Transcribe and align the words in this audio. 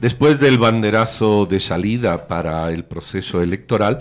Después 0.00 0.40
del 0.40 0.56
banderazo 0.56 1.44
de 1.44 1.60
salida 1.60 2.26
para 2.26 2.70
el 2.70 2.84
proceso 2.84 3.42
electoral, 3.42 3.98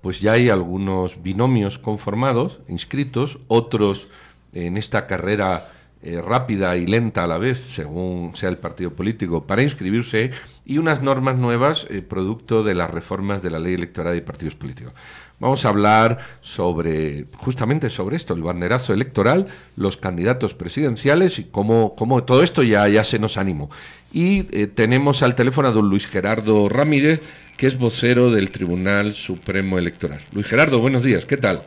pues 0.00 0.22
ya 0.22 0.32
hay 0.32 0.48
algunos 0.48 1.22
binomios 1.22 1.78
conformados, 1.78 2.60
inscritos, 2.68 3.38
otros 3.48 4.06
en 4.54 4.78
esta 4.78 5.06
carrera 5.06 5.70
eh, 6.00 6.22
rápida 6.22 6.78
y 6.78 6.86
lenta 6.86 7.24
a 7.24 7.26
la 7.26 7.36
vez, 7.36 7.58
según 7.74 8.32
sea 8.34 8.48
el 8.48 8.56
partido 8.56 8.94
político, 8.94 9.46
para 9.46 9.62
inscribirse 9.62 10.30
y 10.64 10.78
unas 10.78 11.02
normas 11.02 11.36
nuevas 11.36 11.86
eh, 11.90 12.00
producto 12.00 12.64
de 12.64 12.74
las 12.74 12.90
reformas 12.90 13.42
de 13.42 13.50
la 13.50 13.58
ley 13.58 13.74
electoral 13.74 14.16
y 14.16 14.22
partidos 14.22 14.54
políticos. 14.54 14.94
Vamos 15.38 15.64
a 15.64 15.68
hablar 15.68 16.18
sobre, 16.40 17.26
justamente 17.36 17.90
sobre 17.90 18.16
esto, 18.16 18.32
el 18.32 18.42
banderazo 18.42 18.92
electoral, 18.92 19.48
los 19.76 19.96
candidatos 19.96 20.54
presidenciales 20.54 21.38
y 21.38 21.44
cómo, 21.44 21.94
cómo 21.94 22.24
todo 22.24 22.42
esto 22.42 22.62
ya, 22.62 22.88
ya 22.88 23.04
se 23.04 23.18
nos 23.18 23.36
animó. 23.36 23.68
Y 24.12 24.46
eh, 24.50 24.66
tenemos 24.66 25.22
al 25.22 25.34
teléfono 25.34 25.68
a 25.68 25.72
don 25.72 25.88
Luis 25.88 26.06
Gerardo 26.06 26.68
Ramírez, 26.68 27.20
que 27.56 27.66
es 27.66 27.78
vocero 27.78 28.30
del 28.30 28.50
Tribunal 28.50 29.14
Supremo 29.14 29.78
Electoral. 29.78 30.20
Luis 30.32 30.46
Gerardo, 30.46 30.80
buenos 30.80 31.02
días, 31.02 31.24
¿qué 31.24 31.36
tal? 31.36 31.62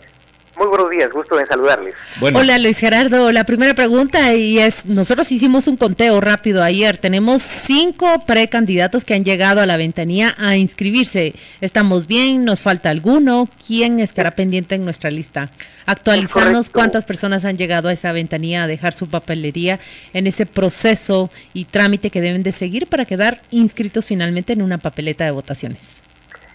Muy 0.57 0.67
buenos 0.67 0.89
días, 0.89 1.11
gusto 1.11 1.37
en 1.37 1.45
saludarles. 1.47 1.95
Hola 2.21 2.57
Luis 2.59 2.79
Gerardo, 2.79 3.31
la 3.33 3.43
primera 3.43 3.73
pregunta 3.73 4.33
y 4.33 4.59
es, 4.59 4.85
nosotros 4.85 5.29
hicimos 5.31 5.67
un 5.67 5.75
conteo 5.75 6.21
rápido 6.21 6.63
ayer, 6.63 6.97
tenemos 6.97 7.41
cinco 7.41 8.23
precandidatos 8.25 9.03
que 9.03 9.15
han 9.15 9.25
llegado 9.25 9.59
a 9.59 9.65
la 9.65 9.75
ventanilla 9.75 10.33
a 10.37 10.55
inscribirse. 10.55 11.35
¿Estamos 11.59 12.07
bien? 12.07 12.45
¿Nos 12.45 12.61
falta 12.61 12.89
alguno? 12.89 13.49
¿Quién 13.67 13.99
estará 13.99 14.31
pendiente 14.31 14.75
en 14.75 14.85
nuestra 14.85 15.11
lista? 15.11 15.51
Actualizarnos 15.85 16.69
cuántas 16.69 17.03
personas 17.03 17.43
han 17.43 17.57
llegado 17.57 17.89
a 17.89 17.93
esa 17.93 18.13
ventanilla 18.13 18.63
a 18.63 18.67
dejar 18.67 18.93
su 18.93 19.09
papelería 19.09 19.79
en 20.13 20.25
ese 20.25 20.45
proceso 20.45 21.29
y 21.53 21.65
trámite 21.65 22.09
que 22.09 22.21
deben 22.21 22.43
de 22.43 22.53
seguir 22.53 22.87
para 22.87 23.03
quedar 23.03 23.41
inscritos 23.51 24.07
finalmente 24.07 24.53
en 24.53 24.61
una 24.61 24.77
papeleta 24.77 25.25
de 25.25 25.31
votaciones. 25.31 26.04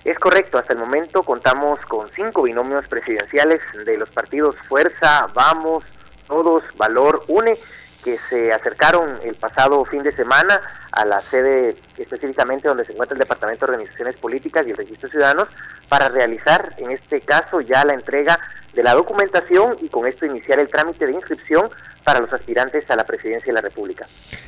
Es 0.04 0.18
correcto, 0.18 0.56
hasta 0.58 0.72
el 0.72 0.78
momento 0.78 1.22
contamos 1.22 1.78
con 1.86 2.08
cinco 2.10 2.42
binomios 2.42 2.88
presidenciales 2.88 3.60
de 3.84 3.98
los 3.98 4.10
partidos 4.10 4.56
Fuerza, 4.68 5.26
Vamos, 5.34 5.84
Todos, 6.26 6.62
Valor, 6.76 7.24
UNE, 7.28 7.58
que 8.02 8.18
se 8.30 8.50
acercaron 8.50 9.20
el 9.22 9.34
pasado 9.34 9.84
fin 9.84 10.02
de 10.02 10.12
semana 10.12 10.58
a 10.92 11.04
la 11.04 11.20
sede 11.22 11.76
específicamente 11.98 12.66
donde 12.66 12.86
se 12.86 12.92
encuentra 12.92 13.14
el 13.14 13.20
Departamento 13.20 13.66
de 13.66 13.72
Organizaciones 13.72 14.16
Políticas 14.16 14.66
y 14.66 14.70
el 14.70 14.76
Registro 14.78 15.08
de 15.08 15.12
Ciudadanos 15.12 15.48
para 15.88 16.08
realizar 16.08 16.74
en 16.78 16.92
este 16.92 17.20
caso 17.20 17.60
ya 17.60 17.84
la 17.84 17.92
entrega 17.92 18.38
de 18.74 18.82
la 18.82 18.94
documentación 18.94 19.76
y 19.82 19.88
con 19.88 20.06
esto 20.06 20.26
iniciar 20.26 20.58
el 20.58 20.68
trámite 20.68 21.06
de 21.06 21.12
inscripción 21.12 21.68
para 22.04 22.20
los 22.20 22.32
aspirantes 22.32 22.88
a 22.90 22.96
la 22.96 23.04
presidencia 23.04 23.46
de 23.46 23.52
la 23.52 23.60
República. 23.60 24.06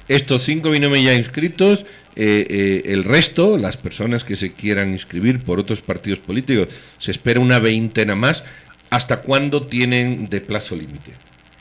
Estos 0.09 0.43
cinco 0.43 0.71
binomios 0.71 1.05
ya 1.05 1.15
inscritos, 1.15 1.85
eh, 2.15 2.47
eh, 2.49 2.83
el 2.87 3.05
resto, 3.05 3.59
las 3.59 3.77
personas 3.77 4.25
que 4.25 4.37
se 4.37 4.53
quieran 4.53 4.91
inscribir 4.91 5.45
por 5.45 5.59
otros 5.59 5.83
partidos 5.83 6.21
políticos, 6.21 6.69
se 6.99 7.11
espera 7.11 7.41
una 7.41 7.59
veintena 7.59 8.15
más. 8.15 8.45
¿Hasta 8.91 9.23
cuándo 9.23 9.67
tienen 9.67 10.29
de 10.29 10.43
plazo 10.43 10.77
límite? 10.77 11.13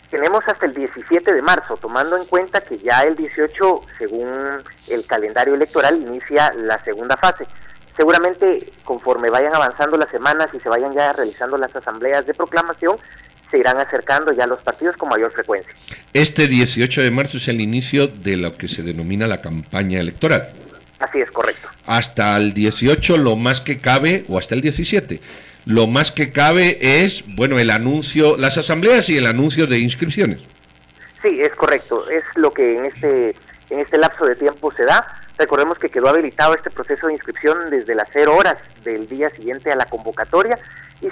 Tenemos 0.09 0.43
hasta 0.45 0.65
el 0.65 0.73
17 0.73 1.33
de 1.33 1.41
marzo, 1.41 1.77
tomando 1.77 2.17
en 2.17 2.25
cuenta 2.25 2.59
que 2.59 2.77
ya 2.79 3.03
el 3.03 3.15
18, 3.15 3.81
según 3.97 4.27
el 4.89 5.05
calendario 5.05 5.55
electoral, 5.55 6.01
inicia 6.01 6.51
la 6.53 6.83
segunda 6.83 7.15
fase. 7.15 7.47
Seguramente 7.97 8.71
conforme 8.83 9.29
vayan 9.29 9.55
avanzando 9.55 9.97
las 9.97 10.09
semanas 10.09 10.47
y 10.53 10.59
se 10.59 10.69
vayan 10.69 10.93
ya 10.93 11.13
realizando 11.13 11.57
las 11.57 11.75
asambleas 11.75 12.25
de 12.25 12.33
proclamación, 12.33 12.97
se 13.49 13.57
irán 13.57 13.77
acercando 13.77 14.31
ya 14.31 14.47
los 14.47 14.61
partidos 14.61 14.95
con 14.95 15.09
mayor 15.09 15.31
frecuencia. 15.31 15.73
Este 16.13 16.47
18 16.47 17.01
de 17.01 17.11
marzo 17.11 17.37
es 17.37 17.47
el 17.47 17.59
inicio 17.59 18.07
de 18.07 18.37
lo 18.37 18.57
que 18.57 18.67
se 18.67 18.81
denomina 18.81 19.27
la 19.27 19.41
campaña 19.41 19.99
electoral. 19.99 20.53
Así 20.99 21.19
es, 21.19 21.29
correcto. 21.31 21.67
Hasta 21.85 22.37
el 22.37 22.53
18 22.53 23.17
lo 23.17 23.35
más 23.35 23.59
que 23.59 23.79
cabe, 23.79 24.23
o 24.29 24.37
hasta 24.37 24.55
el 24.55 24.61
17, 24.61 25.19
lo 25.65 25.87
más 25.87 26.11
que 26.11 26.31
cabe 26.31 26.77
es, 27.03 27.23
bueno, 27.27 27.59
el 27.59 27.69
anuncio, 27.69 28.37
las 28.37 28.57
asambleas 28.57 29.09
y 29.09 29.17
el 29.17 29.25
anuncio 29.25 29.67
de 29.67 29.79
inscripciones. 29.79 30.39
Sí, 31.21 31.39
es 31.41 31.53
correcto. 31.55 32.09
Es 32.09 32.23
lo 32.35 32.51
que 32.53 32.77
en 32.77 32.85
este, 32.85 33.35
en 33.69 33.79
este 33.79 33.97
lapso 33.97 34.25
de 34.25 34.35
tiempo 34.35 34.71
se 34.73 34.85
da. 34.85 35.20
Recordemos 35.41 35.79
que 35.79 35.89
quedó 35.89 36.07
habilitado 36.07 36.53
este 36.53 36.69
proceso 36.69 37.07
de 37.07 37.13
inscripción 37.13 37.71
desde 37.71 37.95
las 37.95 38.07
0 38.13 38.35
horas 38.37 38.57
del 38.83 39.09
día 39.09 39.27
siguiente 39.31 39.71
a 39.71 39.75
la 39.75 39.85
convocatoria 39.85 40.59
y 41.01 41.07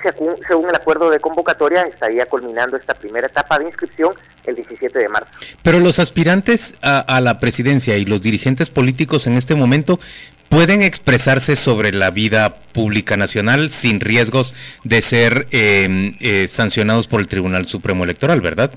según 0.48 0.70
el 0.70 0.76
acuerdo 0.76 1.10
de 1.10 1.20
convocatoria 1.20 1.82
estaría 1.82 2.28
culminando 2.28 2.78
esta 2.78 2.94
primera 2.94 3.26
etapa 3.26 3.58
de 3.58 3.66
inscripción 3.66 4.14
el 4.46 4.56
17 4.56 5.00
de 5.00 5.10
marzo. 5.10 5.32
Pero 5.64 5.80
los 5.80 5.98
aspirantes 5.98 6.76
a, 6.84 7.20
la 7.22 7.40
presidencia 7.40 7.98
y 7.98 8.06
los 8.06 8.22
dirigentes 8.22 8.70
políticos 8.70 9.26
en 9.26 9.34
este 9.34 9.56
momento 9.56 10.00
pueden 10.48 10.84
expresarse 10.84 11.56
sobre 11.56 11.92
la 11.92 12.12
vida 12.12 12.54
pública 12.72 13.18
nacional 13.18 13.72
sin 13.72 14.00
riesgos 14.00 14.54
de 14.84 15.02
ser 15.02 15.48
em, 15.50 16.18
eh, 16.20 16.48
sancionados 16.48 17.08
por 17.08 17.20
el 17.20 17.28
Tribunal 17.28 17.66
Supremo 17.66 18.04
Electoral, 18.04 18.42
¿verdad? 18.42 18.74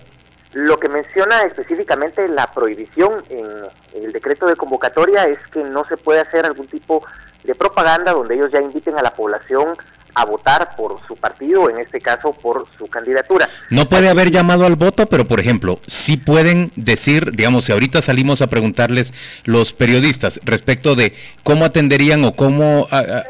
Lo 0.53 0.79
que 0.79 0.89
menciona 0.89 1.43
específicamente 1.43 2.29
la 2.29 2.47
prohibición 2.53 3.25
en 3.31 3.47
el 3.95 4.13
decreto 4.13 4.47
de 4.47 4.57
convocatoria 4.57 5.25
es 5.25 5.39
que 5.53 5.65
no 5.65 5.85
se 5.87 5.97
puede 5.97 6.21
hacer 6.21 6.45
algún 6.45 6.67
tipo 6.67 7.03
de 7.45 7.55
propaganda 7.55 8.13
donde 8.13 8.35
ellos 8.35 8.51
ya 8.53 8.61
inviten 8.61 8.99
a 8.99 9.03
la 9.03 9.15
población 9.15 9.77
a 10.15 10.25
votar 10.27 10.77
por 10.77 11.01
su 11.07 11.17
partido, 11.17 11.71
en 11.71 11.79
este 11.79 12.01
caso 12.01 12.33
por 12.33 12.67
su 12.77 12.87
candidatura. 12.87 13.49
No 13.71 13.89
puede 13.89 14.11
haber 14.11 14.31
llamado 14.31 14.67
al 14.67 14.77
voto, 14.77 15.07
pero 15.07 15.27
por 15.27 15.41
ejemplo, 15.41 15.81
sí 15.87 16.17
pueden 16.17 16.71
decir, 16.77 17.33
digamos, 17.33 17.65
si 17.65 17.73
ahorita 17.73 18.03
salimos 18.03 18.43
a 18.43 18.49
preguntarles 18.49 19.15
los 19.45 19.73
periodistas 19.73 20.39
respecto 20.45 20.95
de 20.95 21.15
cómo 21.43 21.65
atenderían 21.65 22.25
o 22.25 22.37
cómo 22.37 22.89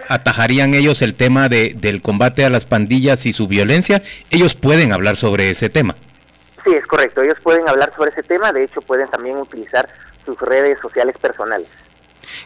atajarían 0.08 0.74
ellos 0.74 1.02
el 1.02 1.14
tema 1.14 1.48
de, 1.48 1.74
del 1.78 2.02
combate 2.02 2.44
a 2.44 2.50
las 2.50 2.66
pandillas 2.66 3.26
y 3.26 3.32
su 3.32 3.46
violencia, 3.46 4.02
ellos 4.30 4.54
pueden 4.54 4.92
hablar 4.92 5.16
sobre 5.16 5.50
ese 5.50 5.70
tema. 5.70 5.94
Sí, 6.64 6.72
es 6.72 6.86
correcto, 6.86 7.22
ellos 7.22 7.38
pueden 7.42 7.68
hablar 7.68 7.92
sobre 7.96 8.10
ese 8.12 8.22
tema, 8.22 8.52
de 8.52 8.64
hecho 8.64 8.80
pueden 8.82 9.08
también 9.08 9.36
utilizar 9.36 9.88
sus 10.24 10.38
redes 10.40 10.78
sociales 10.80 11.16
personales. 11.20 11.68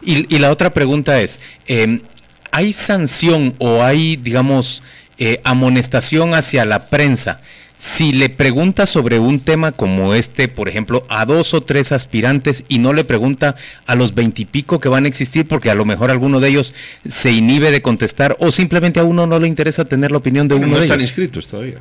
Y, 0.01 0.33
y 0.33 0.39
la 0.39 0.51
otra 0.51 0.71
pregunta 0.71 1.21
es, 1.21 1.39
eh, 1.67 2.01
¿hay 2.51 2.73
sanción 2.73 3.55
o 3.59 3.83
hay, 3.83 4.15
digamos, 4.15 4.81
eh, 5.19 5.39
amonestación 5.43 6.33
hacia 6.33 6.65
la 6.65 6.89
prensa? 6.89 7.41
Si 7.77 8.11
le 8.11 8.29
pregunta 8.29 8.87
sobre 8.87 9.19
un 9.19 9.39
tema 9.39 9.71
como 9.71 10.15
este, 10.15 10.47
por 10.47 10.67
ejemplo, 10.67 11.05
a 11.09 11.25
dos 11.25 11.53
o 11.53 11.61
tres 11.61 11.91
aspirantes 11.91 12.63
y 12.67 12.79
no 12.79 12.91
le 12.91 13.03
pregunta 13.03 13.55
a 13.85 13.95
los 13.95 14.15
veintipico 14.15 14.79
que 14.79 14.89
van 14.89 15.05
a 15.05 15.07
existir 15.07 15.47
porque 15.47 15.69
a 15.69 15.75
lo 15.75 15.85
mejor 15.85 16.09
alguno 16.09 16.39
de 16.39 16.49
ellos 16.49 16.73
se 17.07 17.31
inhibe 17.31 17.69
de 17.69 17.83
contestar 17.83 18.35
o 18.39 18.51
simplemente 18.51 18.99
a 18.99 19.03
uno 19.03 19.27
no 19.27 19.39
le 19.39 19.47
interesa 19.47 19.85
tener 19.85 20.09
la 20.09 20.17
opinión 20.17 20.47
de 20.47 20.55
uno 20.55 20.65
de 20.65 20.73
ellos. 20.73 20.87
No 20.87 20.93
están 20.95 21.01
inscritos 21.01 21.45
todavía. 21.45 21.77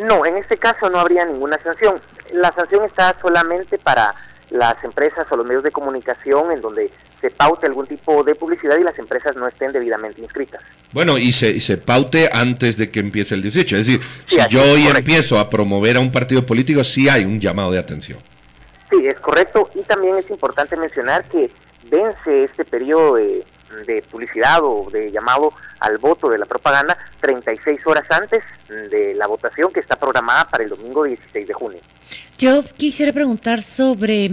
No, 0.00 0.24
en 0.24 0.38
este 0.38 0.56
caso 0.56 0.88
no 0.88 0.98
habría 0.98 1.26
ninguna 1.26 1.58
sanción. 1.62 2.00
La 2.32 2.52
sanción 2.52 2.84
está 2.84 3.14
solamente 3.20 3.78
para 3.78 4.14
las 4.48 4.82
empresas 4.82 5.26
o 5.30 5.36
los 5.36 5.46
medios 5.46 5.62
de 5.62 5.70
comunicación 5.70 6.50
en 6.52 6.60
donde 6.60 6.90
se 7.20 7.30
paute 7.30 7.66
algún 7.66 7.86
tipo 7.86 8.24
de 8.24 8.34
publicidad 8.34 8.78
y 8.78 8.82
las 8.82 8.98
empresas 8.98 9.36
no 9.36 9.46
estén 9.46 9.72
debidamente 9.72 10.22
inscritas. 10.22 10.62
Bueno, 10.92 11.18
y 11.18 11.32
se, 11.32 11.60
se 11.60 11.76
paute 11.76 12.30
antes 12.32 12.78
de 12.78 12.90
que 12.90 13.00
empiece 13.00 13.34
el 13.34 13.42
18. 13.42 13.76
Es 13.76 13.86
decir, 13.86 14.00
si 14.26 14.38
yo 14.48 14.62
hoy 14.62 14.86
empiezo 14.86 15.38
a 15.38 15.50
promover 15.50 15.98
a 15.98 16.00
un 16.00 16.10
partido 16.10 16.46
político, 16.46 16.82
sí 16.82 17.08
hay 17.08 17.26
un 17.26 17.38
llamado 17.38 17.70
de 17.70 17.78
atención. 17.78 18.18
Sí, 18.90 19.06
es 19.06 19.20
correcto. 19.20 19.70
Y 19.74 19.82
también 19.82 20.16
es 20.16 20.28
importante 20.30 20.76
mencionar 20.76 21.24
que 21.26 21.50
vence 21.90 22.44
este 22.44 22.64
periodo 22.64 23.16
de 23.16 23.44
de 23.86 24.02
publicidad 24.02 24.60
o 24.62 24.88
de 24.90 25.10
llamado 25.10 25.52
al 25.80 25.98
voto 25.98 26.28
de 26.28 26.38
la 26.38 26.46
propaganda 26.46 26.96
36 27.20 27.80
horas 27.86 28.04
antes 28.10 28.42
de 28.68 29.14
la 29.14 29.26
votación 29.26 29.72
que 29.72 29.80
está 29.80 29.96
programada 29.96 30.48
para 30.48 30.64
el 30.64 30.70
domingo 30.70 31.04
16 31.04 31.46
de 31.46 31.54
junio. 31.54 31.80
Yo 32.38 32.62
quisiera 32.76 33.12
preguntar 33.12 33.62
sobre, 33.62 34.30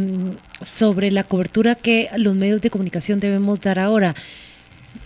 sobre 0.63 1.11
la 1.11 1.23
cobertura 1.23 1.75
que 1.75 2.09
los 2.17 2.35
medios 2.35 2.61
de 2.61 2.69
comunicación 2.69 3.19
debemos 3.19 3.61
dar 3.61 3.79
ahora. 3.79 4.15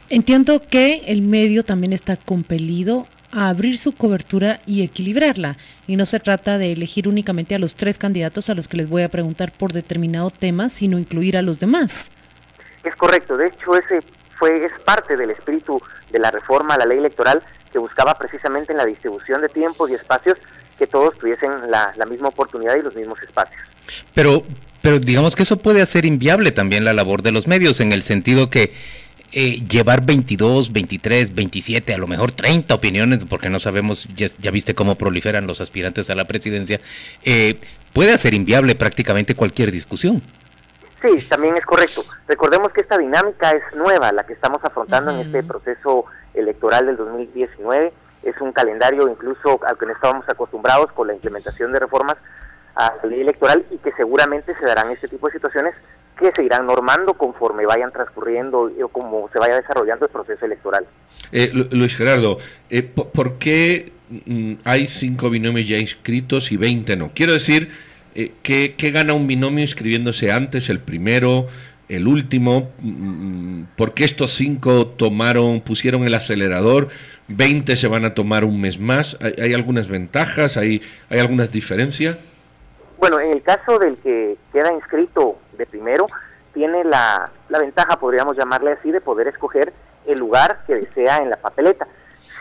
Entiendo 0.10 0.62
que 0.62 1.04
el 1.08 1.22
medio 1.22 1.64
también 1.64 1.94
está 1.94 2.18
compelido 2.18 3.08
a 3.32 3.50
abrir 3.50 3.78
su 3.78 3.94
cobertura 3.94 4.60
y 4.66 4.84
equilibrarla. 4.84 5.58
Y 5.88 5.96
no 5.96 6.06
se 6.06 6.20
trata 6.20 6.58
de 6.58 6.74
elegir 6.74 7.08
únicamente 7.08 7.56
a 7.56 7.60
los 7.60 7.76
tres 7.76 7.98
candidatos 7.98 8.50
a 8.50 8.56
los 8.56 8.68
que 8.68 8.78
les 8.78 8.90
voy 8.90 9.04
a 9.04 9.10
preguntar 9.10 9.52
por 9.52 9.74
determinado 9.74 10.30
tema, 10.30 10.70
sino 10.70 11.00
incluir 11.00 11.38
a 11.38 11.42
los 11.42 11.60
demás. 11.60 12.12
Es 12.84 12.96
correcto, 12.96 13.38
de 13.38 13.48
hecho 13.48 13.76
ese 13.76 14.00
fue 14.42 14.66
es 14.66 14.72
parte 14.84 15.16
del 15.16 15.30
espíritu 15.30 15.80
de 16.10 16.18
la 16.18 16.32
reforma 16.32 16.74
a 16.74 16.80
la 16.80 16.88
ley 16.88 16.98
electoral 16.98 17.44
que 17.72 17.78
buscaba 17.78 18.16
precisamente 18.16 18.72
en 18.72 18.80
la 18.80 18.86
distribución 18.88 19.40
de 19.40 19.50
tiempos 19.50 19.92
y 19.92 19.94
espacios 19.94 20.40
que 20.80 20.88
todos 20.88 21.16
tuviesen 21.20 21.70
la, 21.70 21.94
misma 22.10 22.30
oportunidad 22.30 22.76
y 22.76 22.82
los 22.82 22.96
mismos 22.96 23.22
espacios. 23.22 23.62
Pero, 24.16 24.44
pero 24.82 24.98
digamos 24.98 25.36
que 25.36 25.44
eso 25.44 25.58
puede 25.58 25.84
hacer 25.84 26.06
inviable 26.06 26.52
también 26.52 26.84
la 26.84 26.94
labor 26.94 27.22
de 27.22 27.32
los 27.32 27.48
medios 27.48 27.80
en 27.82 27.92
el 27.92 28.02
sentido 28.02 28.50
que 28.50 28.74
eh, 29.32 29.62
llevar 29.70 30.04
22, 30.08 30.74
23, 30.74 31.36
27, 31.36 31.94
a 31.94 32.00
lo 32.00 32.08
mejor 32.08 32.32
30 32.32 32.74
opiniones, 32.74 33.20
porque 33.30 33.52
no 33.52 33.60
sabemos, 33.60 34.08
ya, 34.16 34.50
viste 34.50 34.74
cómo 34.74 34.96
proliferan 34.96 35.46
los 35.46 35.62
aspirantes 35.62 36.10
a 36.10 36.16
la 36.16 36.26
presidencia, 36.26 36.82
eh, 37.24 37.60
puede 37.94 38.12
hacer 38.12 38.34
inviable 38.34 38.74
prácticamente 38.74 39.36
cualquier 39.36 39.72
discusión. 39.72 40.24
Sí, 41.02 41.28
también 41.28 41.56
es 41.58 41.66
correcto. 41.66 42.06
Recordemos 42.28 42.72
que 42.74 42.82
esta 42.82 42.98
dinámica 42.98 43.52
es 43.52 43.64
nueva, 43.76 44.12
la 44.12 44.24
que 44.24 44.34
estamos 44.34 44.64
afrontando 44.64 45.12
en 45.12 45.20
este 45.22 45.42
proceso 45.44 46.06
electoral 46.34 46.86
del 46.86 46.98
2019. 46.98 47.92
Es 48.24 48.40
un 48.40 48.52
calendario 48.52 49.08
incluso 49.10 49.60
al 49.66 49.78
que 49.78 49.88
no 49.88 49.94
estábamos 49.94 50.30
acostumbrados 50.30 50.92
con 50.92 51.08
la 51.08 51.14
implementación 51.14 51.72
de 51.72 51.80
reformas 51.80 52.18
a 52.76 52.94
la 53.02 53.10
ley 53.10 53.22
electoral 53.22 53.66
y 53.72 53.78
que 53.78 53.92
seguramente 53.94 54.54
se 54.60 54.66
darán 54.66 54.92
este 54.92 55.08
tipo 55.08 55.28
de 55.28 55.34
situaciones 55.34 55.74
que 56.20 56.32
se 56.36 56.44
irán 56.44 56.68
normando 56.68 57.16
conforme 57.16 57.66
vayan 57.66 57.92
transcurriendo 57.92 58.72
o 58.84 58.88
como 58.90 59.28
se 59.34 59.40
vaya 59.40 59.56
desarrollando 59.56 60.06
el 60.06 60.12
proceso 60.12 60.46
electoral. 60.46 60.86
Eh, 61.32 61.52
Luis 61.72 61.96
Gerardo, 61.96 62.38
eh, 62.70 62.84
¿por 62.84 63.40
qué 63.40 63.92
mm, 64.10 64.54
hay 64.64 64.86
cinco 64.86 65.32
binomios 65.32 65.68
ya 65.68 65.78
inscritos 65.78 66.52
y 66.52 66.58
20 66.58 66.96
no? 66.96 67.12
Quiero 67.16 67.34
decir, 67.34 67.72
eh, 68.16 68.34
¿qué, 68.44 68.92
gana 68.92 69.14
un 69.14 69.28
binomio 69.28 69.62
inscribiéndose 69.62 70.32
antes, 70.32 70.70
el 70.70 70.80
primero, 70.80 71.48
el 71.90 72.08
último? 72.08 72.70
Mm, 72.80 73.64
¿Por 73.76 73.94
qué 73.94 74.04
estos 74.04 74.32
cinco 74.34 74.88
tomaron, 74.88 75.62
pusieron 75.62 76.04
el 76.04 76.14
acelerador? 76.14 76.90
20 77.28 77.76
se 77.76 77.88
van 77.88 78.06
a 78.06 78.14
tomar 78.14 78.44
un 78.44 78.60
mes 78.60 78.80
más. 78.80 79.18
¿Hay, 79.22 79.54
algunas 79.54 79.88
ventajas? 79.88 80.58
¿Hay, 80.58 80.82
¿Hay 81.10 81.20
algunas 81.20 81.52
diferencias? 81.52 82.18
Bueno, 82.98 83.20
en 83.20 83.32
el 83.32 83.42
caso 83.42 83.80
del 83.80 83.98
que 83.98 84.38
queda 84.52 84.74
inscrito 84.74 85.38
de 85.58 85.66
primero, 85.66 86.08
tiene 86.54 86.84
la, 86.84 87.32
la 87.50 87.60
ventaja, 87.60 87.98
podríamos 88.00 88.38
llamarle 88.38 88.74
así, 88.74 88.92
de 88.92 89.02
poder 89.02 89.28
escoger 89.28 89.74
el 90.06 90.20
lugar 90.20 90.64
que 90.68 90.76
desea 90.76 91.18
en 91.18 91.30
la 91.30 91.38
papeleta. 91.38 91.88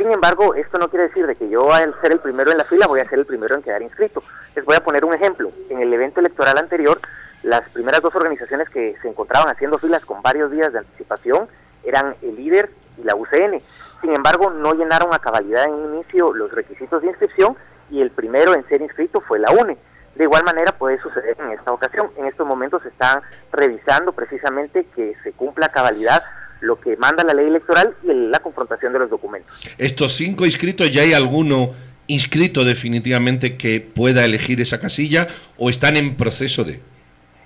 Sin 0.01 0.11
embargo, 0.11 0.55
esto 0.55 0.79
no 0.79 0.89
quiere 0.89 1.09
decir 1.09 1.27
de 1.27 1.37
que 1.37 1.51
yo 1.51 1.71
al 1.71 1.95
ser 2.01 2.13
el 2.13 2.21
primero 2.21 2.51
en 2.51 2.57
la 2.57 2.65
fila 2.65 2.87
voy 2.87 3.01
a 3.01 3.09
ser 3.11 3.19
el 3.19 3.27
primero 3.27 3.55
en 3.55 3.61
quedar 3.61 3.83
inscrito. 3.83 4.23
Les 4.57 4.65
voy 4.65 4.75
a 4.75 4.83
poner 4.83 5.05
un 5.05 5.13
ejemplo. 5.13 5.53
En 5.69 5.79
el 5.79 5.93
evento 5.93 6.21
electoral 6.21 6.57
anterior, 6.57 6.99
las 7.43 7.69
primeras 7.69 8.01
dos 8.01 8.15
organizaciones 8.15 8.71
que 8.71 8.97
se 9.03 9.09
encontraban 9.09 9.55
haciendo 9.55 9.79
filas 9.79 10.03
con 10.07 10.23
varios 10.23 10.51
días 10.53 10.73
de 10.73 10.79
anticipación 10.79 11.49
eran 11.85 12.17
el 12.23 12.35
líder 12.35 12.71
y 12.97 13.03
la 13.03 13.15
UCN. 13.15 13.61
Sin 14.01 14.15
embargo, 14.15 14.49
no 14.49 14.73
llenaron 14.73 15.13
a 15.13 15.19
cabalidad 15.19 15.67
en 15.67 15.93
inicio 15.93 16.33
los 16.33 16.51
requisitos 16.51 17.03
de 17.03 17.09
inscripción 17.09 17.55
y 17.91 18.01
el 18.01 18.11
primero 18.11 18.55
en 18.55 18.67
ser 18.69 18.81
inscrito 18.81 19.21
fue 19.21 19.39
la 19.39 19.51
UNE. 19.51 19.77
De 20.15 20.25
igual 20.25 20.45
manera 20.45 20.73
puede 20.73 20.99
suceder 21.03 21.37
en 21.39 21.51
esta 21.51 21.73
ocasión. 21.73 22.11
En 22.17 22.25
estos 22.25 22.47
momentos 22.47 22.83
se 22.85 22.89
está 22.89 23.21
revisando 23.53 24.13
precisamente 24.13 24.87
que 24.97 25.15
se 25.23 25.33
cumpla 25.33 25.69
cabalidad 25.69 26.23
lo 26.61 26.81
que 26.81 26.97
manda 26.97 27.25
la 27.25 27.35
ley 27.35 27.47
electoral 27.47 27.95
y 28.03 28.13
la 28.13 28.39
confrontación 28.41 28.93
de 28.93 29.01
los 29.01 29.11
documentos. 29.11 29.55
Estos 29.79 30.15
cinco 30.15 30.45
inscritos, 30.45 30.91
¿ya 30.91 31.03
hay 31.03 31.13
alguno 31.13 31.75
inscrito 32.07 32.65
definitivamente 32.65 33.57
que 33.57 33.81
pueda 33.81 34.25
elegir 34.25 34.61
esa 34.61 34.81
casilla 34.81 35.29
o 35.57 35.71
están 35.71 35.97
en 35.97 36.17
proceso 36.17 36.65
de? 36.65 36.81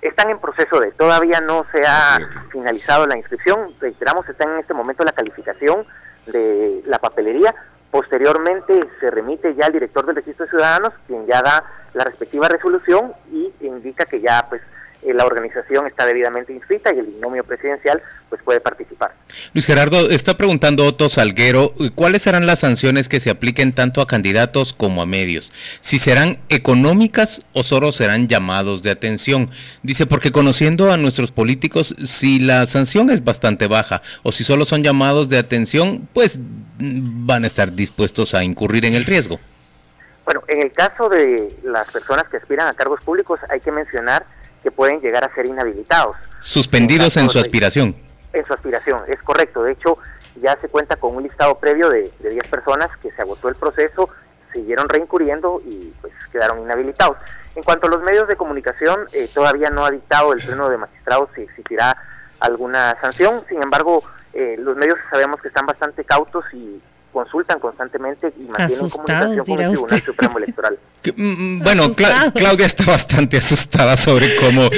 Están 0.01 0.29
en 0.29 0.39
proceso 0.39 0.79
de, 0.79 0.91
todavía 0.91 1.41
no 1.41 1.65
se 1.71 1.81
ha 1.87 2.19
finalizado 2.51 3.07
la 3.07 3.17
inscripción, 3.17 3.73
reiteramos, 3.79 4.27
está 4.29 4.43
en 4.43 4.59
este 4.59 4.73
momento 4.73 5.03
la 5.03 5.11
calificación 5.11 5.85
de 6.27 6.83
la 6.85 6.99
papelería, 6.99 7.55
Posteriormente 7.95 8.77
se 8.99 9.09
remite 9.09 9.55
ya 9.55 9.67
al 9.67 9.71
director 9.71 10.05
del 10.05 10.17
registro 10.17 10.45
de 10.45 10.49
ciudadanos, 10.49 10.91
quien 11.07 11.25
ya 11.27 11.41
da 11.41 11.63
la 11.93 12.03
respectiva 12.03 12.49
resolución 12.49 13.13
y 13.31 13.53
indica 13.61 14.03
que 14.03 14.19
ya 14.19 14.45
pues 14.49 14.61
la 15.13 15.25
organización 15.25 15.87
está 15.87 16.05
debidamente 16.05 16.53
inscrita 16.53 16.93
y 16.93 16.99
el 16.99 17.05
binomio 17.05 17.43
presidencial 17.43 18.01
pues 18.29 18.41
puede 18.43 18.59
participar. 18.59 19.13
Luis 19.53 19.65
Gerardo, 19.65 20.09
está 20.09 20.35
preguntando 20.37 20.85
Otto 20.85 21.09
Salguero, 21.09 21.73
¿cuáles 21.95 22.23
serán 22.23 22.45
las 22.45 22.59
sanciones 22.59 23.07
que 23.09 23.19
se 23.19 23.29
apliquen 23.29 23.73
tanto 23.73 24.01
a 24.01 24.07
candidatos 24.07 24.73
como 24.73 25.01
a 25.01 25.05
medios? 25.05 25.51
Si 25.81 25.99
serán 25.99 26.39
económicas 26.49 27.41
o 27.53 27.63
solo 27.63 27.91
serán 27.91 28.27
llamados 28.27 28.83
de 28.83 28.91
atención. 28.91 29.51
Dice, 29.83 30.05
porque 30.05 30.31
conociendo 30.31 30.91
a 30.91 30.97
nuestros 30.97 31.31
políticos, 31.31 31.95
si 32.03 32.39
la 32.39 32.65
sanción 32.65 33.09
es 33.09 33.23
bastante 33.23 33.67
baja 33.67 34.01
o 34.23 34.31
si 34.31 34.43
solo 34.43 34.65
son 34.65 34.83
llamados 34.83 35.29
de 35.29 35.37
atención, 35.37 36.07
pues 36.13 36.39
van 36.79 37.43
a 37.43 37.47
estar 37.47 37.73
dispuestos 37.73 38.33
a 38.33 38.43
incurrir 38.43 38.85
en 38.85 38.95
el 38.95 39.05
riesgo. 39.05 39.39
Bueno, 40.25 40.41
en 40.47 40.61
el 40.63 40.71
caso 40.71 41.07
de 41.07 41.55
las 41.63 41.89
personas 41.91 42.23
que 42.29 42.37
aspiran 42.37 42.67
a 42.67 42.73
cargos 42.73 42.99
públicos, 43.03 43.39
hay 43.49 43.59
que 43.59 43.71
mencionar 43.71 44.25
que 44.65 44.71
pueden 44.71 44.99
llegar 44.99 45.23
a 45.23 45.31
ser 45.35 45.45
inhabilitados. 45.45 46.15
Suspendidos 46.39 47.15
en, 47.17 47.29
su 47.29 47.37
aspiración. 47.37 47.95
En 48.33 48.43
su 48.47 48.51
aspiración, 48.51 49.03
es 49.07 49.21
correcto. 49.21 49.61
De 49.61 49.73
hecho, 49.73 49.99
ya 50.41 50.57
se 50.59 50.67
cuenta 50.69 50.95
con 50.95 51.15
un 51.15 51.21
listado 51.21 51.59
previo 51.59 51.87
de, 51.91 52.11
de 52.17 52.29
10 52.31 52.47
personas 52.47 52.89
que 52.99 53.11
se 53.11 53.21
agotó 53.21 53.47
el 53.47 53.55
proceso, 53.55 54.09
siguieron 54.51 54.89
reincurriendo 54.89 55.61
y 55.63 55.93
pues 56.01 56.13
quedaron 56.31 56.61
inhabilitados. 56.61 57.17
En 57.53 57.61
cuanto 57.61 57.85
a 57.85 57.91
los 57.91 58.01
medios 58.01 58.27
de 58.27 58.35
comunicación, 58.35 59.07
eh, 59.13 59.29
todavía 59.31 59.69
no 59.69 59.85
ha 59.85 59.91
dictado 59.91 60.33
el 60.33 60.43
pleno 60.43 60.67
de 60.67 60.77
magistrados 60.77 61.29
si 61.35 61.43
existirá 61.43 61.95
alguna 62.39 62.97
sanción. 63.01 63.43
Sin 63.47 63.61
embargo, 63.61 64.01
eh, 64.33 64.55
los 64.57 64.75
medios 64.75 64.97
sabemos 65.11 65.39
que 65.41 65.49
están 65.49 65.67
bastante 65.67 66.03
cautos 66.05 66.43
y 66.53 66.81
consultan 67.15 67.59
constantemente 67.59 68.33
y 68.37 68.43
mantienen 68.43 68.89
comunicación 68.89 69.47
con 69.47 69.61
el 69.61 69.71
Tribunal 69.71 70.03
Supremo 70.03 70.37
Electoral. 70.37 70.79
Mm, 71.15 71.57
mm, 71.57 71.59
bueno, 71.59 71.91
Claudia 71.93 72.65
está 72.65 72.83
bastante 72.83 73.37
asustada 73.37 73.95
sobre 73.95 74.37
cómo, 74.37 74.71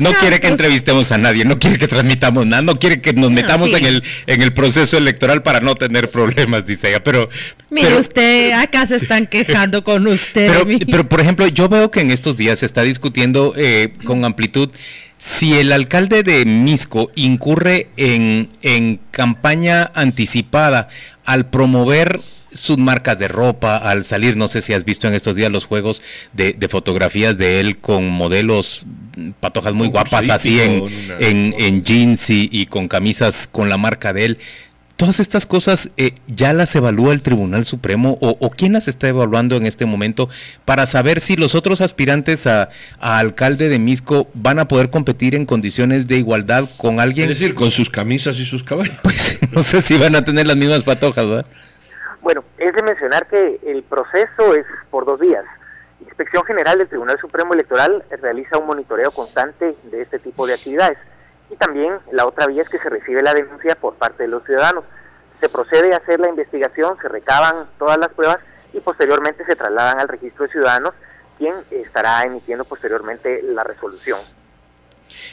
no 0.00 0.12
quiere 0.14 0.40
que 0.40 0.48
entrevistemos 0.48 1.12
a 1.12 1.18
nadie, 1.18 1.44
no 1.44 1.60
quiere 1.60 1.78
que 1.78 1.86
transmitamos 1.86 2.44
nada, 2.46 2.62
no 2.62 2.80
quiere 2.80 3.00
que 3.00 3.12
nos 3.12 3.30
metamos 3.30 3.72
en 3.72 3.84
el 3.84 4.02
en 4.26 4.42
el 4.42 4.52
proceso 4.52 4.98
electoral 4.98 5.44
para 5.44 5.60
no 5.60 5.76
tener 5.76 6.10
problemas, 6.10 6.66
dice 6.66 6.88
ella. 6.88 7.04
Pero 7.04 7.28
mire 7.70 7.96
usted, 7.96 8.54
acá 8.54 8.88
se 8.88 8.96
están 8.96 9.26
quejando 9.30 9.84
con 9.84 10.08
usted. 10.08 10.50
Pero, 10.90 11.08
por 11.08 11.20
ejemplo, 11.20 11.46
yo 11.46 11.68
veo 11.68 11.92
que 11.92 12.00
en 12.00 12.10
estos 12.10 12.36
días 12.36 12.58
se 12.58 12.66
está 12.66 12.82
discutiendo 12.82 13.54
eh, 13.56 13.94
con 14.04 14.24
amplitud 14.24 14.70
si 15.18 15.58
el 15.58 15.72
alcalde 15.72 16.22
de 16.22 16.44
Misco 16.44 17.10
incurre 17.16 17.88
en, 17.96 18.50
en 18.62 19.00
campaña 19.10 19.90
anticipada 19.94 20.88
al 21.28 21.44
promover 21.46 22.22
sus 22.54 22.78
marcas 22.78 23.18
de 23.18 23.28
ropa, 23.28 23.76
al 23.76 24.06
salir, 24.06 24.34
no 24.34 24.48
sé 24.48 24.62
si 24.62 24.72
has 24.72 24.86
visto 24.86 25.06
en 25.06 25.12
estos 25.12 25.36
días 25.36 25.50
los 25.50 25.66
juegos 25.66 26.02
de, 26.32 26.56
fotografías 26.70 27.36
de 27.36 27.60
él 27.60 27.76
con 27.76 28.08
modelos, 28.08 28.86
mm, 29.16 29.32
patojas 29.38 29.74
muy 29.74 29.88
guapas, 29.88 30.30
así 30.30 30.58
en, 30.58 30.88
en, 31.20 31.84
jeans 31.84 32.30
y, 32.30 32.48
y, 32.50 32.64
con 32.64 32.88
camisas 32.88 33.46
con 33.52 33.68
la 33.68 33.76
marca 33.76 34.14
de 34.14 34.24
él. 34.24 34.38
Todas 34.98 35.20
estas 35.20 35.46
cosas 35.46 35.90
eh, 35.96 36.16
ya 36.26 36.52
las 36.52 36.74
evalúa 36.74 37.12
el 37.12 37.22
Tribunal 37.22 37.64
Supremo 37.64 38.18
o, 38.20 38.50
quién 38.50 38.72
las 38.72 38.88
está 38.88 39.06
evaluando 39.06 39.54
en 39.54 39.64
este 39.64 39.86
momento 39.86 40.28
para 40.64 40.86
saber 40.86 41.20
si 41.20 41.36
los 41.36 41.54
otros 41.54 41.80
aspirantes 41.80 42.48
a, 42.48 42.70
a, 42.98 43.20
alcalde 43.20 43.68
de 43.68 43.78
Misco 43.78 44.26
van 44.34 44.58
a 44.58 44.66
poder 44.66 44.90
competir 44.90 45.36
en 45.36 45.46
condiciones 45.46 46.08
de 46.08 46.16
igualdad 46.16 46.64
con 46.76 46.98
alguien. 46.98 47.30
Es 47.30 47.38
decir, 47.38 47.54
con 47.54 47.70
sus 47.70 47.88
camisas 47.88 48.40
y 48.40 48.44
sus 48.44 48.64
caballos. 48.64 48.96
Pues 49.04 49.38
no 49.52 49.62
sé 49.62 49.82
si 49.82 49.96
van 49.96 50.16
a 50.16 50.24
tener 50.24 50.48
las 50.48 50.56
mismas 50.56 50.82
patojas, 50.82 51.28
¿verdad? 51.28 51.46
Bueno, 52.20 52.42
es 52.58 52.72
de 52.72 52.82
mencionar 52.82 53.28
que 53.28 53.60
el 53.68 53.84
proceso 53.84 54.52
es 54.52 54.66
por 54.90 55.06
dos 55.06 55.20
días. 55.20 55.44
Inspección 56.00 56.42
General 56.44 56.76
del 56.76 56.88
Tribunal 56.88 57.20
Supremo 57.20 57.54
Electoral 57.54 58.02
realiza 58.20 58.58
un 58.58 58.66
monitoreo 58.66 59.12
constante 59.12 59.76
de 59.84 60.02
este 60.02 60.18
tipo 60.18 60.44
de 60.44 60.54
actividades. 60.54 60.98
Y 61.50 61.56
también 61.56 61.94
la 62.12 62.26
otra 62.26 62.46
vía 62.46 62.62
es 62.62 62.68
que 62.68 62.78
se 62.78 62.88
recibe 62.88 63.22
la 63.22 63.34
denuncia 63.34 63.74
por 63.74 63.94
parte 63.94 64.24
de 64.24 64.28
los 64.28 64.44
ciudadanos. 64.44 64.84
Se 65.40 65.48
procede 65.48 65.94
a 65.94 65.98
hacer 65.98 66.20
la 66.20 66.28
investigación, 66.28 66.96
se 67.00 67.08
recaban 67.08 67.66
todas 67.78 67.98
las 67.98 68.08
pruebas 68.10 68.38
y 68.72 68.80
posteriormente 68.80 69.44
se 69.44 69.56
trasladan 69.56 70.00
al 70.00 70.08
registro 70.08 70.44
de 70.44 70.52
ciudadanos, 70.52 70.92
quien 71.38 71.54
estará 71.70 72.22
emitiendo 72.24 72.64
posteriormente 72.64 73.42
la 73.42 73.64
resolución. 73.64 74.18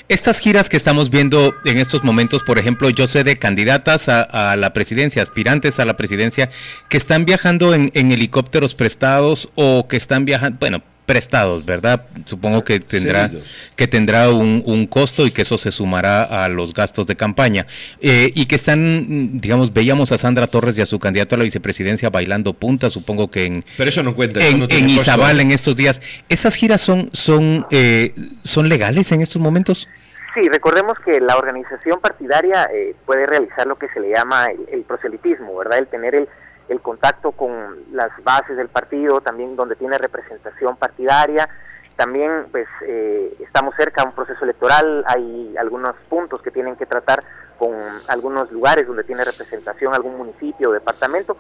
Estas 0.08 0.40
giras 0.40 0.70
que 0.70 0.78
estamos 0.78 1.10
viendo 1.10 1.54
en 1.66 1.78
estos 1.78 2.04
momentos, 2.04 2.44
por 2.44 2.60
ejemplo, 2.60 2.90
yo 2.90 3.08
sé 3.08 3.24
de 3.24 3.38
candidatas 3.38 4.08
a, 4.08 4.56
la 4.56 4.74
presidencia, 4.74 5.22
aspirantes 5.22 5.80
a 5.80 5.86
la 5.86 5.98
presidencia, 5.98 6.50
que 6.90 6.98
están 6.98 7.26
viajando 7.26 7.74
en, 7.74 7.92
helicópteros 7.94 8.76
prestados 8.76 9.50
o 9.56 9.88
que 9.88 9.98
están 9.98 10.26
viajando, 10.26 10.58
bueno, 10.60 10.84
prestados, 11.06 11.66
¿verdad? 11.66 12.06
Supongo 12.26 12.64
que 12.64 12.80
tendrá 12.80 13.32
que 13.76 13.88
tendrá 13.88 14.30
un, 14.32 14.88
costo 14.88 15.26
y 15.26 15.32
que 15.32 15.42
eso 15.42 15.58
se 15.58 15.72
sumará 15.72 16.24
a 16.24 16.50
los 16.50 16.74
gastos 16.74 17.06
de 17.06 17.16
campaña 17.16 17.66
eh, 18.02 18.32
y 18.36 18.46
que 18.46 18.56
están, 18.56 19.40
digamos, 19.40 19.74
veíamos 19.74 20.12
a 20.12 20.18
Sandra 20.18 20.48
Torres 20.48 20.78
y 20.78 20.82
a 20.82 20.86
su 20.86 21.00
candidato 21.00 21.36
a 21.36 21.38
la 21.38 21.44
vicepresidencia 21.44 22.10
bailando 22.10 22.54
punta, 22.54 22.90
supongo 22.90 23.30
que 23.30 23.46
en 23.46 23.66
pero 23.78 23.90
eso 23.90 24.04
no 24.04 24.16
cuenta 24.16 24.46
en, 24.46 24.68
en 24.70 24.90
Izabal 24.90 25.40
en 25.42 25.52
estos 25.52 25.76
días. 25.76 26.02
Esas 26.30 26.56
giras 26.56 26.82
son 26.82 27.10
son 27.14 27.66
eh, 27.72 28.14
son 28.44 28.70
legales 28.70 29.12
en 29.12 29.22
estos 29.22 29.42
momentos. 29.42 29.88
Sí, 30.34 30.50
recordemos 30.50 31.00
que 31.00 31.22
la 31.22 31.38
organización 31.38 32.02
partidaria 32.02 32.70
eh, 32.74 32.94
puede 33.06 33.26
realizar 33.26 33.66
lo 33.68 33.78
que 33.78 33.88
se 33.90 34.02
le 34.02 34.10
llama 34.10 34.48
el 34.70 34.84
proselitismo, 34.84 35.56
¿verdad? 35.58 35.80
El 35.80 35.88
tener 35.88 36.14
el 36.14 36.28
el 36.70 36.82
contacto 36.82 37.32
con 37.32 37.52
las 37.92 38.10
bases 38.24 38.58
del 38.58 38.70
partido, 38.70 39.22
también 39.22 39.56
donde 39.56 39.76
tiene 39.76 39.98
representación 39.98 40.78
partidaria. 40.78 41.50
También 41.96 42.48
pues 42.52 42.68
eh, 42.86 43.36
estamos 43.40 43.74
cerca 43.76 44.02
de 44.02 44.10
un 44.10 44.16
proceso 44.16 44.44
electoral, 44.44 45.06
hay 45.08 45.56
algunos 45.58 45.96
puntos 46.10 46.42
que 46.42 46.52
tienen 46.52 46.76
que 46.76 46.86
tratar 46.86 47.24
con 47.58 47.74
algunos 48.08 48.52
lugares 48.52 48.86
donde 48.86 49.06
tiene 49.06 49.24
representación 49.24 49.94
algún 49.94 50.18
municipio 50.18 50.70
o 50.70 50.74
departamento, 50.74 51.38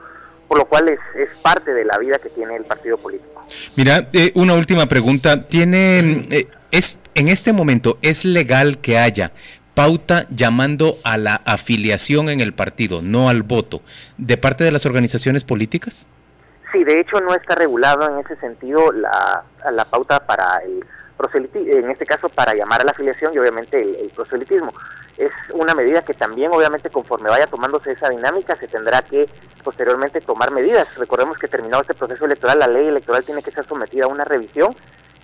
por 0.47 0.57
lo 0.57 0.65
cual 0.65 0.87
es, 0.87 0.99
es 1.15 1.29
parte 1.41 1.73
de 1.73 1.83
la 1.83 1.97
vida 1.97 2.19
que 2.19 2.29
tiene 2.29 2.55
el 2.55 2.63
partido 2.63 2.97
político. 2.97 3.41
Mira, 3.75 4.07
eh, 4.13 4.31
una 4.35 4.53
última 4.53 4.85
pregunta. 4.85 5.43
¿Tiene, 5.43 6.25
eh, 6.29 6.47
es 6.71 6.97
en 7.15 7.29
este 7.29 7.53
momento 7.53 7.97
es 8.01 8.25
legal 8.25 8.79
que 8.79 8.97
haya 8.97 9.31
pauta 9.75 10.25
llamando 10.29 10.97
a 11.03 11.17
la 11.17 11.35
afiliación 11.45 12.29
en 12.29 12.39
el 12.39 12.53
partido, 12.53 13.01
no 13.01 13.29
al 13.29 13.43
voto, 13.43 13.81
de 14.17 14.37
parte 14.37 14.63
de 14.63 14.71
las 14.71 14.85
organizaciones 14.85 15.43
políticas? 15.43 16.07
Sí, 16.71 16.83
de 16.83 16.99
hecho 16.99 17.19
no 17.21 17.35
está 17.35 17.55
regulado 17.55 18.09
en 18.09 18.25
ese 18.25 18.35
sentido 18.37 18.91
la, 18.91 19.43
la 19.71 19.85
pauta 19.85 20.25
para 20.25 20.57
el 20.65 20.83
proselitismo, 21.15 21.71
en 21.71 21.91
este 21.91 22.05
caso 22.05 22.29
para 22.29 22.53
llamar 22.53 22.81
a 22.81 22.85
la 22.85 22.91
afiliación 22.91 23.33
y 23.33 23.37
obviamente 23.37 23.79
el, 23.79 24.09
proselitismo. 24.09 24.73
Es 25.17 25.31
una 25.53 25.73
medida 25.73 26.03
que 26.03 26.13
también 26.13 26.51
obviamente 26.51 26.89
conforme 26.89 27.29
vaya 27.29 27.47
tomándose 27.47 27.91
esa 27.91 28.09
dinámica 28.09 28.55
se 28.57 28.67
tendrá 28.67 29.01
que 29.01 29.29
posteriormente 29.63 30.19
tomar 30.21 30.51
medidas. 30.51 30.87
Recordemos 30.97 31.37
que 31.37 31.47
terminado 31.47 31.81
este 31.81 31.93
proceso 31.93 32.25
electoral, 32.25 32.59
la 32.59 32.67
ley 32.67 32.87
electoral 32.87 33.23
tiene 33.23 33.41
que 33.41 33.51
ser 33.51 33.65
sometida 33.65 34.05
a 34.05 34.09
una 34.09 34.25
revisión 34.25 34.75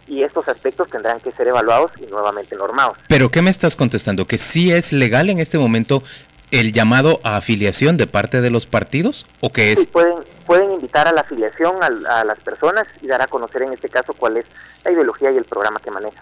y 0.08 0.24
estos 0.24 0.48
aspectos 0.48 0.90
tendrán 0.90 1.20
que 1.20 1.32
ser 1.32 1.48
evaluados 1.48 1.92
y 1.98 2.06
nuevamente 2.08 2.56
normados. 2.56 2.98
Pero 3.08 3.30
¿qué 3.30 3.42
me 3.42 3.50
estás 3.50 3.76
contestando? 3.76 4.26
¿Que 4.26 4.38
sí 4.38 4.72
es 4.72 4.94
legal 4.94 5.30
en 5.30 5.40
este 5.40 5.58
momento 5.58 6.04
el 6.52 6.74
llamado 6.74 7.20
a 7.24 7.38
afiliación 7.38 7.98
de 7.98 8.08
parte 8.08 8.42
de 8.42 8.50
los 8.50 8.66
partidos 8.66 9.26
o 9.40 9.52
que 9.52 9.72
es 9.72 9.86
pueden 9.88 10.16
pueden 10.46 10.72
invitar 10.74 11.08
a 11.08 11.14
la 11.14 11.22
afiliación 11.22 11.82
a, 11.82 12.26
las 12.26 12.40
personas 12.40 12.84
y 13.02 13.08
dar 13.08 13.22
a 13.22 13.28
conocer 13.28 13.62
en 13.62 13.72
este 13.72 13.88
caso 13.88 14.14
cuál 14.14 14.36
es 14.36 14.46
la 14.84 14.92
ideología 14.92 15.32
y 15.32 15.38
el 15.38 15.46
programa 15.46 15.80
que 15.80 15.92
maneja 15.92 16.22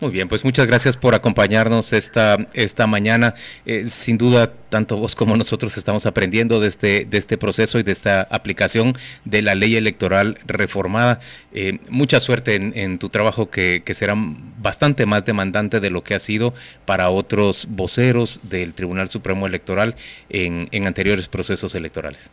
muy 0.00 0.10
bien, 0.10 0.28
pues 0.28 0.44
muchas 0.44 0.66
gracias 0.66 0.96
por 0.96 1.14
acompañarnos 1.14 1.92
esta, 1.92 2.36
esta 2.52 2.86
mañana. 2.86 3.34
Eh, 3.64 3.86
sin 3.86 4.18
duda, 4.18 4.52
tanto 4.68 4.96
vos 4.96 5.14
como 5.14 5.36
nosotros 5.36 5.76
estamos 5.76 6.06
aprendiendo 6.06 6.60
de 6.60 6.68
este, 6.68 7.06
de 7.06 7.18
este 7.18 7.38
proceso 7.38 7.78
y 7.78 7.82
de 7.82 7.92
esta 7.92 8.22
aplicación 8.22 8.94
de 9.24 9.42
la 9.42 9.54
ley 9.54 9.76
electoral 9.76 10.38
reformada. 10.46 11.20
Eh, 11.52 11.78
mucha 11.88 12.20
suerte 12.20 12.54
en, 12.56 12.98
tu 12.98 13.08
trabajo 13.08 13.50
que, 13.50 13.82
será 13.94 14.14
bastante 14.16 15.06
más 15.06 15.24
demandante 15.24 15.80
de 15.80 15.90
lo 15.90 16.04
que 16.04 16.14
ha 16.14 16.20
sido 16.20 16.52
para 16.84 17.08
otros 17.08 17.66
voceros 17.70 18.40
del 18.42 18.74
Tribunal 18.74 19.08
Supremo 19.08 19.46
Electoral 19.46 19.96
en 20.28 20.86
anteriores 20.86 21.28
procesos 21.28 21.74
electorales. 21.74 22.30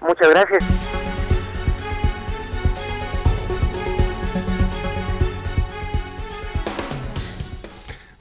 Muchas 0.00 0.30
gracias. 0.30 1.33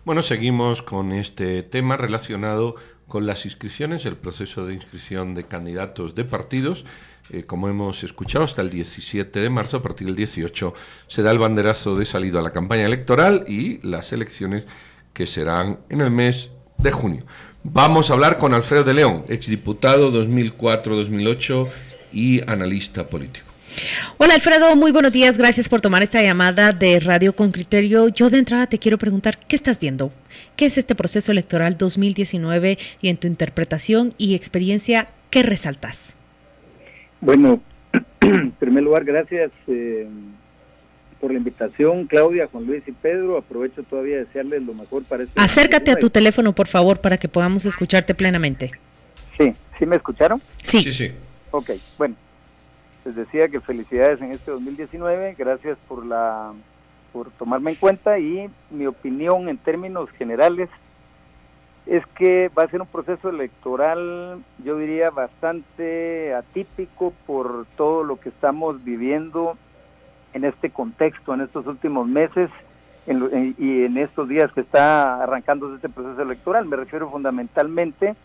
Bueno, 0.06 0.22
seguimos 0.22 0.82
con 0.82 1.14
este 1.14 1.64
tema 1.64 1.96
relacionado 1.96 2.76
con 3.08 3.26
las 3.26 3.46
inscripciones, 3.46 4.06
el 4.06 4.18
proceso 4.18 4.66
de 4.66 4.74
inscripción 4.74 5.34
de 5.34 5.46
candidatos 5.46 6.14
de 6.14 6.26
partidos. 6.26 6.84
Eh, 7.30 7.44
como 7.46 7.70
hemos 7.70 8.04
escuchado, 8.04 8.44
hasta 8.44 8.62
el 8.62 8.70
17 8.70 9.40
de 9.40 9.50
marzo, 9.50 9.78
a 9.78 9.82
partir 9.82 10.08
del 10.08 10.18
18, 10.18 10.74
se 11.08 11.22
da 11.22 11.32
el 11.32 11.40
banderazo 11.40 11.96
de 11.96 12.06
salida 12.06 12.40
a 12.40 12.44
la 12.44 12.52
campaña 12.52 12.86
electoral 12.86 13.46
y 13.48 13.80
las 13.88 14.12
elecciones 14.12 14.66
que 15.14 15.26
serán 15.26 15.80
en 15.88 16.02
el 16.02 16.12
mes 16.12 16.52
de 16.80 16.92
junio. 16.92 17.24
Vamos 17.64 18.10
a 18.10 18.16
hablar 18.16 18.38
con 18.38 18.54
Alfredo 18.54 18.84
de 18.84 18.96
León, 18.96 19.24
exdiputado 19.30 20.12
2004-2008 20.12 21.72
y 22.12 22.42
analista 22.52 23.08
político. 23.08 23.53
Hola 24.18 24.36
Alfredo, 24.36 24.76
muy 24.76 24.92
buenos 24.92 25.12
días, 25.12 25.38
gracias 25.38 25.70
por 25.70 25.82
tomar 25.82 26.04
esta 26.04 26.22
llamada 26.22 26.72
de 26.72 27.00
Radio 27.00 27.36
con 27.36 27.52
Criterio. 27.52 28.08
Yo 28.10 28.30
de 28.30 28.38
entrada 28.38 28.68
te 28.68 28.78
quiero 28.78 28.98
preguntar, 28.98 29.40
¿qué 29.48 29.56
estás 29.56 29.80
viendo? 29.80 30.12
¿Qué 30.56 30.66
es 30.66 30.78
este 30.78 30.96
proceso 30.96 31.32
electoral 31.32 31.78
2019 31.78 32.78
y 33.02 33.10
en 33.10 33.18
tu 33.18 33.28
interpretación 33.28 34.14
y 34.18 34.36
experiencia, 34.36 35.08
qué 35.30 35.44
resaltas? 35.44 36.14
Bueno, 37.22 37.62
en 38.22 38.52
primer 38.52 38.84
lugar, 38.84 39.06
gracias 39.06 39.52
eh, 39.68 40.08
por 41.20 41.32
la 41.32 41.38
invitación, 41.38 42.06
Claudia, 42.08 42.48
Juan 42.52 42.66
Luis 42.66 42.84
y 42.86 42.92
Pedro. 42.92 43.38
Aprovecho 43.38 43.84
todavía 43.84 44.18
de 44.18 44.26
desearles 44.26 44.62
lo 44.64 44.74
mejor 44.74 45.04
para 45.04 45.24
este 45.24 45.42
Acércate 45.42 45.92
a 45.92 45.96
tu 45.96 46.10
teléfono, 46.10 46.54
por 46.54 46.68
favor, 46.68 47.00
para 47.02 47.18
que 47.18 47.28
podamos 47.28 47.66
escucharte 47.66 48.14
plenamente. 48.14 48.72
Sí, 49.38 49.54
¿sí 49.80 49.86
me 49.86 49.96
escucharon? 49.96 50.42
Sí. 50.64 50.80
Sí, 50.80 50.92
sí. 50.92 51.12
Ok, 51.52 51.72
bueno, 51.98 52.16
les 53.06 53.16
decía 53.16 53.50
que 53.50 53.60
felicidades 53.60 54.22
en 54.22 54.32
este 54.32 54.52
2019, 54.52 55.36
gracias 55.38 55.78
por 55.88 56.06
la 56.06 56.54
por 57.12 57.30
tomarme 57.32 57.72
en 57.72 57.78
cuenta 57.78 58.18
y 58.18 58.50
mi 58.72 58.88
opinión 58.88 59.48
en 59.48 59.58
términos 59.60 60.10
generales 60.12 60.68
es 61.86 62.04
que 62.16 62.50
va 62.58 62.64
a 62.64 62.70
ser 62.70 62.82
un 62.82 62.88
proceso 62.88 63.30
electoral, 63.30 64.44
yo 64.64 64.78
diría, 64.78 65.10
bastante 65.10 66.34
atípico 66.34 67.14
por 67.28 67.66
todo 67.78 68.04
lo 68.04 68.20
que 68.20 68.30
estamos 68.30 68.84
viviendo 68.84 69.58
en 70.34 70.46
este 70.46 70.72
contexto, 70.72 71.34
en 71.34 71.42
estos 71.42 71.68
últimos 71.68 72.08
meses 72.08 72.50
y 73.06 73.84
en 73.84 73.98
estos 73.98 74.30
días 74.30 74.52
que 74.54 74.62
está 74.62 75.22
arrancando 75.22 75.76
este 75.76 75.90
proceso 75.90 76.22
electoral. 76.22 76.66
Me 76.66 76.78
refiero 76.78 77.12
fundamentalmente 77.12 78.16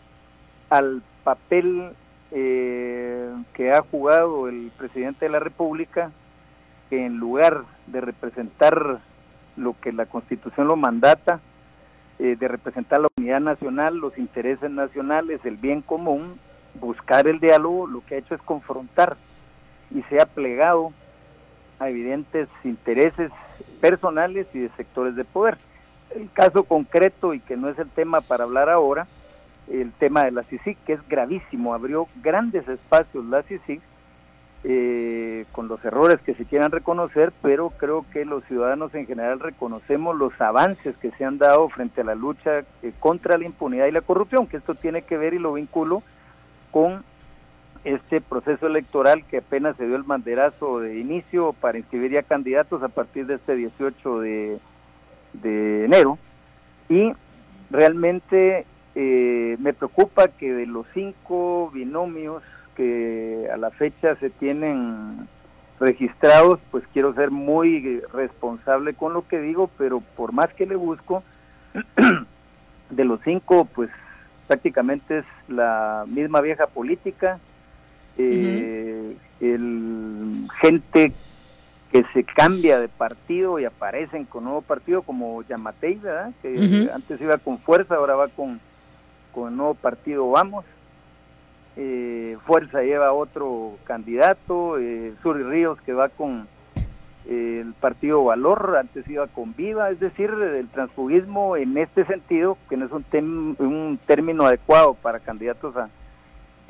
al 0.69 1.03
papel 1.23 1.91
eh, 2.31 3.33
que 3.53 3.71
ha 3.71 3.81
jugado 3.81 4.47
el 4.47 4.71
presidente 4.77 5.25
de 5.25 5.31
la 5.31 5.39
República, 5.39 6.11
que 6.89 7.05
en 7.05 7.17
lugar 7.17 7.63
de 7.87 8.01
representar 8.01 8.99
lo 9.55 9.75
que 9.79 9.91
la 9.91 10.05
Constitución 10.05 10.67
lo 10.67 10.75
mandata, 10.75 11.39
eh, 12.19 12.35
de 12.37 12.47
representar 12.47 12.99
la 13.01 13.07
unidad 13.17 13.39
nacional, 13.39 13.97
los 13.97 14.17
intereses 14.17 14.69
nacionales, 14.69 15.39
el 15.45 15.57
bien 15.57 15.81
común, 15.81 16.39
buscar 16.75 17.27
el 17.27 17.39
diálogo, 17.39 17.87
lo 17.87 18.05
que 18.05 18.15
ha 18.15 18.17
hecho 18.19 18.35
es 18.35 18.41
confrontar 18.41 19.17
y 19.91 20.01
se 20.03 20.21
ha 20.21 20.25
plegado 20.25 20.93
a 21.79 21.89
evidentes 21.89 22.47
intereses 22.63 23.31
personales 23.81 24.47
y 24.53 24.59
de 24.59 24.69
sectores 24.77 25.15
de 25.15 25.23
poder. 25.23 25.57
El 26.15 26.29
caso 26.31 26.63
concreto, 26.63 27.33
y 27.33 27.39
que 27.39 27.55
no 27.55 27.69
es 27.69 27.79
el 27.79 27.89
tema 27.89 28.21
para 28.21 28.43
hablar 28.43 28.69
ahora, 28.69 29.07
el 29.69 29.91
tema 29.93 30.23
de 30.23 30.31
la 30.31 30.43
CICIC, 30.43 30.77
que 30.85 30.93
es 30.93 31.07
gravísimo, 31.07 31.73
abrió 31.73 32.07
grandes 32.21 32.67
espacios 32.67 33.25
la 33.25 33.43
CICIC, 33.43 33.81
eh, 34.65 35.45
con 35.53 35.69
los 35.69 35.83
errores 35.85 36.19
que 36.19 36.33
se 36.33 36.43
quieran 36.43 36.71
reconocer, 36.71 37.31
pero 37.41 37.69
creo 37.69 38.03
que 38.11 38.25
los 38.25 38.43
ciudadanos 38.43 38.93
en 38.93 39.05
general 39.07 39.39
reconocemos 39.39 40.17
los 40.17 40.33
avances 40.41 40.97
que 40.97 41.11
se 41.11 41.23
han 41.23 41.37
dado 41.37 41.69
frente 41.69 42.01
a 42.01 42.03
la 42.03 42.15
lucha 42.15 42.65
eh, 42.81 42.91
contra 42.99 43.37
la 43.37 43.45
impunidad 43.45 43.87
y 43.87 43.91
la 43.91 44.01
corrupción, 44.01 44.47
que 44.47 44.57
esto 44.57 44.75
tiene 44.75 45.03
que 45.03 45.17
ver 45.17 45.33
y 45.33 45.39
lo 45.39 45.53
vinculo 45.53 46.03
con 46.71 47.05
este 47.85 48.19
proceso 48.19 48.67
electoral 48.67 49.23
que 49.25 49.37
apenas 49.37 49.77
se 49.77 49.87
dio 49.87 49.95
el 49.95 50.03
banderazo 50.03 50.81
de 50.81 50.99
inicio 50.99 51.53
para 51.53 51.77
inscribir 51.77 52.11
ya 52.11 52.23
candidatos 52.23 52.83
a 52.83 52.89
partir 52.89 53.27
de 53.27 53.35
este 53.35 53.55
18 53.55 54.19
de, 54.19 54.59
de 55.33 55.85
enero. 55.85 56.17
Y 56.89 57.13
realmente 57.69 58.65
eh, 59.01 59.55
me 59.61 59.71
preocupa 59.71 60.27
que 60.27 60.51
de 60.51 60.65
los 60.65 60.85
cinco 60.93 61.71
binomios 61.73 62.43
que 62.75 63.47
a 63.49 63.55
la 63.55 63.71
fecha 63.71 64.17
se 64.17 64.29
tienen 64.29 65.25
registrados, 65.79 66.59
pues 66.69 66.83
quiero 66.91 67.13
ser 67.13 67.31
muy 67.31 68.01
responsable 68.11 68.93
con 68.95 69.13
lo 69.13 69.25
que 69.25 69.39
digo, 69.39 69.69
pero 69.77 70.01
por 70.17 70.33
más 70.33 70.53
que 70.53 70.65
le 70.65 70.75
busco, 70.75 71.23
de 72.89 73.05
los 73.05 73.21
cinco, 73.23 73.69
pues 73.73 73.89
prácticamente 74.47 75.19
es 75.19 75.25
la 75.47 76.03
misma 76.05 76.41
vieja 76.41 76.67
política, 76.67 77.39
eh, 78.17 79.15
el 79.39 80.45
gente 80.59 81.13
que 81.93 82.03
se 82.11 82.25
cambia 82.25 82.81
de 82.81 82.89
partido 82.89 83.59
y 83.59 83.63
aparecen 83.65 84.25
con 84.25 84.43
nuevo 84.43 84.61
partido 84.61 85.03
como 85.03 85.41
Yamatei, 85.43 85.95
¿verdad? 85.95 86.33
que 86.41 86.89
antes 86.93 87.21
iba 87.21 87.37
con 87.37 87.59
fuerza, 87.59 87.95
ahora 87.95 88.15
va 88.15 88.27
con, 88.27 88.59
con 89.33 89.49
el 89.49 89.57
nuevo 89.57 89.73
partido 89.73 90.29
Vamos. 90.29 90.65
Eh, 91.75 92.37
fuerza 92.45 92.81
lleva 92.81 93.13
otro 93.13 93.77
candidato, 93.85 94.77
eh, 94.77 95.13
Suri 95.21 95.43
Ríos 95.43 95.79
que 95.81 95.93
va 95.93 96.09
con 96.09 96.47
eh, 97.25 97.61
el 97.61 97.73
partido 97.73 98.23
Valor, 98.23 98.75
antes 98.77 99.07
iba 99.07 99.27
con 99.27 99.55
Viva, 99.55 99.89
es 99.89 99.99
decir, 99.99 100.29
el 100.29 100.67
transfugismo 100.69 101.55
en 101.55 101.77
este 101.77 102.05
sentido, 102.05 102.57
que 102.69 102.75
no 102.75 102.85
es 102.85 102.91
un, 102.91 103.55
un 103.59 103.99
término 104.07 104.45
adecuado 104.45 104.95
para 104.95 105.19
candidatos 105.19 105.77
a, 105.77 105.89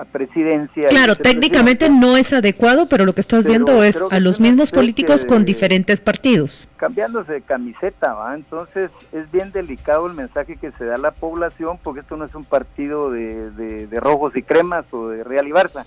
presidencia. 0.05 0.87
Claro, 0.89 1.15
técnicamente 1.15 1.89
no 1.89 2.17
es 2.17 2.33
adecuado, 2.33 2.87
pero 2.87 3.05
lo 3.05 3.13
que 3.13 3.21
estás 3.21 3.43
viendo 3.43 3.83
es 3.83 4.03
a 4.09 4.19
los 4.19 4.39
mismos 4.39 4.71
políticos 4.71 5.25
con 5.25 5.45
diferentes 5.45 6.01
partidos. 6.01 6.69
Cambiándose 6.77 7.33
de 7.33 7.41
camiseta, 7.41 8.13
¿va? 8.13 8.35
Entonces 8.35 8.91
es 9.11 9.31
bien 9.31 9.51
delicado 9.51 10.07
el 10.07 10.13
mensaje 10.13 10.57
que 10.57 10.71
se 10.73 10.85
da 10.85 10.95
a 10.95 10.99
la 10.99 11.11
población, 11.11 11.79
porque 11.83 12.01
esto 12.01 12.17
no 12.17 12.25
es 12.25 12.35
un 12.35 12.45
partido 12.45 13.11
de, 13.11 13.51
de, 13.51 13.99
rojos 13.99 14.35
y 14.35 14.41
cremas 14.41 14.85
o 14.91 15.09
de 15.09 15.23
Real 15.23 15.47
y 15.47 15.51
Barça. 15.51 15.85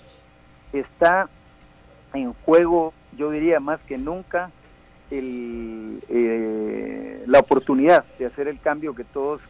Está 0.71 1.29
en 2.13 2.33
juego, 2.33 2.93
yo 3.17 3.31
diría 3.31 3.59
más 3.59 3.79
que 3.81 3.97
nunca, 3.97 4.51
el, 5.09 5.99
eh, 6.09 7.23
la 7.27 7.39
oportunidad 7.39 8.05
de 8.17 8.25
hacer 8.25 8.47
el 8.47 8.59
cambio 8.59 8.95
que 8.95 9.03
todos 9.03 9.41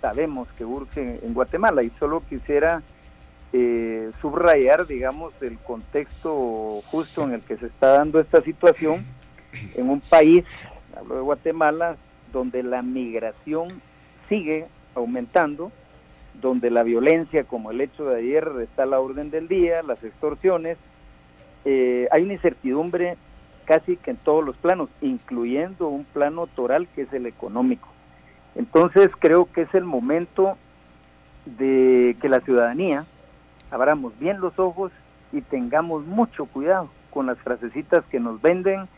sabemos 0.00 0.48
que 0.56 0.64
urge 0.64 1.20
en 1.22 1.34
Guatemala. 1.34 1.82
Y 1.82 1.90
solo 1.98 2.22
quisiera 2.28 2.82
eh, 3.52 4.10
subrayar, 4.20 4.86
digamos, 4.86 5.32
el 5.40 5.58
contexto 5.58 6.82
justo 6.86 7.22
en 7.24 7.34
el 7.34 7.40
que 7.40 7.56
se 7.56 7.66
está 7.66 7.88
dando 7.98 8.20
esta 8.20 8.42
situación 8.42 9.06
en 9.74 9.88
un 9.88 10.00
país, 10.00 10.44
hablo 10.96 11.16
de 11.16 11.20
Guatemala, 11.22 11.96
donde 12.32 12.62
la 12.62 12.82
migración 12.82 13.80
sigue 14.28 14.66
aumentando, 14.94 15.72
donde 16.40 16.70
la 16.70 16.82
violencia, 16.82 17.44
como 17.44 17.70
el 17.70 17.80
hecho 17.80 18.04
de 18.04 18.18
ayer, 18.18 18.48
está 18.62 18.82
a 18.82 18.86
la 18.86 19.00
orden 19.00 19.30
del 19.30 19.48
día, 19.48 19.82
las 19.82 20.02
extorsiones, 20.04 20.76
eh, 21.64 22.06
hay 22.10 22.22
una 22.22 22.34
incertidumbre 22.34 23.16
casi 23.64 23.96
que 23.96 24.12
en 24.12 24.16
todos 24.18 24.44
los 24.44 24.56
planos, 24.56 24.88
incluyendo 25.00 25.88
un 25.88 26.04
plano 26.04 26.46
toral 26.46 26.88
que 26.94 27.02
es 27.02 27.12
el 27.12 27.26
económico. 27.26 27.88
Entonces 28.54 29.10
creo 29.18 29.50
que 29.52 29.62
es 29.62 29.74
el 29.74 29.84
momento 29.84 30.56
de 31.44 32.16
que 32.20 32.28
la 32.28 32.40
ciudadanía 32.40 33.06
abramos 33.70 34.18
bien 34.18 34.40
los 34.40 34.58
ojos 34.58 34.92
y 35.32 35.40
tengamos 35.42 36.04
mucho 36.06 36.46
cuidado 36.46 36.88
con 37.10 37.26
las 37.26 37.38
frasecitas 37.38 38.04
que 38.10 38.20
nos 38.20 38.40
venden 38.40 38.88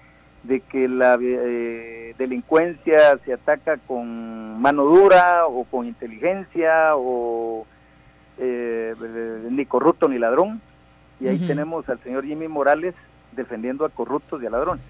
de 0.43 0.61
que 0.61 0.89
la 0.89 1.19
eh, 1.21 2.15
delincuencia 2.19 3.19
se 3.25 3.33
ataca 3.33 3.77
con 3.79 4.61
mano 4.61 4.85
dura 4.85 5.47
o 5.47 5.65
con 5.65 5.87
inteligencia 5.87 6.97
o 6.97 7.67
eh, 8.39 8.95
ni 9.51 9.67
corrupto 9.67 10.09
ni 10.09 10.19
ladrón. 10.19 10.61
Y 11.21 11.29
ahí 11.29 11.47
tenemos 11.47 11.87
al 11.91 12.03
señor 12.03 12.25
Jimmy 12.25 12.49
Morales 12.49 12.95
defendiendo 13.33 13.85
a 13.85 13.89
corruptos 13.89 14.43
y 14.43 14.47
a 14.47 14.51
ladrones. 14.51 14.85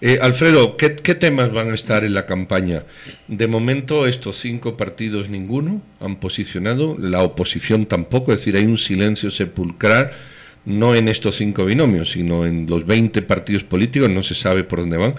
Eh, 0.00 0.18
Alfredo, 0.20 0.76
¿qué, 0.76 0.90
temas 0.90 1.52
van 1.52 1.70
a 1.70 1.74
estar 1.74 2.04
en 2.04 2.14
la 2.14 2.26
campaña? 2.26 2.84
De 3.28 3.46
momento 3.46 4.06
estos 4.06 4.38
cinco 4.38 4.76
partidos 4.76 5.28
ninguno 5.28 5.80
han 6.00 6.16
posicionado, 6.16 6.96
la 6.98 7.22
oposición 7.22 7.86
tampoco, 7.86 8.32
es 8.32 8.38
decir, 8.38 8.56
hay 8.56 8.66
un 8.66 8.78
silencio 8.78 9.30
sepulcral, 9.30 10.12
no 10.64 10.94
en 10.94 11.08
estos 11.08 11.36
cinco 11.36 11.64
binomios, 11.64 12.10
sino 12.10 12.44
en 12.44 12.66
los 12.68 12.86
20 12.86 13.22
partidos 13.22 13.64
políticos, 13.64 14.10
no 14.10 14.22
se 14.22 14.34
sabe 14.34 14.64
por 14.64 14.80
dónde 14.80 14.96
van. 14.96 15.14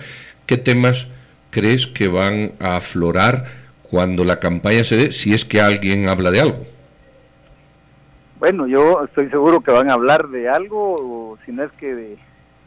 ¿Qué 0.46 0.58
temas 0.58 1.08
crees 1.50 1.88
que 1.88 2.08
van 2.08 2.54
a 2.60 2.78
aflorar 2.78 3.46
cuando 3.82 4.24
la 4.24 4.40
campaña 4.40 4.84
se 4.84 4.98
dé, 4.98 5.12
si 5.12 5.34
es 5.34 5.46
que 5.46 5.62
alguien 5.62 6.10
habla 6.10 6.32
de 6.32 6.42
algo? 6.42 6.66
Bueno, 8.40 8.68
yo 8.68 9.04
estoy 9.04 9.30
seguro 9.30 9.62
que 9.62 9.72
van 9.72 9.90
a 9.90 9.94
hablar 9.94 10.28
de 10.28 10.48
algo, 10.48 11.32
o 11.32 11.38
si 11.46 11.52
no 11.52 11.64
es 11.64 11.72
que 11.80 11.96
de 11.96 12.18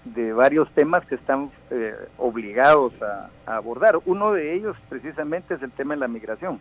de 0.05 0.33
varios 0.33 0.71
temas 0.73 1.05
que 1.07 1.15
están 1.15 1.51
eh, 1.71 1.95
obligados 2.19 2.93
a, 3.03 3.29
abordar. 3.47 3.99
Uno 4.07 4.33
de 4.33 4.55
ellos 4.55 4.77
precisamente 4.89 5.55
es 5.55 5.63
el 5.63 5.71
tema 5.73 5.95
de 5.95 6.01
la 6.01 6.09
migración. 6.09 6.61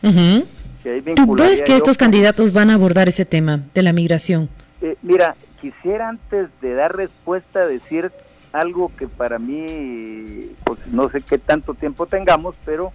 ¿Tú 0.00 1.34
ves 1.36 1.62
que 1.62 1.76
estos 1.76 1.96
candidatos 1.96 2.52
van 2.52 2.70
a 2.70 2.74
abordar 2.74 3.08
ese 3.08 3.24
tema 3.24 3.60
de 3.72 3.82
la 3.82 3.92
migración? 3.92 4.48
Eh, 4.80 4.96
mira, 5.02 5.36
quisiera 5.60 6.08
antes 6.08 6.48
de 6.60 6.74
dar 6.74 6.96
respuesta 6.96 7.66
decir 7.66 8.10
algo 8.52 8.90
que 8.96 9.06
para 9.06 9.38
mí, 9.38 10.50
pues 10.64 10.80
no 10.88 11.08
sé 11.10 11.20
qué 11.20 11.38
tanto 11.38 11.74
tiempo 11.74 12.06
tengamos, 12.06 12.56
pero 12.64 12.92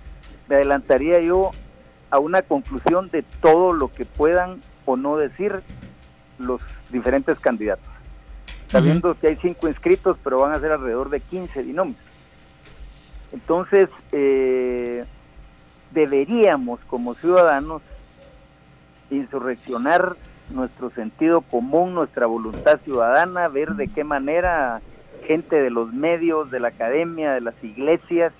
me 0.49 0.55
adelantaría 0.55 1.21
yo 1.21 1.51
a 2.09 2.19
una 2.19 2.41
conclusión 2.41 3.09
de 3.09 3.23
todo 3.41 3.71
lo 3.71 3.91
que 3.91 4.05
puedan 4.05 4.61
o 4.85 4.97
no 4.97 5.17
decir 5.17 5.61
los 6.39 6.61
diferentes 6.91 7.39
candidatos 7.39 7.96
sabiendo 8.67 9.15
que 9.19 9.27
hay 9.27 9.35
cinco 9.37 9.67
inscritos, 9.67 10.17
pero 10.23 10.39
van 10.39 10.53
a 10.53 10.59
ser 10.59 10.71
alrededor 10.71 11.09
de 11.09 11.19
15 11.19 11.63
binomios. 11.63 11.97
Entonces, 13.31 13.89
eh, 14.11 15.05
deberíamos 15.91 16.79
como 16.87 17.15
ciudadanos 17.15 17.81
insurreccionar 19.09 20.15
nuestro 20.49 20.89
sentido 20.91 21.41
común, 21.41 21.93
nuestra 21.93 22.25
voluntad 22.27 22.79
ciudadana, 22.83 23.47
ver 23.47 23.71
de 23.75 23.87
qué 23.87 24.03
manera 24.03 24.81
gente 25.25 25.61
de 25.61 25.69
los 25.69 25.93
medios, 25.93 26.51
de 26.51 26.59
la 26.59 26.69
academia, 26.69 27.33
de 27.33 27.41
las 27.41 27.61
iglesias, 27.63 28.33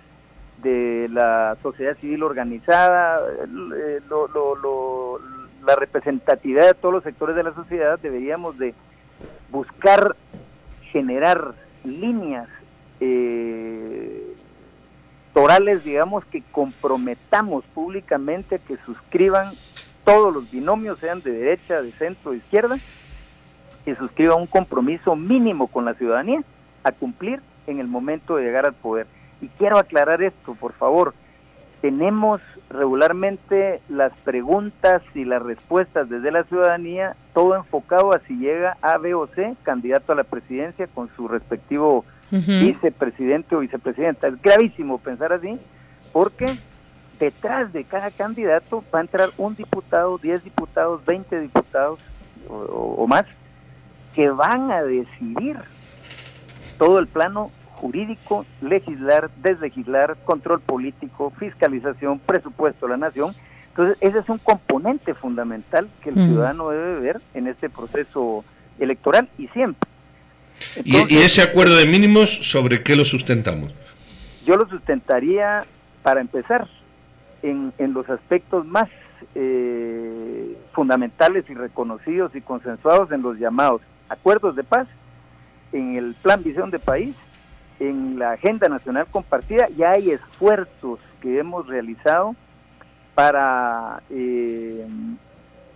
de 0.62 1.10
la 1.12 1.58
sociedad 1.62 1.98
civil 1.98 2.24
organizada, 2.24 3.20
eh, 3.76 4.00
la 5.66 5.76
representatividad 5.76 6.68
de 6.68 6.74
todos 6.74 6.96
los 6.96 7.04
sectores 7.04 7.36
de 7.36 7.44
la 7.44 7.54
sociedad, 7.54 8.00
deberíamos 8.00 8.58
de 8.58 8.74
buscar 9.50 10.16
generar 10.92 11.54
líneas 11.84 12.48
eh, 13.00 14.36
torales, 15.34 15.84
digamos, 15.84 16.26
que 16.26 16.42
comprometamos 16.52 17.64
públicamente 17.74 18.60
que 18.68 18.78
suscriban 18.86 19.54
todos 20.04 20.34
los 20.34 20.50
binomios, 20.50 21.00
sean 21.00 21.22
de 21.22 21.32
derecha, 21.32 21.82
de 21.82 21.92
centro, 21.92 22.32
de 22.32 22.38
izquierda, 22.38 22.78
que 23.86 23.96
suscriban 23.96 24.40
un 24.42 24.48
compromiso 24.48 25.16
mínimo 25.16 25.68
con 25.68 25.86
la 25.86 25.94
ciudadanía 25.94 26.44
a 26.84 26.92
cumplir 26.92 27.42
en 27.68 27.80
el 27.80 27.88
momento 27.88 28.36
de 28.36 28.46
llegar 28.46 28.66
al 28.66 28.74
poder. 28.74 29.08
Y 29.42 29.48
quiero 29.50 29.78
aclarar 29.78 30.24
esto, 30.24 30.56
por 30.56 30.74
favor, 30.74 31.14
tenemos 31.88 32.42
regularmente 32.70 33.80
las 33.88 34.12
preguntas 34.26 35.02
y 35.16 35.24
las 35.24 35.42
respuestas 35.42 36.10
desde 36.10 36.32
la 36.32 36.44
ciudadanía, 36.44 37.16
todo 37.34 37.56
enfocado 37.56 38.14
a 38.14 38.20
si 38.28 38.36
llega 38.36 38.76
A, 38.82 38.98
B 38.98 39.14
o 39.14 39.26
C, 39.28 39.56
candidato 39.64 40.12
a 40.12 40.16
la 40.16 40.26
presidencia 40.26 40.88
con 40.88 41.10
su 41.16 41.30
respectivo 41.30 42.04
vicepresidente 42.30 43.56
o 43.56 43.60
vicepresidenta. 43.60 44.28
Es 44.28 44.42
gravísimo 44.42 44.98
pensar 44.98 45.32
así, 45.32 45.58
porque 46.12 46.60
detrás 47.22 47.72
de 47.72 47.86
cada 47.86 48.12
candidato 48.12 48.84
va 48.94 49.00
a 49.00 49.04
entrar 49.04 49.30
un 49.38 49.56
diputado, 49.56 50.18
10 50.18 50.44
diputados, 50.44 51.06
20 51.06 51.40
diputados 51.40 52.02
o 52.50 53.08
más, 53.08 53.24
que 54.14 54.30
van 54.30 54.72
a 54.72 54.84
decidir 54.84 55.56
todo 56.78 57.00
el 57.00 57.08
plano 57.08 57.50
jurídico, 57.78 58.46
legislar, 58.62 59.30
deslegislar, 59.42 60.18
control 60.26 60.60
político, 60.60 61.32
fiscalización, 61.40 62.20
presupuesto 62.20 62.88
de 62.88 62.92
la 62.92 62.98
nación. 62.98 63.36
Entonces, 63.70 63.98
ese 64.02 64.20
es 64.20 64.30
un 64.30 64.40
componente 64.40 65.14
fundamental 65.14 65.88
que 66.02 66.10
el 66.10 66.16
ciudadano 66.16 66.70
debe 66.70 67.00
ver 67.00 67.22
en 67.36 67.48
este 67.48 67.70
proceso 67.70 68.44
electoral 68.80 69.30
y 69.38 69.48
siempre. 69.50 69.88
¿Y, 70.84 71.18
ese 71.18 71.44
acuerdo 71.44 71.76
de 71.76 71.86
mínimos, 71.86 72.30
sobre 72.42 72.82
qué 72.82 72.96
lo 72.96 73.06
sustentamos? 73.06 73.72
Yo 74.46 74.58
lo 74.58 74.68
sustentaría, 74.68 75.66
para 76.02 76.20
empezar, 76.22 76.68
en, 77.44 77.72
en 77.78 77.94
los 77.94 78.10
aspectos 78.10 78.66
más 78.66 78.90
eh, 79.36 80.58
fundamentales 80.74 81.46
y 81.48 81.54
reconocidos 81.54 82.36
y 82.36 82.42
consensuados 82.42 83.12
en 83.12 83.22
los 83.22 83.38
llamados 83.38 83.82
acuerdos 84.10 84.56
de 84.56 84.64
paz, 84.64 84.88
en 85.72 85.96
el 85.96 86.16
plan 86.16 86.42
visión 86.42 86.72
de 86.72 86.80
país 86.80 87.14
en 87.80 88.20
la 88.20 88.32
Agenda 88.32 88.70
Nacional 88.70 89.08
Compartida 89.12 89.68
ya 89.76 89.92
hay 89.92 90.12
esfuerzos 90.12 91.00
que 91.22 91.40
hemos 91.40 91.68
realizado 91.68 92.36
para 93.16 94.02
eh, 94.10 94.88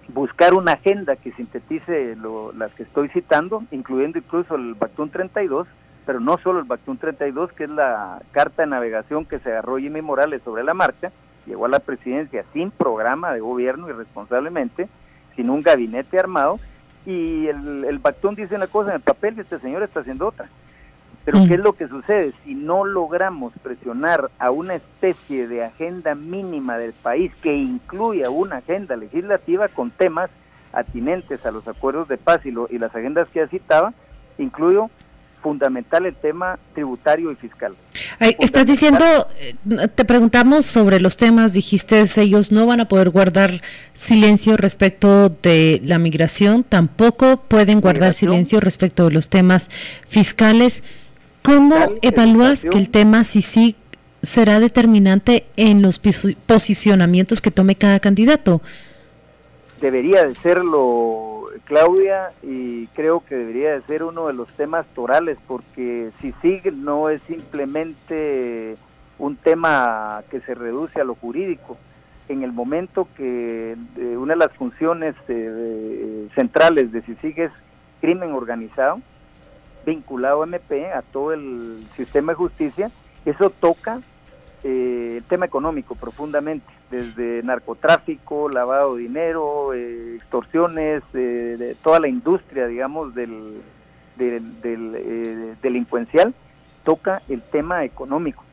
buscar 0.09 0.53
una 0.53 0.73
agenda 0.73 1.15
que 1.15 1.31
sintetice 1.33 2.15
las 2.55 2.71
que 2.73 2.83
estoy 2.83 3.09
citando, 3.09 3.63
incluyendo 3.71 4.19
incluso 4.19 4.55
el 4.55 4.75
Bactún 4.75 5.09
32, 5.09 5.67
pero 6.05 6.19
no 6.19 6.37
solo 6.37 6.59
el 6.59 6.65
Bactún 6.65 6.97
32, 6.97 7.51
que 7.53 7.63
es 7.65 7.69
la 7.69 8.21
carta 8.31 8.63
de 8.63 8.69
navegación 8.69 9.25
que 9.25 9.39
se 9.39 9.49
agarró 9.49 9.77
Jimmy 9.77 10.01
Morales 10.01 10.41
sobre 10.43 10.63
la 10.63 10.73
marcha, 10.73 11.11
llegó 11.45 11.65
a 11.65 11.69
la 11.69 11.79
presidencia 11.79 12.45
sin 12.53 12.71
programa 12.71 13.33
de 13.33 13.39
gobierno 13.39 13.89
irresponsablemente, 13.89 14.87
sin 15.35 15.49
un 15.49 15.61
gabinete 15.61 16.19
armado, 16.19 16.59
y 17.05 17.47
el, 17.47 17.85
el 17.85 17.99
Bactún 17.99 18.35
dice 18.35 18.55
una 18.55 18.67
cosa 18.67 18.91
en 18.91 18.97
el 18.97 19.01
papel 19.01 19.35
y 19.37 19.41
este 19.41 19.59
señor 19.59 19.81
está 19.81 20.01
haciendo 20.01 20.27
otra. 20.27 20.47
Pero 21.23 21.45
¿qué 21.47 21.53
es 21.53 21.59
lo 21.59 21.73
que 21.73 21.87
sucede? 21.87 22.33
Si 22.43 22.55
no 22.55 22.83
logramos 22.83 23.53
presionar 23.61 24.31
a 24.39 24.49
una 24.49 24.75
especie 24.75 25.47
de 25.47 25.63
agenda 25.63 26.15
mínima 26.15 26.77
del 26.77 26.93
país 26.93 27.31
que 27.43 27.55
incluya 27.55 28.29
una 28.29 28.57
agenda 28.57 28.95
legislativa 28.95 29.67
con 29.67 29.91
temas 29.91 30.31
atinentes 30.73 31.45
a 31.45 31.51
los 31.51 31.67
acuerdos 31.67 32.07
de 32.07 32.17
paz 32.17 32.41
y, 32.45 32.49
y 32.49 32.79
las 32.79 32.95
agendas 32.95 33.27
que 33.29 33.39
ya 33.39 33.47
citaba, 33.47 33.93
incluyo 34.37 34.89
fundamental 35.41 36.05
el 36.05 36.15
tema 36.15 36.57
tributario 36.73 37.31
y 37.31 37.35
fiscal. 37.35 37.75
estás 38.39 38.65
diciendo, 38.65 39.27
eh, 39.39 39.55
te 39.93 40.05
preguntamos 40.05 40.65
sobre 40.65 40.99
los 40.99 41.17
temas, 41.17 41.53
dijiste, 41.53 42.05
ellos 42.17 42.51
no 42.51 42.65
van 42.65 42.79
a 42.79 42.87
poder 42.87 43.09
guardar 43.09 43.61
silencio 43.93 44.55
respecto 44.57 45.29
de 45.29 45.81
la 45.83 45.99
migración, 45.99 46.63
tampoco 46.63 47.37
pueden 47.37 47.81
guardar 47.81 48.13
silencio 48.13 48.59
respecto 48.59 49.07
de 49.07 49.11
los 49.13 49.29
temas 49.29 49.69
fiscales. 50.07 50.83
¿Cómo 51.43 51.75
evalúas 52.01 52.63
que 52.63 52.77
el 52.77 52.89
tema 52.89 53.23
sí 53.23 53.75
será 54.21 54.59
determinante 54.59 55.45
en 55.55 55.81
los 55.81 55.99
posicionamientos 55.99 57.41
que 57.41 57.51
tome 57.51 57.75
cada 57.75 57.99
candidato? 57.99 58.61
Debería 59.79 60.25
de 60.25 60.35
serlo, 60.35 61.45
Claudia, 61.65 62.31
y 62.43 62.85
creo 62.87 63.23
que 63.25 63.35
debería 63.35 63.73
de 63.73 63.81
ser 63.83 64.03
uno 64.03 64.27
de 64.27 64.33
los 64.33 64.47
temas 64.53 64.85
torales, 64.93 65.39
porque 65.47 66.11
si 66.21 66.33
sigue 66.41 66.71
no 66.71 67.09
es 67.09 67.19
simplemente 67.23 68.77
un 69.17 69.35
tema 69.37 70.23
que 70.29 70.41
se 70.41 70.53
reduce 70.53 71.01
a 71.01 71.03
lo 71.03 71.15
jurídico. 71.15 71.77
En 72.29 72.43
el 72.43 72.51
momento 72.51 73.07
que 73.17 73.75
una 74.17 74.33
de 74.33 74.39
las 74.39 74.51
funciones 74.53 75.15
eh, 75.27 76.27
centrales 76.35 76.91
de 76.91 77.01
CICIG 77.01 77.39
es 77.39 77.51
crimen 77.99 78.31
organizado, 78.33 79.01
vinculado 79.85 80.43
a 80.43 80.45
MP, 80.45 80.91
a 80.91 81.01
todo 81.01 81.33
el 81.33 81.85
sistema 81.95 82.33
de 82.33 82.37
justicia, 82.37 82.91
eso 83.25 83.49
toca 83.49 84.01
eh, 84.63 85.15
el 85.17 85.23
tema 85.23 85.45
económico 85.45 85.95
profundamente, 85.95 86.71
desde 86.89 87.41
narcotráfico, 87.43 88.49
lavado 88.49 88.95
de 88.95 89.03
dinero, 89.03 89.73
eh, 89.73 90.15
extorsiones, 90.15 91.03
de 91.13 91.75
toda 91.83 91.99
la 91.99 92.07
industria, 92.07 92.67
digamos, 92.67 93.15
del, 93.15 93.61
del, 94.17 95.57
delincuencial, 95.61 96.33
toca 96.83 97.21
el 97.29 97.41
tema 97.41 97.83
económico. 97.83 98.43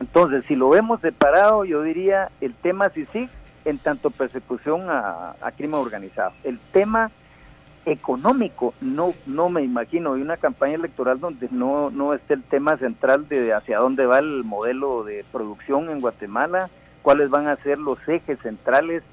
Entonces, 0.00 0.44
si 0.46 0.54
lo 0.54 0.68
vemos 0.68 1.00
separado, 1.00 1.64
yo 1.64 1.82
diría 1.82 2.30
el 2.40 2.54
tema 2.54 2.90
sí 2.90 3.06
sí 3.12 3.28
en 3.64 3.78
tanto 3.78 4.10
persecución 4.10 4.90
a, 4.90 5.34
a 5.40 5.52
crimen 5.52 5.80
organizado. 5.80 6.32
El 6.44 6.58
tema 6.72 7.10
económico, 7.86 8.74
no 8.80 9.14
no 9.26 9.48
me 9.48 9.62
imagino, 9.62 10.14
hay 10.14 10.20
una 10.20 10.36
campaña 10.36 10.74
electoral 10.74 11.20
donde 11.20 11.48
no, 11.50 11.90
no 11.90 12.12
esté 12.14 12.34
el 12.34 12.42
tema 12.42 12.76
central 12.76 13.28
de 13.28 13.54
hacia 13.54 13.78
dónde 13.78 14.06
va 14.06 14.18
el 14.18 14.44
modelo 14.44 15.04
de 15.04 15.24
producción 15.32 15.88
en 15.88 16.00
Guatemala, 16.00 16.68
cuáles 17.02 17.30
van 17.30 17.46
a 17.46 17.56
ser 17.56 17.78
los 17.78 17.98
ejes 18.08 18.38
centrales 18.40 19.04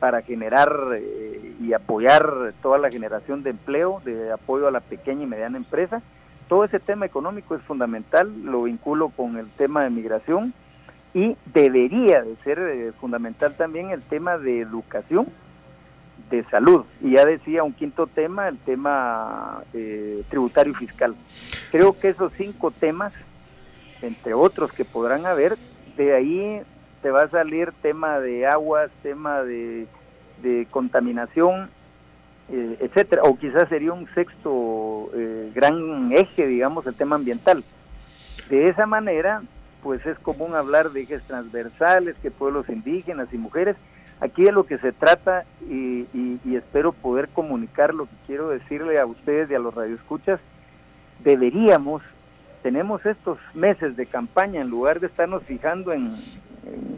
para 0.00 0.22
generar 0.22 0.70
eh, 0.94 1.54
y 1.60 1.72
apoyar 1.72 2.52
toda 2.60 2.78
la 2.78 2.90
generación 2.90 3.42
de 3.44 3.50
empleo, 3.50 4.02
de 4.04 4.32
apoyo 4.32 4.66
a 4.66 4.72
la 4.72 4.80
pequeña 4.80 5.22
y 5.22 5.26
mediana 5.26 5.56
empresa. 5.56 6.02
Todo 6.48 6.64
ese 6.64 6.80
tema 6.80 7.06
económico 7.06 7.54
es 7.54 7.62
fundamental, 7.62 8.30
lo 8.44 8.64
vinculo 8.64 9.08
con 9.10 9.36
el 9.36 9.48
tema 9.50 9.84
de 9.84 9.90
migración 9.90 10.52
y 11.14 11.36
debería 11.46 12.22
de 12.22 12.36
ser 12.44 12.58
eh, 12.58 12.92
fundamental 13.00 13.56
también 13.56 13.90
el 13.90 14.02
tema 14.02 14.36
de 14.36 14.60
educación, 14.60 15.28
de 16.30 16.44
salud. 16.44 16.84
Y 17.00 17.12
ya 17.12 17.24
decía 17.24 17.62
un 17.62 17.72
quinto 17.72 18.06
tema, 18.06 18.48
el 18.48 18.58
tema 18.58 19.62
eh, 19.72 20.22
tributario 20.28 20.72
y 20.72 20.76
fiscal. 20.76 21.14
Creo 21.70 21.98
que 21.98 22.08
esos 22.08 22.32
cinco 22.36 22.70
temas, 22.70 23.12
entre 24.02 24.34
otros 24.34 24.72
que 24.72 24.84
podrán 24.84 25.26
haber, 25.26 25.56
de 25.96 26.14
ahí 26.14 26.62
te 27.02 27.10
va 27.10 27.22
a 27.22 27.30
salir 27.30 27.72
tema 27.82 28.20
de 28.20 28.46
aguas, 28.46 28.90
tema 29.02 29.42
de, 29.42 29.86
de 30.42 30.66
contaminación, 30.70 31.70
eh, 32.50 32.78
etcétera, 32.80 33.22
o 33.24 33.36
quizás 33.38 33.68
sería 33.68 33.92
un 33.92 34.08
sexto 34.14 35.10
eh, 35.14 35.50
gran 35.54 36.12
eje, 36.12 36.46
digamos, 36.46 36.86
el 36.86 36.94
tema 36.94 37.16
ambiental. 37.16 37.64
De 38.48 38.68
esa 38.68 38.86
manera, 38.86 39.42
pues 39.82 40.04
es 40.06 40.18
común 40.18 40.54
hablar 40.54 40.90
de 40.90 41.02
ejes 41.02 41.22
transversales, 41.24 42.16
que 42.22 42.30
pueblos 42.30 42.68
indígenas 42.68 43.28
y 43.32 43.38
mujeres, 43.38 43.76
Aquí 44.20 44.44
de 44.44 44.52
lo 44.52 44.64
que 44.64 44.78
se 44.78 44.92
trata, 44.92 45.44
y, 45.68 46.06
espero 46.54 46.92
poder 46.92 47.28
comunicar 47.28 47.92
lo 47.92 48.06
que 48.06 48.16
quiero 48.26 48.48
decirle 48.48 48.98
a 48.98 49.04
ustedes 49.04 49.50
y 49.50 49.54
a 49.54 49.58
los 49.58 49.74
radioescuchas, 49.74 50.40
deberíamos, 51.22 52.02
tenemos 52.62 53.04
estos 53.04 53.38
meses 53.52 53.94
de 53.96 54.06
campaña, 54.06 54.62
en 54.62 54.70
lugar 54.70 55.00
de 55.00 55.08
estarnos 55.08 55.42
fijando 55.42 55.92
en, 55.92 56.14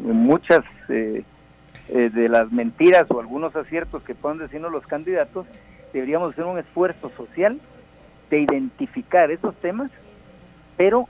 muchas 0.05 0.65
eh, 0.89 1.25
eh, 1.89 2.11
de 2.11 2.29
las 2.29 2.51
mentiras 2.53 3.05
o 3.11 3.21
algunos 3.21 3.55
aciertos 3.57 4.03
que 4.05 4.15
puedan 4.15 4.39
decirnos 4.39 4.71
los 4.71 4.87
candidatos, 4.87 5.47
deberíamos 5.93 6.33
hacer 6.33 6.45
un 6.45 6.59
esfuerzo 6.59 7.11
social 7.17 7.61
de 8.31 8.41
identificar 8.41 9.31
esos 9.31 9.55
temas, 9.57 9.91
pero 10.77 11.09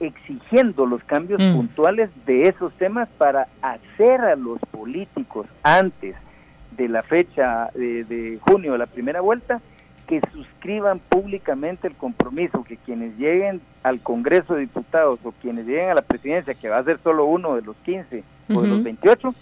exigiendo 0.00 0.86
los 0.86 1.04
cambios 1.04 1.40
mm. 1.40 1.54
puntuales 1.54 2.10
de 2.26 2.48
esos 2.48 2.72
temas 2.74 3.08
para 3.18 3.46
hacer 3.62 4.20
a 4.22 4.34
los 4.34 4.58
políticos 4.70 5.46
antes 5.62 6.16
de 6.76 6.88
la 6.88 7.02
fecha 7.02 7.70
de, 7.74 8.38
junio 8.40 8.72
de 8.72 8.78
la 8.78 8.86
primera 8.86 9.20
vuelta 9.20 9.60
que 10.08 10.20
suscriban 10.32 10.98
públicamente 10.98 11.86
el 11.86 11.94
compromiso 11.94 12.64
que 12.64 12.76
quienes 12.78 13.16
lleguen 13.16 13.60
al 13.84 14.00
Congreso 14.00 14.54
de 14.54 14.62
Diputados 14.62 15.20
o 15.22 15.32
quienes 15.40 15.66
lleguen 15.66 15.90
a 15.90 15.94
la 15.94 16.02
presidencia, 16.02 16.54
que 16.54 16.68
va 16.68 16.78
a 16.78 16.84
ser 16.84 16.98
solo 17.04 17.26
uno 17.26 17.54
de 17.54 17.62
los 17.62 17.76
15 17.84 18.24
o 18.52 18.62
de 18.62 18.68
los 18.68 18.82
28, 18.82 19.32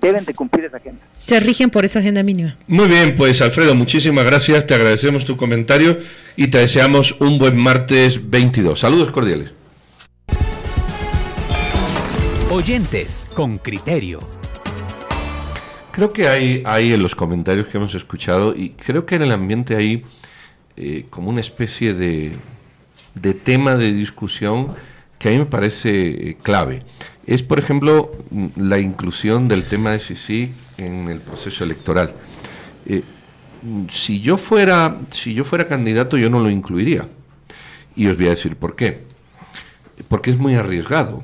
deben 0.00 0.24
de 0.24 0.34
cumplir 0.34 0.66
esa 0.66 0.76
agenda. 0.76 1.02
Se 1.26 1.40
rigen 1.40 1.70
por 1.70 1.84
esa 1.84 1.98
agenda 1.98 2.22
mínima. 2.22 2.56
Muy 2.68 2.86
bien, 2.86 3.16
pues 3.16 3.42
Alfredo, 3.42 3.74
muchísimas 3.74 4.24
gracias, 4.24 4.64
te 4.64 4.74
agradecemos 4.74 5.24
tu 5.24 5.36
comentario 5.36 5.98
y 6.36 6.48
te 6.48 6.58
deseamos 6.58 7.20
un 7.20 7.38
buen 7.38 7.56
martes 7.56 8.30
22. 8.30 8.78
Saludos 8.78 9.10
cordiales. 9.10 9.54
Oyentes 12.52 13.28
con 13.34 13.58
criterio. 13.58 14.18
Creo 15.92 16.12
que 16.12 16.26
hay, 16.26 16.92
en 16.92 17.00
los 17.00 17.14
comentarios 17.14 17.68
que 17.68 17.78
hemos 17.78 17.94
escuchado 17.94 18.56
y 18.56 18.70
creo 18.70 19.06
que 19.06 19.14
en 19.14 19.22
el 19.22 19.30
ambiente 19.30 19.76
hay 19.76 20.02
eh, 20.76 21.06
como 21.10 21.30
una 21.30 21.42
especie 21.42 21.94
de, 21.94 22.32
tema 23.44 23.76
de 23.76 23.92
discusión 23.92 24.74
que 25.16 25.28
a 25.28 25.30
mí 25.30 25.38
me 25.38 25.46
parece 25.46 26.30
eh, 26.30 26.36
clave. 26.42 26.82
Es, 27.24 27.44
por 27.44 27.60
ejemplo, 27.60 28.10
la 28.56 28.80
inclusión 28.80 29.46
del 29.46 29.62
tema 29.62 29.92
de 29.92 30.00
Sisi 30.00 30.50
en 30.76 31.08
el 31.08 31.20
proceso 31.20 31.62
electoral. 31.62 32.14
Eh, 32.84 33.04
si 33.90 34.22
yo 34.22 34.36
fuera 34.36 34.98
si 35.10 35.34
yo 35.34 35.44
fuera 35.44 35.68
candidato 35.68 36.16
yo 36.16 36.30
no 36.30 36.40
lo 36.40 36.50
incluiría 36.50 37.06
y 37.94 38.08
os 38.08 38.16
voy 38.16 38.26
a 38.26 38.30
decir 38.30 38.56
por 38.56 38.74
qué 38.74 39.02
porque 40.08 40.30
es 40.30 40.38
muy 40.38 40.54
arriesgado 40.54 41.22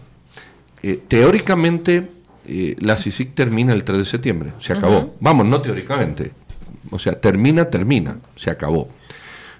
eh, 0.88 1.02
teóricamente, 1.08 2.08
eh, 2.46 2.76
la 2.78 2.96
CICIC 2.96 3.34
termina 3.34 3.72
el 3.72 3.82
3 3.82 3.98
de 3.98 4.04
septiembre, 4.04 4.52
se 4.60 4.72
acabó. 4.72 5.16
Vamos, 5.18 5.44
no 5.44 5.60
teóricamente. 5.60 6.30
O 6.92 7.00
sea, 7.00 7.20
termina, 7.20 7.70
termina, 7.70 8.18
se 8.36 8.50
acabó. 8.50 8.88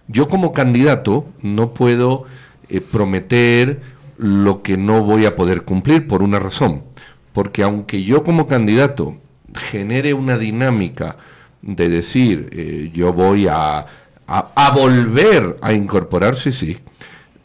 Yo 0.07 0.29
como 0.29 0.53
candidato 0.53 1.27
no 1.43 1.75
puedo 1.75 2.27
eh, 2.69 2.81
prometer 2.81 3.81
lo 4.19 4.63
que 4.63 4.77
no 4.77 5.03
voy 5.03 5.27
a 5.27 5.35
poder 5.35 5.63
cumplir 5.63 6.07
por 6.07 6.23
una 6.23 6.39
razón. 6.39 6.85
Porque 7.33 7.65
aunque 7.65 8.05
yo 8.05 8.23
como 8.23 8.47
candidato 8.47 9.17
genere 9.53 10.15
una 10.15 10.39
dinámica 10.39 11.17
de 11.61 11.89
decir 11.89 12.93
yo 12.95 13.13
voy 13.13 13.49
a, 13.49 13.85
a, 14.29 14.71
volver 14.73 15.57
a 15.61 15.73
incorporar 15.73 16.37
CICIC, 16.37 16.81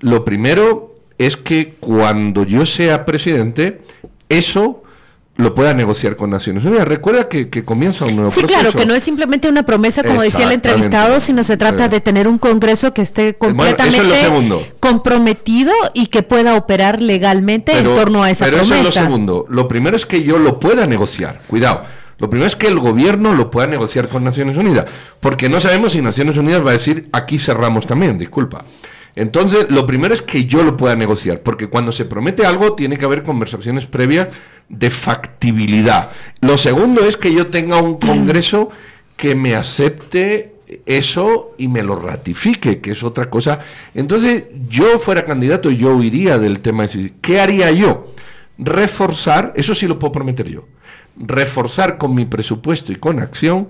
lo 0.02 0.24
primero 0.24 0.91
es 1.28 1.38
que 1.38 1.76
cuando 1.80 2.44
yo 2.46 2.66
sea 2.66 3.06
presidente, 3.06 3.82
eso 4.30 4.84
lo 5.38 5.56
pueda 5.56 5.74
negociar 5.74 6.16
con 6.16 6.30
Naciones 6.30 6.64
Unidas. 6.66 6.88
Recuerda 6.88 7.28
que, 7.28 7.50
comienza 7.64 8.06
un 8.06 8.16
nuevo 8.16 8.30
sí, 8.30 8.42
proceso. 8.42 8.60
Sí, 8.60 8.66
claro, 8.66 8.78
que 8.78 8.86
no 8.86 8.94
es 8.94 9.04
simplemente 9.04 9.50
una 9.50 9.64
promesa, 9.64 10.04
como 10.04 10.22
decía 10.22 10.46
el 10.46 10.52
entrevistado, 10.52 11.20
sino 11.20 11.44
se 11.44 11.58
trata 11.58 11.88
de 11.88 12.00
tener 12.02 12.28
un 12.28 12.38
Congreso 12.38 12.94
que 12.94 13.02
esté 13.02 13.36
completamente 13.36 14.74
comprometido 14.80 15.74
y 15.94 16.08
que 16.08 16.24
pueda 16.24 16.56
operar 16.56 17.02
legalmente 17.02 17.78
en 17.78 17.84
torno 17.86 18.24
a 18.24 18.30
esa 18.30 18.46
promesa. 18.46 18.64
Pero 18.70 18.80
eso 18.80 18.90
es 18.90 18.96
lo 18.96 19.02
segundo. 19.02 19.46
Lo 19.50 19.68
primero 19.68 19.96
es 19.96 20.06
que 20.06 20.24
yo 20.24 20.38
lo 20.38 20.60
pueda 20.60 20.86
negociar. 20.86 21.42
Cuidado. 21.48 21.84
Lo 22.18 22.30
primero 22.30 22.48
es 22.48 22.56
que 22.56 22.68
el 22.68 22.78
gobierno 22.78 23.34
lo 23.34 23.50
pueda 23.50 23.66
negociar 23.66 24.08
con 24.08 24.24
Naciones 24.24 24.56
Unidas, 24.56 24.86
porque 25.20 25.50
no 25.50 25.60
sabemos 25.60 25.94
si 25.94 26.04
Naciones 26.04 26.38
Unidas 26.38 26.64
va 26.64 26.70
a 26.70 26.74
decir 26.74 27.10
aquí 27.12 27.40
cerramos 27.40 27.88
también, 27.88 28.20
disculpa. 28.20 28.64
Entonces, 29.16 29.68
lo 29.70 29.86
primero 29.86 30.14
es 30.14 30.22
que 30.22 30.46
yo 30.46 30.64
lo 30.64 30.78
pueda 30.78 30.96
negociar, 30.96 31.42
porque 31.42 31.68
cuando 31.68 31.92
se 31.92 32.06
promete 32.06 32.46
algo 32.46 32.74
tiene 32.74 32.98
que 32.98 33.06
haber 33.06 33.24
conversaciones 33.24 33.86
previas 33.86 34.30
de 34.70 34.90
factibilidad. 34.90 36.12
Lo 36.40 36.58
segundo 36.58 37.06
es 37.06 37.18
que 37.18 37.34
yo 37.34 37.48
tenga 37.48 37.82
un 37.82 37.98
Congreso 38.00 38.70
que 39.18 39.36
me 39.36 39.56
acepte 39.56 40.56
eso 40.86 41.54
y 41.58 41.68
me 41.68 41.84
lo 41.84 41.98
ratifique, 41.98 42.80
que 42.80 42.92
es 42.92 43.04
otra 43.04 43.30
cosa. 43.30 43.60
Entonces, 43.94 44.46
yo 44.70 44.98
fuera 45.00 45.26
candidato, 45.26 45.70
yo 45.70 46.02
iría 46.02 46.38
del 46.38 46.62
tema 46.62 46.88
de 46.88 47.14
¿qué 47.22 47.42
haría 47.42 47.72
yo? 47.72 48.14
Reforzar, 48.58 49.52
eso 49.56 49.76
sí 49.76 49.88
lo 49.88 50.00
puedo 50.00 50.14
prometer 50.14 50.48
yo, 50.48 50.66
reforzar 51.18 51.98
con 51.98 52.16
mi 52.16 52.26
presupuesto 52.26 52.92
y 52.92 52.96
con 52.96 53.20
acción 53.20 53.70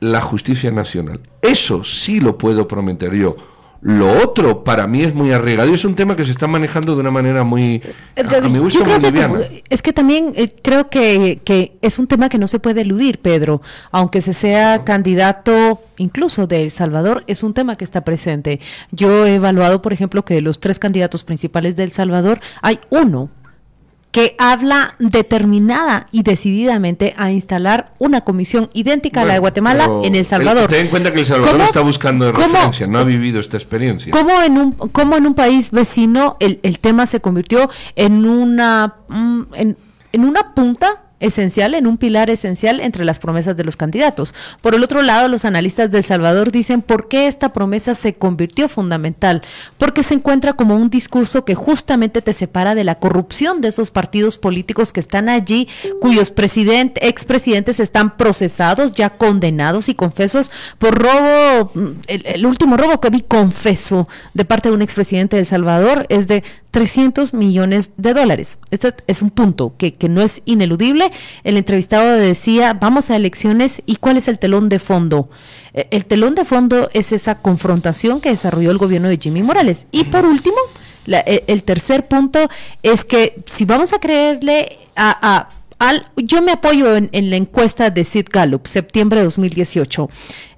la 0.00 0.20
justicia 0.20 0.70
nacional. 0.70 1.20
Eso 1.40 1.84
sí 1.84 2.20
lo 2.20 2.36
puedo 2.36 2.68
prometer 2.68 3.14
yo 3.14 3.36
lo 3.82 4.22
otro 4.22 4.64
para 4.64 4.86
mí 4.86 5.02
es 5.02 5.14
muy 5.14 5.32
arriesgado 5.32 5.70
y 5.70 5.74
es 5.74 5.84
un 5.84 5.94
tema 5.94 6.16
que 6.16 6.24
se 6.24 6.30
está 6.30 6.46
manejando 6.46 6.94
de 6.94 7.00
una 7.00 7.10
manera 7.10 7.44
muy, 7.44 7.82
a, 8.16 8.40
mi 8.40 8.58
gusto, 8.58 8.84
muy 8.84 8.98
liviana. 8.98 9.40
es 9.68 9.82
que 9.82 9.92
también 9.92 10.32
eh, 10.36 10.48
creo 10.62 10.88
que, 10.88 11.40
que, 11.44 11.76
es 11.82 11.98
un 11.98 12.06
tema 12.06 12.28
que 12.28 12.38
no 12.38 12.48
se 12.48 12.58
puede 12.58 12.80
eludir, 12.80 13.18
Pedro. 13.20 13.62
Aunque 13.90 14.22
se 14.22 14.34
sea 14.34 14.84
candidato 14.84 15.80
incluso 15.98 16.46
de 16.46 16.62
El 16.62 16.70
Salvador, 16.70 17.24
es 17.26 17.42
un 17.42 17.54
tema 17.54 17.76
que 17.76 17.84
está 17.84 18.02
presente. 18.02 18.60
Yo 18.90 19.26
he 19.26 19.36
evaluado, 19.36 19.82
por 19.82 19.92
ejemplo, 19.92 20.24
que 20.24 20.34
de 20.34 20.40
los 20.42 20.60
tres 20.60 20.78
candidatos 20.78 21.24
principales 21.24 21.76
de 21.76 21.84
El 21.84 21.92
Salvador, 21.92 22.40
hay 22.62 22.78
uno 22.90 23.30
que 24.16 24.34
habla 24.38 24.94
determinada 24.98 26.08
y 26.10 26.22
decididamente 26.22 27.12
a 27.18 27.32
instalar 27.32 27.92
una 27.98 28.22
comisión 28.22 28.70
idéntica 28.72 29.20
a 29.20 29.24
la 29.26 29.34
de 29.34 29.40
Guatemala 29.40 29.90
en 30.04 30.14
El 30.14 30.24
Salvador. 30.24 30.70
ten 30.70 30.86
en 30.86 30.88
cuenta 30.88 31.12
que 31.12 31.20
El 31.20 31.26
Salvador 31.26 31.60
está 31.60 31.82
buscando 31.82 32.32
referencia, 32.32 32.86
no 32.86 33.00
ha 33.00 33.04
vivido 33.04 33.40
esta 33.40 33.58
experiencia. 33.58 34.12
¿Cómo 34.12 34.40
en 34.40 34.56
un, 34.56 34.72
cómo 34.72 35.18
en 35.18 35.26
un 35.26 35.34
país 35.34 35.70
vecino 35.70 36.38
el, 36.40 36.60
el 36.62 36.78
tema 36.78 37.06
se 37.06 37.20
convirtió 37.20 37.68
en 37.94 38.24
una, 38.24 38.94
mm, 39.08 39.42
en, 39.52 39.76
en 40.12 40.24
una 40.24 40.54
punta 40.54 41.02
esencial, 41.20 41.74
en 41.74 41.86
un 41.86 41.96
pilar 41.96 42.30
esencial 42.30 42.80
entre 42.80 43.04
las 43.04 43.18
promesas 43.18 43.56
de 43.56 43.64
los 43.64 43.76
candidatos. 43.76 44.34
Por 44.60 44.74
el 44.74 44.82
otro 44.82 45.02
lado, 45.02 45.28
los 45.28 45.44
analistas 45.44 45.90
de 45.90 45.98
El 45.98 46.04
Salvador 46.04 46.52
dicen 46.52 46.82
por 46.82 47.08
qué 47.08 47.26
esta 47.26 47.52
promesa 47.52 47.94
se 47.94 48.14
convirtió 48.14 48.68
fundamental, 48.68 49.42
porque 49.78 50.02
se 50.02 50.14
encuentra 50.14 50.52
como 50.52 50.76
un 50.76 50.90
discurso 50.90 51.44
que 51.44 51.54
justamente 51.54 52.22
te 52.22 52.32
separa 52.32 52.74
de 52.74 52.84
la 52.84 52.96
corrupción 52.96 53.60
de 53.60 53.68
esos 53.68 53.90
partidos 53.90 54.36
políticos 54.36 54.92
que 54.92 55.00
están 55.00 55.28
allí, 55.28 55.68
cuyos 56.00 56.30
presidentes, 56.30 57.02
expresidentes 57.02 57.80
están 57.80 58.16
procesados, 58.16 58.92
ya 58.92 59.10
condenados 59.10 59.88
y 59.88 59.94
confesos 59.94 60.50
por 60.78 60.98
robo, 60.98 61.70
mm, 61.74 61.90
el, 62.08 62.46
último 62.46 62.76
robo 62.76 63.00
que 63.00 63.10
vi 63.10 63.22
confeso 63.22 64.08
de 64.34 64.44
parte 64.44 64.68
de 64.68 64.74
un 64.74 64.82
expresidente 64.82 65.36
de 65.36 65.40
El 65.40 65.46
Salvador 65.46 66.06
es 66.08 66.28
de 66.28 66.44
300 66.70 67.32
millones 67.32 67.92
de 67.96 68.12
dólares. 68.12 68.58
Este 68.70 68.94
es 69.06 69.22
un 69.22 69.30
punto 69.30 69.74
que 69.78 69.96
no 70.08 70.20
es 70.20 70.42
ineludible. 70.44 71.05
El 71.44 71.56
entrevistado 71.56 72.12
decía, 72.14 72.74
vamos 72.74 73.10
a 73.10 73.16
elecciones 73.16 73.82
y 73.86 73.96
cuál 73.96 74.16
es 74.16 74.28
el 74.28 74.38
telón 74.38 74.68
de 74.68 74.78
fondo. 74.78 75.28
Eh, 75.74 75.88
el 75.90 76.04
telón 76.04 76.34
de 76.34 76.44
fondo 76.44 76.90
es 76.92 77.12
esa 77.12 77.36
confrontación 77.36 78.20
que 78.20 78.30
desarrolló 78.30 78.70
el 78.70 78.78
gobierno 78.78 79.08
de 79.08 79.18
Jimmy 79.18 79.42
Morales. 79.42 79.86
Y 79.90 80.04
por 80.04 80.24
último, 80.24 80.56
eh, 81.06 81.44
el 81.46 81.62
tercer 81.62 82.06
punto 82.08 82.48
es 82.82 83.04
que 83.04 83.42
si 83.46 83.64
vamos 83.64 83.92
a 83.92 83.98
creerle 83.98 84.78
a 84.96 85.50
yo 86.16 86.42
me 86.42 86.52
apoyo 86.52 86.96
en, 86.96 87.30
la 87.30 87.36
encuesta 87.36 87.90
de 87.90 88.04
Sid 88.04 88.26
Gallup, 88.32 88.66
septiembre 88.66 89.18
de 89.18 89.24
2018. 89.24 90.08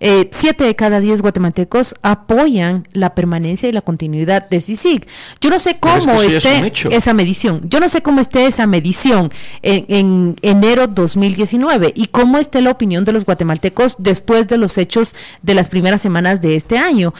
Eh, 0.01 0.29
siete 0.31 0.65
de 0.65 0.77
cada 0.77 1.01
diez 1.01 1.23
guatemaltecos 1.23 1.97
apoyan 2.03 2.87
la 2.93 3.15
permanencia 3.15 3.69
y 3.69 3.73
la 3.73 3.81
continuidad 3.81 4.49
de 4.49 4.61
CICIG. 4.61 5.09
Yo 5.41 5.51
no 5.51 5.59
sé 5.59 5.79
cómo 5.81 6.23
esté 6.23 6.73
esa 6.91 7.15
medición. 7.15 7.61
Yo 7.65 7.81
no 7.81 7.89
sé 7.89 8.01
cómo 8.01 8.21
esté 8.21 8.47
esa 8.47 8.67
medición 8.69 9.31
en, 9.63 9.87
en 9.89 10.37
enero 10.43 10.87
2019 10.87 11.93
y 11.97 12.07
cómo 12.07 12.39
esté 12.39 12.61
la 12.61 12.71
opinión 12.71 13.05
de 13.05 13.13
los 13.13 13.25
guatemaltecos 13.25 13.97
después 13.99 14.47
de 14.47 14.59
los 14.59 14.79
hechos 14.79 15.17
de 15.43 15.55
las 15.55 15.69
primeras 15.69 16.01
semanas 16.01 16.41
de 16.41 16.55
este 16.55 16.79
año. 16.79 17.13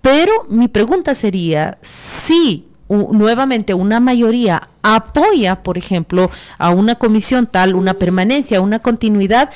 Pero 0.00 0.46
mi 0.48 0.68
pregunta 0.68 1.14
sería 1.14 1.78
si 1.82 2.71
nuevamente 3.12 3.74
una 3.74 4.00
mayoría 4.00 4.68
apoya, 4.82 5.62
por 5.62 5.78
ejemplo, 5.78 6.30
a 6.58 6.70
una 6.70 6.96
comisión 6.96 7.46
tal, 7.46 7.74
una 7.74 7.94
permanencia, 7.94 8.60
una 8.60 8.80
continuidad, 8.80 9.50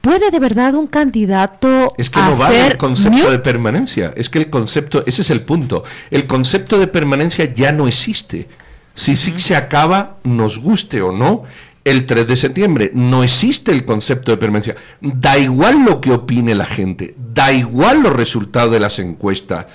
¿puede 0.00 0.30
de 0.30 0.38
verdad 0.38 0.74
un 0.74 0.86
candidato 0.86 1.94
Es 1.96 2.10
que 2.10 2.20
no 2.20 2.36
vale 2.36 2.66
el 2.66 2.76
concepto 2.76 3.30
de 3.30 3.38
permanencia, 3.38 4.12
es 4.16 4.28
que 4.28 4.38
el 4.38 4.50
concepto, 4.50 5.02
ese 5.06 5.22
es 5.22 5.30
el 5.30 5.42
punto, 5.42 5.84
el 6.10 6.26
concepto 6.26 6.78
de 6.78 6.86
permanencia 6.86 7.52
ya 7.52 7.72
no 7.72 7.88
existe. 7.88 8.48
Si 8.94 9.16
sí 9.16 9.38
se 9.38 9.56
acaba, 9.56 10.16
nos 10.22 10.58
guste 10.58 11.00
o 11.00 11.12
no, 11.12 11.44
el 11.84 12.06
3 12.06 12.26
de 12.26 12.36
septiembre. 12.36 12.90
No 12.94 13.22
existe 13.24 13.72
el 13.72 13.84
concepto 13.84 14.30
de 14.30 14.36
permanencia. 14.36 14.76
Da 15.00 15.38
igual 15.38 15.84
lo 15.84 16.00
que 16.00 16.12
opine 16.12 16.54
la 16.54 16.66
gente, 16.66 17.14
da 17.16 17.52
igual 17.52 18.02
los 18.02 18.12
resultados 18.12 18.72
de 18.72 18.80
las 18.80 18.98
encuestas. 18.98 19.66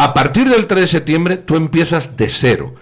A 0.00 0.14
partir 0.14 0.48
del 0.48 0.68
3 0.68 0.82
de 0.82 0.86
septiembre 0.86 1.36
tú 1.38 1.56
empiezas 1.56 2.16
de 2.16 2.30
cero. 2.30 2.72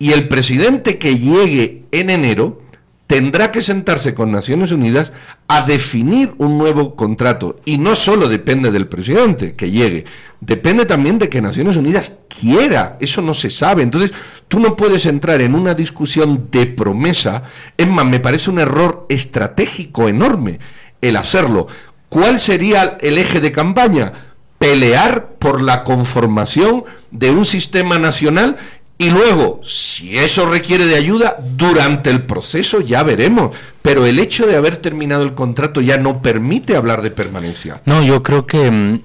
Y 0.00 0.10
el 0.10 0.26
presidente 0.26 0.98
que 0.98 1.16
llegue 1.16 1.84
en 1.92 2.10
enero 2.10 2.60
tendrá 3.06 3.52
que 3.52 3.62
sentarse 3.62 4.14
con 4.14 4.32
Naciones 4.32 4.72
Unidas 4.72 5.12
a 5.46 5.62
definir 5.62 6.34
un 6.38 6.58
nuevo 6.58 6.96
contrato. 6.96 7.60
Y 7.64 7.78
no 7.78 7.94
solo 7.94 8.28
depende 8.28 8.72
del 8.72 8.88
presidente 8.88 9.54
que 9.54 9.70
llegue, 9.70 10.06
depende 10.40 10.86
también 10.86 11.20
de 11.20 11.28
que 11.28 11.40
Naciones 11.40 11.76
Unidas 11.76 12.18
quiera. 12.28 12.98
Eso 12.98 13.22
no 13.22 13.32
se 13.32 13.50
sabe. 13.50 13.84
Entonces, 13.84 14.10
tú 14.48 14.58
no 14.58 14.74
puedes 14.74 15.06
entrar 15.06 15.40
en 15.42 15.54
una 15.54 15.72
discusión 15.72 16.48
de 16.50 16.66
promesa. 16.66 17.44
Es 17.76 17.86
más, 17.86 18.06
me 18.06 18.18
parece 18.18 18.50
un 18.50 18.58
error 18.58 19.06
estratégico 19.08 20.08
enorme 20.08 20.58
el 21.00 21.14
hacerlo. 21.14 21.68
¿Cuál 22.08 22.40
sería 22.40 22.98
el 23.00 23.18
eje 23.18 23.40
de 23.40 23.52
campaña? 23.52 24.25
Pelear 24.58 25.28
por 25.38 25.60
la 25.60 25.84
conformación 25.84 26.84
de 27.10 27.30
un 27.30 27.44
sistema 27.44 27.98
nacional 27.98 28.56
y 28.98 29.10
luego, 29.10 29.60
si 29.62 30.16
eso 30.16 30.46
requiere 30.46 30.86
de 30.86 30.94
ayuda, 30.94 31.36
durante 31.38 32.08
el 32.08 32.22
proceso 32.22 32.80
ya 32.80 33.02
veremos. 33.02 33.54
Pero 33.82 34.06
el 34.06 34.18
hecho 34.18 34.46
de 34.46 34.56
haber 34.56 34.78
terminado 34.78 35.22
el 35.22 35.34
contrato 35.34 35.82
ya 35.82 35.98
no 35.98 36.22
permite 36.22 36.76
hablar 36.76 37.02
de 37.02 37.10
permanencia. 37.10 37.82
No, 37.84 38.02
yo 38.02 38.22
creo 38.22 38.46
que, 38.46 38.70
mm, 38.70 39.02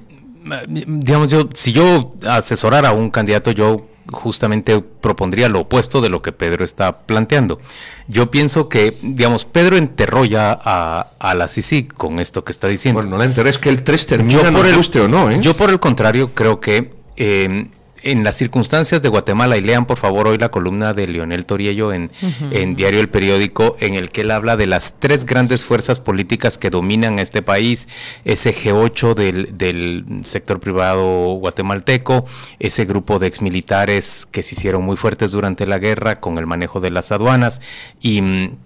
digamos, 1.00 1.28
yo, 1.28 1.50
si 1.54 1.74
yo 1.74 2.14
asesorara 2.26 2.90
a 2.90 2.94
un 2.94 3.10
candidato, 3.10 3.52
yo 3.52 3.86
justamente 4.12 4.82
propondría 4.82 5.50
lo 5.50 5.62
opuesto 5.62 6.02
de 6.02 6.10
lo 6.10 6.22
que 6.22 6.32
Pedro 6.32 6.64
está 6.66 7.00
planteando. 7.00 7.60
Yo 8.08 8.32
pienso 8.32 8.70
que, 8.70 8.98
digamos, 9.02 9.46
Pedro 9.46 9.78
enterró 9.78 10.26
ya 10.26 10.52
a, 10.52 11.34
la 11.34 11.48
CICI 11.48 11.84
con 11.84 12.20
esto 12.20 12.44
que 12.44 12.52
está 12.52 12.68
diciendo. 12.68 13.02
Bueno, 13.02 13.12
no 13.12 13.18
la 13.18 13.26
enterré, 13.26 13.50
es 13.50 13.58
que 13.58 13.70
el 13.70 13.84
3 13.84 14.08
termina, 14.08 14.52
por 14.52 14.66
el, 14.66 14.76
guste 14.76 15.02
o 15.02 15.08
no, 15.08 15.30
¿eh? 15.30 15.40
Yo 15.42 15.56
por 15.56 15.70
el 15.70 15.80
contrario 15.80 16.32
creo 16.34 16.60
que 16.60 16.92
eh, 17.18 17.68
en 18.04 18.24
las 18.24 18.38
circunstancias 18.38 19.02
de 19.02 19.10
Guatemala, 19.10 19.58
y 19.58 19.62
lean 19.62 19.86
por 19.86 19.98
favor 19.98 20.28
hoy 20.28 20.38
la 20.38 20.50
columna 20.50 20.94
de 20.94 21.08
Leonel 21.08 21.46
Toriello 21.46 21.94
en, 21.94 22.12
en, 22.52 22.76
Diario 22.76 23.00
El 23.00 23.10
Periódico, 23.10 23.76
en 23.80 23.96
el 23.96 24.12
que 24.12 24.22
él 24.22 24.32
habla 24.32 24.58
de 24.58 24.68
las 24.68 24.96
tres 25.00 25.26
grandes 25.26 25.64
fuerzas 25.64 26.00
políticas 26.00 26.58
que 26.58 26.70
dominan 26.70 27.20
este 27.20 27.42
país, 27.42 27.88
ese 28.26 28.54
G8 28.54 29.14
del, 29.14 29.58
del 29.58 30.22
sector 30.24 30.60
privado 30.60 31.34
guatemalteco, 31.36 32.28
ese 32.60 32.86
grupo 32.86 33.20
de 33.20 33.28
exmilitares 33.28 34.28
que 34.32 34.44
se 34.44 34.56
hicieron 34.56 34.84
muy 34.84 34.98
fuertes 34.98 35.32
durante 35.32 35.66
la 35.66 35.80
guerra 35.80 36.16
con 36.16 36.38
el 36.38 36.48
manejo 36.48 36.80
de 36.80 36.92
las 36.92 37.12
aduanas 37.12 37.62
y 38.00 38.22
mm, 38.22 38.58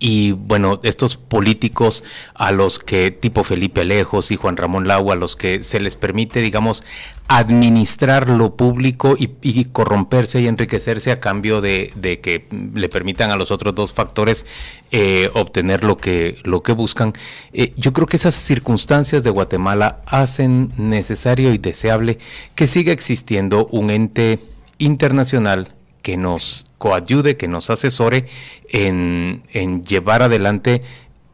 y 0.00 0.32
bueno, 0.32 0.80
estos 0.82 1.18
políticos 1.18 2.02
a 2.34 2.52
los 2.52 2.78
que 2.78 3.10
tipo 3.10 3.44
Felipe 3.44 3.82
Alejos 3.82 4.30
y 4.30 4.36
Juan 4.36 4.56
Ramón 4.56 4.88
Lau, 4.88 5.12
a 5.12 5.14
los 5.14 5.36
que 5.36 5.62
se 5.62 5.78
les 5.78 5.94
permite, 5.96 6.40
digamos, 6.40 6.82
administrar 7.28 8.28
lo 8.28 8.56
público 8.56 9.14
y, 9.16 9.64
corromperse 9.66 10.40
y 10.40 10.48
enriquecerse 10.48 11.12
a 11.12 11.20
cambio 11.20 11.60
de, 11.60 11.92
que 12.22 12.46
le 12.74 12.88
permitan 12.88 13.30
a 13.30 13.36
los 13.36 13.50
otros 13.50 13.74
dos 13.74 13.92
factores 13.92 14.46
eh, 14.90 15.30
obtener 15.34 15.84
lo 15.84 15.98
que, 15.98 16.38
lo 16.44 16.62
que 16.62 16.72
buscan. 16.72 17.12
Eh, 17.52 17.74
yo 17.76 17.92
creo 17.92 18.06
que 18.06 18.16
esas 18.16 18.34
circunstancias 18.34 19.22
de 19.22 19.30
Guatemala 19.30 19.98
hacen 20.06 20.72
necesario 20.78 21.52
y 21.52 21.58
deseable 21.58 22.18
que 22.54 22.66
siga 22.66 22.92
existiendo 22.92 23.66
un 23.66 23.90
ente 23.90 24.40
internacional 24.78 25.74
que 26.02 26.16
nos 26.16 26.66
coayude, 26.78 27.36
que 27.36 27.48
nos 27.48 27.70
asesore 27.70 28.26
en, 28.68 29.42
en 29.52 29.84
llevar 29.84 30.22
adelante 30.22 30.80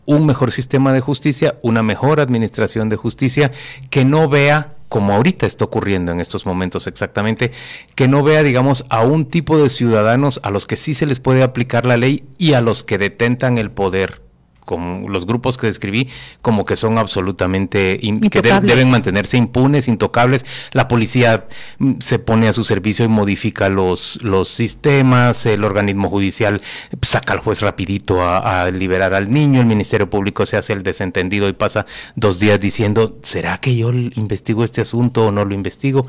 un 0.06 0.26
mejor 0.26 0.52
sistema 0.52 0.92
de 0.92 1.00
justicia, 1.00 1.58
una 1.62 1.82
mejor 1.82 2.20
administración 2.20 2.88
de 2.88 2.96
justicia, 2.96 3.52
que 3.90 4.04
no 4.04 4.28
vea 4.28 4.72
como 4.88 5.14
ahorita 5.14 5.46
está 5.46 5.64
ocurriendo 5.64 6.12
en 6.12 6.20
estos 6.20 6.46
momentos 6.46 6.86
exactamente, 6.86 7.52
que 7.94 8.08
no 8.08 8.22
vea, 8.22 8.42
digamos, 8.42 8.84
a 8.88 9.02
un 9.02 9.26
tipo 9.26 9.58
de 9.58 9.68
ciudadanos 9.68 10.40
a 10.44 10.50
los 10.50 10.66
que 10.66 10.76
sí 10.76 10.94
se 10.94 11.06
les 11.06 11.18
puede 11.18 11.42
aplicar 11.42 11.86
la 11.86 11.96
ley 11.96 12.24
y 12.38 12.52
a 12.52 12.60
los 12.60 12.84
que 12.84 12.98
detentan 12.98 13.58
el 13.58 13.70
poder 13.70 14.25
como 14.66 15.08
los 15.08 15.24
grupos 15.24 15.56
que 15.56 15.68
describí, 15.68 16.10
como 16.42 16.66
que 16.66 16.76
son 16.76 16.98
absolutamente, 16.98 17.98
que 18.30 18.42
deben 18.42 18.90
mantenerse 18.90 19.38
impunes, 19.38 19.88
intocables. 19.88 20.44
La 20.72 20.88
policía 20.88 21.46
mm, 21.78 21.94
se 22.00 22.18
pone 22.18 22.48
a 22.48 22.52
su 22.52 22.64
servicio 22.64 23.06
y 23.06 23.08
modifica 23.08 23.70
los, 23.70 24.22
los 24.22 24.50
sistemas, 24.50 25.46
el 25.46 25.64
organismo 25.64 26.10
judicial 26.10 26.60
saca 27.00 27.32
al 27.32 27.38
juez 27.38 27.62
rapidito 27.62 28.22
a, 28.22 28.70
liberar 28.70 29.14
al 29.14 29.30
niño, 29.30 29.60
el 29.60 29.66
Ministerio 29.66 30.10
Público 30.10 30.44
se 30.44 30.56
hace 30.56 30.72
el 30.72 30.82
desentendido 30.82 31.48
y 31.48 31.52
pasa 31.52 31.86
dos 32.16 32.40
días 32.40 32.60
diciendo, 32.60 33.18
¿será 33.22 33.58
que 33.58 33.76
yo 33.76 33.90
investigo 33.92 34.64
este 34.64 34.80
asunto 34.80 35.26
o 35.26 35.32
no 35.32 35.44
lo 35.44 35.54
investigo? 35.54 36.02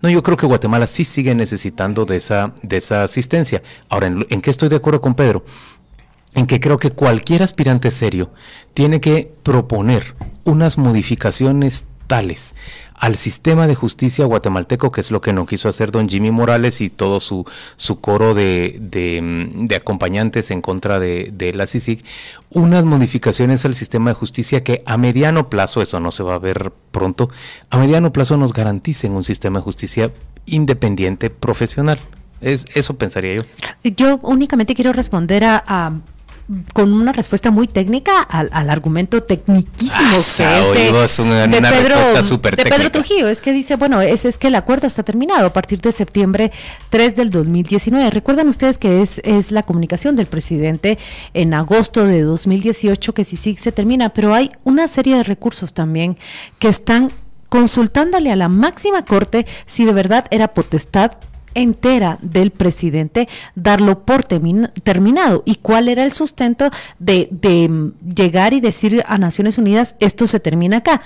No, 0.00 0.10
yo 0.10 0.22
creo 0.22 0.36
que 0.36 0.46
Guatemala 0.46 0.86
sí 0.86 1.04
sigue 1.04 1.34
necesitando 1.34 2.04
de 2.04 2.16
esa, 2.16 2.52
de 2.62 2.76
esa 2.76 3.02
asistencia. 3.02 3.62
Ahora, 3.88 4.06
¿en, 4.06 4.26
¿en 4.28 4.40
qué 4.42 4.50
estoy 4.50 4.68
de 4.68 4.76
acuerdo 4.76 5.00
con 5.00 5.14
Pedro? 5.14 5.44
En 6.34 6.46
que 6.46 6.60
creo 6.60 6.78
que 6.78 6.90
cualquier 6.90 7.42
aspirante 7.42 7.90
serio 7.90 8.30
tiene 8.74 9.00
que 9.00 9.32
proponer 9.42 10.14
unas 10.44 10.78
modificaciones 10.78 11.84
tales 12.06 12.54
al 12.94 13.16
sistema 13.16 13.66
de 13.66 13.74
justicia 13.74 14.24
guatemalteco, 14.24 14.92
que 14.92 15.00
es 15.00 15.10
lo 15.10 15.20
que 15.20 15.32
no 15.32 15.46
quiso 15.46 15.68
hacer 15.68 15.90
don 15.90 16.08
Jimmy 16.08 16.30
Morales 16.30 16.80
y 16.80 16.90
todo 16.90 17.20
su, 17.20 17.44
su 17.76 18.00
coro 18.00 18.34
de, 18.34 18.78
de, 18.80 19.74
acompañantes 19.74 20.50
en 20.50 20.60
contra 20.60 21.00
de, 21.00 21.30
de, 21.32 21.52
la 21.52 21.66
CICIG, 21.66 22.04
unas 22.50 22.84
modificaciones 22.84 23.64
al 23.64 23.74
sistema 23.74 24.10
de 24.10 24.14
justicia 24.14 24.62
que 24.62 24.82
a 24.86 24.96
mediano 24.96 25.50
plazo, 25.50 25.82
eso 25.82 25.98
no 25.98 26.12
se 26.12 26.22
va 26.22 26.36
a 26.36 26.38
ver 26.38 26.72
pronto, 26.92 27.30
a 27.68 27.78
mediano 27.78 28.12
plazo 28.12 28.36
nos 28.36 28.52
garanticen 28.52 29.12
un 29.12 29.24
sistema 29.24 29.58
de 29.58 29.64
justicia 29.64 30.10
independiente, 30.46 31.30
profesional. 31.30 31.98
Es, 32.40 32.64
eso 32.74 32.96
pensaría 32.96 33.34
yo. 33.34 33.42
Yo 33.96 34.18
únicamente 34.22 34.74
quiero 34.74 34.92
responder 34.92 35.44
a 35.44 36.00
con 36.72 36.92
una 36.92 37.12
respuesta 37.12 37.50
muy 37.50 37.66
técnica 37.66 38.20
al, 38.20 38.68
argumento 38.68 39.22
tecniquísimo 39.22 39.98
ah, 39.98 40.10
que 40.10 40.16
es 40.16 41.16
de, 41.16 41.60
Pedro, 41.62 42.36
de 42.56 42.64
Pedro 42.64 42.90
Trujillo. 42.90 43.28
Es 43.28 43.40
que 43.40 43.52
dice, 43.52 43.76
bueno, 43.76 44.00
es, 44.02 44.24
es 44.24 44.36
que 44.36 44.48
el 44.48 44.54
acuerdo 44.54 44.86
está 44.86 45.02
terminado 45.02 45.46
a 45.46 45.52
partir 45.52 45.80
de 45.80 45.92
septiembre 45.92 46.52
3 46.90 47.16
del 47.16 47.30
2019. 47.30 48.10
Recuerdan 48.10 48.48
ustedes 48.48 48.76
que 48.76 49.00
es, 49.00 49.20
es 49.24 49.52
la 49.52 49.62
comunicación 49.62 50.16
del 50.16 50.26
presidente 50.26 50.98
en 51.32 51.54
agosto 51.54 52.04
de 52.04 52.22
2018 52.22 53.14
que 53.14 53.24
sí, 53.24 53.36
sí 53.36 53.56
se 53.56 53.72
termina, 53.72 54.10
pero 54.10 54.34
hay 54.34 54.50
una 54.64 54.86
serie 54.88 55.16
de 55.16 55.22
recursos 55.22 55.72
también 55.72 56.18
que 56.58 56.68
están 56.68 57.10
consultándole 57.48 58.30
a 58.30 58.36
la 58.36 58.48
máxima 58.48 59.04
corte 59.04 59.46
si 59.66 59.84
de 59.84 59.92
verdad 59.92 60.26
era 60.30 60.48
potestad 60.48 61.12
entera 61.54 62.18
del 62.22 62.50
presidente 62.50 63.28
darlo 63.54 64.04
por 64.04 64.24
terminado 64.24 65.42
y 65.44 65.56
cuál 65.56 65.88
era 65.88 66.04
el 66.04 66.12
sustento 66.12 66.70
de, 66.98 67.28
de 67.30 67.92
llegar 68.14 68.52
y 68.52 68.60
decir 68.60 69.02
a 69.06 69.18
Naciones 69.18 69.58
Unidas 69.58 69.96
esto 70.00 70.26
se 70.26 70.40
termina 70.40 70.78
acá. 70.78 71.02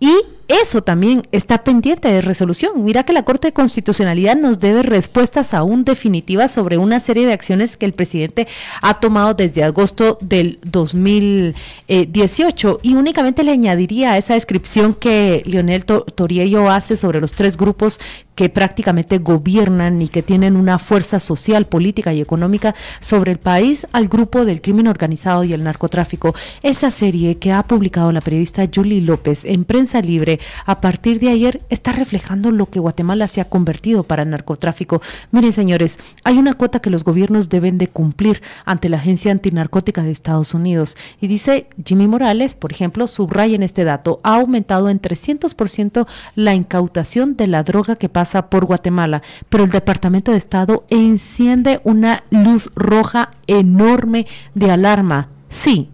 Y 0.00 0.12
eso 0.48 0.82
también 0.82 1.22
está 1.32 1.64
pendiente 1.64 2.08
de 2.08 2.20
resolución. 2.20 2.84
Mira 2.84 3.04
que 3.04 3.12
la 3.12 3.24
Corte 3.24 3.48
de 3.48 3.52
Constitucionalidad 3.52 4.36
nos 4.36 4.60
debe 4.60 4.82
respuestas 4.82 5.54
aún 5.54 5.84
definitivas 5.84 6.52
sobre 6.52 6.76
una 6.76 7.00
serie 7.00 7.26
de 7.26 7.32
acciones 7.32 7.76
que 7.76 7.86
el 7.86 7.94
presidente 7.94 8.46
ha 8.82 9.00
tomado 9.00 9.34
desde 9.34 9.64
agosto 9.64 10.18
del 10.20 10.58
2018. 10.64 12.80
Y 12.82 12.94
únicamente 12.94 13.42
le 13.42 13.52
añadiría 13.52 14.12
a 14.12 14.18
esa 14.18 14.34
descripción 14.34 14.94
que 14.94 15.42
Leonel 15.46 15.84
Toriello 15.84 16.70
hace 16.70 16.96
sobre 16.96 17.20
los 17.20 17.32
tres 17.32 17.56
grupos 17.56 17.98
que 18.34 18.48
prácticamente 18.48 19.18
gobiernan 19.18 20.02
y 20.02 20.08
que 20.08 20.22
tienen 20.22 20.56
una 20.56 20.78
fuerza 20.78 21.20
social, 21.20 21.66
política 21.66 22.12
y 22.12 22.20
económica 22.20 22.74
sobre 23.00 23.32
el 23.32 23.38
país 23.38 23.86
al 23.92 24.08
grupo 24.08 24.44
del 24.44 24.60
crimen 24.60 24.88
organizado 24.88 25.44
y 25.44 25.52
el 25.52 25.64
narcotráfico. 25.64 26.34
Esa 26.62 26.90
serie 26.90 27.38
que 27.38 27.52
ha 27.52 27.62
publicado 27.62 28.12
la 28.12 28.20
periodista 28.20 28.68
Julie 28.72 29.00
López 29.00 29.44
en 29.44 29.64
Prensa 29.64 30.00
Libre 30.00 30.33
a 30.66 30.80
partir 30.80 31.20
de 31.20 31.28
ayer 31.28 31.62
está 31.68 31.92
reflejando 31.92 32.50
lo 32.50 32.70
que 32.70 32.80
Guatemala 32.80 33.28
se 33.28 33.40
ha 33.40 33.46
convertido 33.46 34.02
para 34.02 34.22
el 34.22 34.30
narcotráfico. 34.30 35.02
Miren, 35.30 35.52
señores, 35.52 35.98
hay 36.24 36.38
una 36.38 36.54
cuota 36.54 36.80
que 36.80 36.90
los 36.90 37.04
gobiernos 37.04 37.48
deben 37.48 37.78
de 37.78 37.88
cumplir 37.88 38.42
ante 38.64 38.88
la 38.88 38.98
Agencia 38.98 39.32
Antinarcótica 39.32 40.02
de 40.02 40.10
Estados 40.10 40.54
Unidos. 40.54 40.96
Y 41.20 41.26
dice 41.26 41.68
Jimmy 41.84 42.08
Morales, 42.08 42.54
por 42.54 42.72
ejemplo, 42.72 43.06
subraya 43.06 43.54
en 43.54 43.62
este 43.62 43.84
dato, 43.84 44.20
ha 44.22 44.36
aumentado 44.36 44.88
en 44.88 45.00
300% 45.00 46.06
la 46.34 46.54
incautación 46.54 47.36
de 47.36 47.46
la 47.46 47.62
droga 47.62 47.96
que 47.96 48.08
pasa 48.08 48.48
por 48.50 48.66
Guatemala, 48.66 49.22
pero 49.48 49.64
el 49.64 49.70
Departamento 49.70 50.32
de 50.32 50.38
Estado 50.38 50.84
enciende 50.90 51.80
una 51.84 52.24
luz 52.30 52.70
roja 52.74 53.30
enorme 53.46 54.26
de 54.54 54.70
alarma. 54.70 55.28
Sí, 55.48 55.90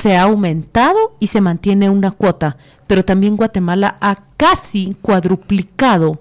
se 0.00 0.16
ha 0.16 0.22
aumentado 0.22 1.16
y 1.20 1.28
se 1.28 1.40
mantiene 1.40 1.90
una 1.90 2.10
cuota, 2.10 2.56
pero 2.86 3.04
también 3.04 3.36
Guatemala 3.36 3.96
ha 4.00 4.16
casi 4.36 4.96
cuadruplicado 5.00 6.20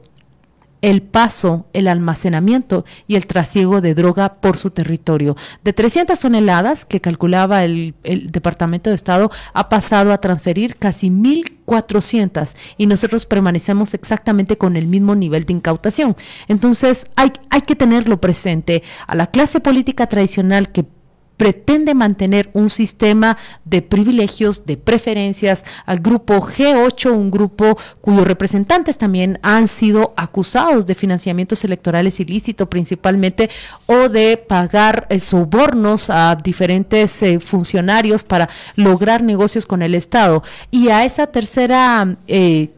el 0.81 1.01
paso, 1.01 1.65
el 1.73 1.88
almacenamiento 1.88 2.85
y 3.07 3.15
el 3.15 3.25
trasiego 3.25 3.81
de 3.81 3.95
droga 3.95 4.35
por 4.35 4.55
su 4.55 4.69
territorio. 4.69 5.35
De 5.63 5.73
300 5.73 6.19
toneladas 6.19 6.85
que 6.85 7.01
calculaba 7.01 7.63
el, 7.63 7.95
Departamento 8.03 8.91
de 8.91 8.95
Estado, 8.95 9.31
ha 9.53 9.67
pasado 9.67 10.13
a 10.13 10.19
transferir 10.19 10.75
casi 10.75 11.09
1.400 11.09 12.53
y 12.77 12.85
nosotros 12.85 13.25
permanecemos 13.25 13.95
exactamente 13.95 14.59
con 14.59 14.75
el 14.75 14.85
mismo 14.85 15.15
nivel 15.15 15.45
de 15.45 15.53
incautación. 15.53 16.15
Entonces 16.47 17.05
hay, 17.15 17.33
hay 17.49 17.61
que 17.61 17.75
tenerlo 17.75 18.21
presente. 18.21 18.83
A 19.07 19.15
la 19.15 19.27
clase 19.27 19.59
política 19.59 20.05
tradicional 20.05 20.71
que 20.71 20.85
pretende 21.37 21.93
mantener 21.93 22.49
un 22.53 22.69
sistema 22.69 23.37
de 23.63 23.81
privilegios, 23.81 24.65
de 24.65 24.77
preferencias 24.77 25.63
al 25.85 25.99
grupo 25.99 26.35
G8, 26.35 27.11
un 27.11 27.31
grupo 27.31 27.77
cuyos 28.01 28.25
representantes 28.25 28.97
también 28.97 29.39
han 29.41 29.67
sido 29.67 30.13
acusados 30.17 30.85
de 30.85 30.95
financiamientos 30.95 31.63
electorales 31.63 32.19
ilícitos 32.19 32.67
principalmente 32.67 33.49
o 33.85 34.09
de 34.09 34.37
pagar 34.37 35.07
eh, 35.09 35.19
sobornos 35.19 36.09
a 36.09 36.35
diferentes 36.35 37.21
eh, 37.21 37.39
funcionarios 37.39 38.23
para 38.23 38.49
lograr 38.75 39.23
negocios 39.23 39.65
con 39.65 39.81
el 39.81 39.95
Estado. 39.95 40.43
Y 40.71 40.89
a 40.89 41.05
esa 41.05 41.27
tercera 41.27 42.17
eh, 42.27 42.69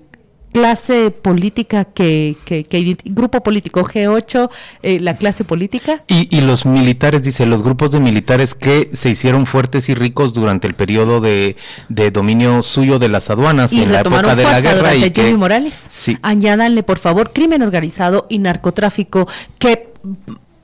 clase 0.52 1.12
política 1.12 1.86
que, 1.86 2.36
que, 2.46 2.98
grupo 3.06 3.44
político 3.44 3.82
G8, 3.82 4.50
eh, 4.82 5.00
la 5.00 5.16
clase 5.18 5.44
política. 5.44 6.04
Y, 6.08 6.36
y, 6.36 6.42
los 6.42 6.66
militares, 6.66 7.22
dice, 7.22 7.46
los 7.46 7.64
grupos 7.64 7.92
de 7.92 8.00
militares 8.00 8.56
que 8.56 8.90
se 8.94 9.10
hicieron 9.10 9.46
fuertes 9.46 9.90
y 9.90 9.94
ricos 9.94 10.34
durante 10.34 10.68
el 10.68 10.74
periodo 10.74 11.22
de, 11.22 11.56
de 11.90 12.12
dominio 12.12 12.64
suyo 12.64 13.00
de 13.00 13.10
las 13.10 13.30
aduanas 13.30 13.74
y 13.74 13.82
en 13.82 13.92
la 13.92 14.02
época 14.02 14.36
de 14.36 14.44
la 14.44 14.62
guerra. 14.62 14.96
y 14.96 15.12
Jimmy 15.14 15.34
Morales. 15.36 15.80
Sí. 15.90 16.18
Añádanle, 16.22 16.84
por 16.84 17.00
favor, 17.00 17.34
crimen 17.34 17.62
organizado 17.62 18.26
y 18.30 18.40
narcotráfico 18.40 19.28
que 19.60 19.94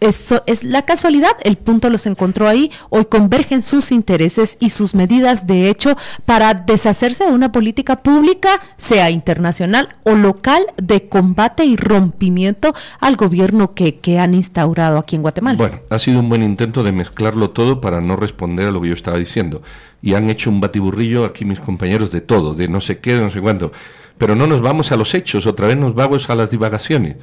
es 0.08 0.64
la 0.64 0.84
casualidad, 0.84 1.32
el 1.44 1.58
punto 1.58 1.90
los 1.90 2.06
encontró 2.06 2.48
ahí, 2.48 2.72
hoy 2.90 3.06
convergen 3.06 3.64
sus 3.64 3.92
intereses 3.92 4.58
y 4.60 4.70
sus 4.70 4.96
medidas 4.96 5.48
de 5.48 5.70
hecho 5.70 5.96
para 6.26 6.54
deshacerse 6.54 7.26
de 7.26 7.32
una 7.32 7.52
política 7.52 7.98
pública, 7.98 8.62
sea 8.78 9.10
internacional 9.10 9.90
o 10.04 10.16
local, 10.16 10.66
de 10.78 11.08
combate 11.08 11.66
y 11.66 11.76
rompimiento 11.76 12.74
al 13.00 13.16
gobierno 13.16 13.74
que, 13.74 14.00
que 14.00 14.20
han 14.20 14.34
instaurado 14.34 14.98
aquí 14.98 15.16
en 15.16 15.22
Guatemala. 15.22 15.58
Bueno, 15.58 15.80
ha 15.90 16.00
sido 16.00 16.20
un 16.20 16.30
buen 16.30 16.44
intento 16.44 16.84
de 16.84 16.92
mezclarlo 16.92 17.52
todo 17.52 17.82
para 17.82 18.02
no 18.02 18.16
responder 18.16 18.68
a 18.68 18.72
lo 18.72 18.82
que 18.82 18.90
yo 18.90 18.94
estaba 18.94 19.18
diciendo. 19.18 19.62
Y 20.02 20.16
han 20.16 20.30
hecho 20.30 20.50
un 20.50 20.60
batiburrillo 20.60 21.24
aquí 21.24 21.46
mis 21.46 21.60
compañeros 21.60 22.12
de 22.12 22.20
todo, 22.22 22.56
de 22.56 22.68
no 22.68 22.82
sé 22.82 23.00
qué, 23.00 23.16
de 23.16 23.22
no 23.22 23.32
sé 23.32 23.40
cuánto. 23.40 23.72
Pero 24.18 24.36
no 24.36 24.48
nos 24.48 24.62
vamos 24.62 24.92
a 24.92 24.98
los 24.98 25.14
hechos, 25.16 25.48
otra 25.48 25.68
vez 25.68 25.78
nos 25.78 25.96
vamos 25.96 26.30
a 26.30 26.36
las 26.36 26.52
divagaciones 26.52 27.16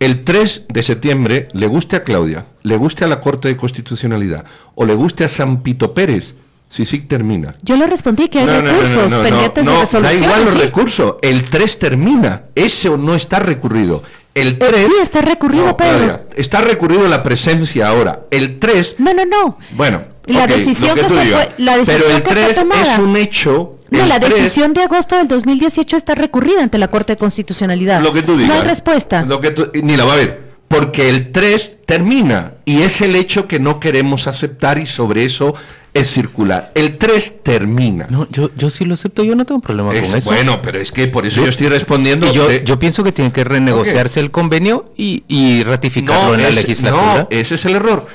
el 0.00 0.24
3 0.24 0.62
de 0.68 0.82
septiembre 0.82 1.48
le 1.52 1.66
guste 1.66 1.96
a 1.96 2.04
Claudia, 2.04 2.46
le 2.62 2.76
guste 2.76 3.04
a 3.04 3.08
la 3.08 3.20
Corte 3.20 3.48
de 3.48 3.56
Constitucionalidad 3.56 4.44
o 4.74 4.84
le 4.84 4.94
guste 4.94 5.24
a 5.24 5.28
San 5.28 5.62
Pito 5.62 5.92
Pérez, 5.92 6.34
si 6.68 6.84
sí 6.84 7.00
termina. 7.00 7.54
Yo 7.62 7.76
le 7.76 7.86
respondí 7.86 8.28
que 8.28 8.40
hay 8.40 8.46
recursos 8.46 9.14
pendientes 9.14 9.64
de 9.64 9.80
resolución. 9.80 10.02
Da 10.02 10.14
igual 10.14 10.44
los 10.44 10.58
recursos, 10.58 11.14
el 11.22 11.48
3 11.50 11.78
termina, 11.78 12.42
ese 12.54 12.90
no 12.90 13.14
está 13.14 13.38
recurrido. 13.38 14.02
El 14.40 14.58
3 14.58 14.72
eh, 14.72 14.86
sí 14.86 14.94
está 15.02 15.20
recurrido, 15.20 15.76
Pedro. 15.76 16.26
está 16.36 16.60
recurrido 16.60 17.08
la 17.08 17.22
presencia 17.22 17.88
ahora. 17.88 18.26
El 18.30 18.58
3 18.58 18.96
No, 18.98 19.12
no, 19.12 19.24
no. 19.24 19.58
Bueno, 19.72 20.02
la 20.26 20.46
decisión 20.46 20.94
que, 20.94 21.02
se 21.02 21.08
fue, 21.08 21.48
la 21.58 21.78
decisión 21.78 22.02
pero 22.02 22.16
el 22.16 22.22
3 22.22 22.58
es 22.58 22.98
un 22.98 23.16
hecho 23.16 23.78
no, 23.90 24.06
la 24.06 24.18
decisión 24.18 24.74
de 24.74 24.82
agosto 24.82 25.16
del 25.16 25.28
2018 25.28 25.96
está 25.96 26.14
recurrida 26.14 26.62
ante 26.62 26.78
la 26.78 26.88
Corte 26.88 27.14
de 27.14 27.16
Constitucionalidad. 27.16 28.02
Lo 28.02 28.12
que 28.12 28.22
tú 28.22 28.36
digas. 28.36 28.48
No 28.48 28.54
hay 28.60 28.68
respuesta. 28.68 29.22
Lo 29.22 29.40
que 29.40 29.54
ni 29.82 29.96
la 29.96 30.04
va 30.04 30.14
a 30.14 30.16
ver. 30.16 30.48
Porque 30.68 31.08
el 31.08 31.32
3 31.32 31.78
termina 31.86 32.54
y 32.66 32.82
es 32.82 33.00
el 33.00 33.16
hecho 33.16 33.48
que 33.48 33.58
no 33.58 33.80
queremos 33.80 34.26
aceptar 34.26 34.78
y 34.78 34.86
sobre 34.86 35.24
eso 35.24 35.54
es 35.98 36.10
circular. 36.10 36.72
El 36.74 36.98
3 36.98 37.42
termina. 37.42 38.06
No, 38.10 38.28
yo, 38.30 38.50
yo 38.56 38.70
sí 38.70 38.84
lo 38.84 38.94
acepto, 38.94 39.24
yo 39.24 39.34
no 39.34 39.44
tengo 39.44 39.60
problema 39.60 39.90
con 39.90 39.98
eso. 39.98 40.30
Bueno, 40.30 40.62
pero 40.62 40.80
es 40.80 40.92
que 40.92 41.08
por 41.08 41.26
eso 41.26 41.42
yo, 41.42 41.48
estoy 41.48 41.68
respondiendo. 41.68 42.32
Yo, 42.32 42.50
yo, 42.50 42.78
pienso 42.78 43.04
que 43.04 43.12
tiene 43.12 43.32
que 43.32 43.44
renegociarse 43.44 44.20
el 44.20 44.30
convenio 44.30 44.92
y, 44.96 45.24
y 45.28 45.62
ratificarlo 45.64 46.34
en 46.34 46.42
la 46.42 46.50
legislatura. 46.50 47.14
No, 47.14 47.28
ese 47.30 47.56
es 47.56 47.64
el 47.64 47.76
error. 47.76 48.06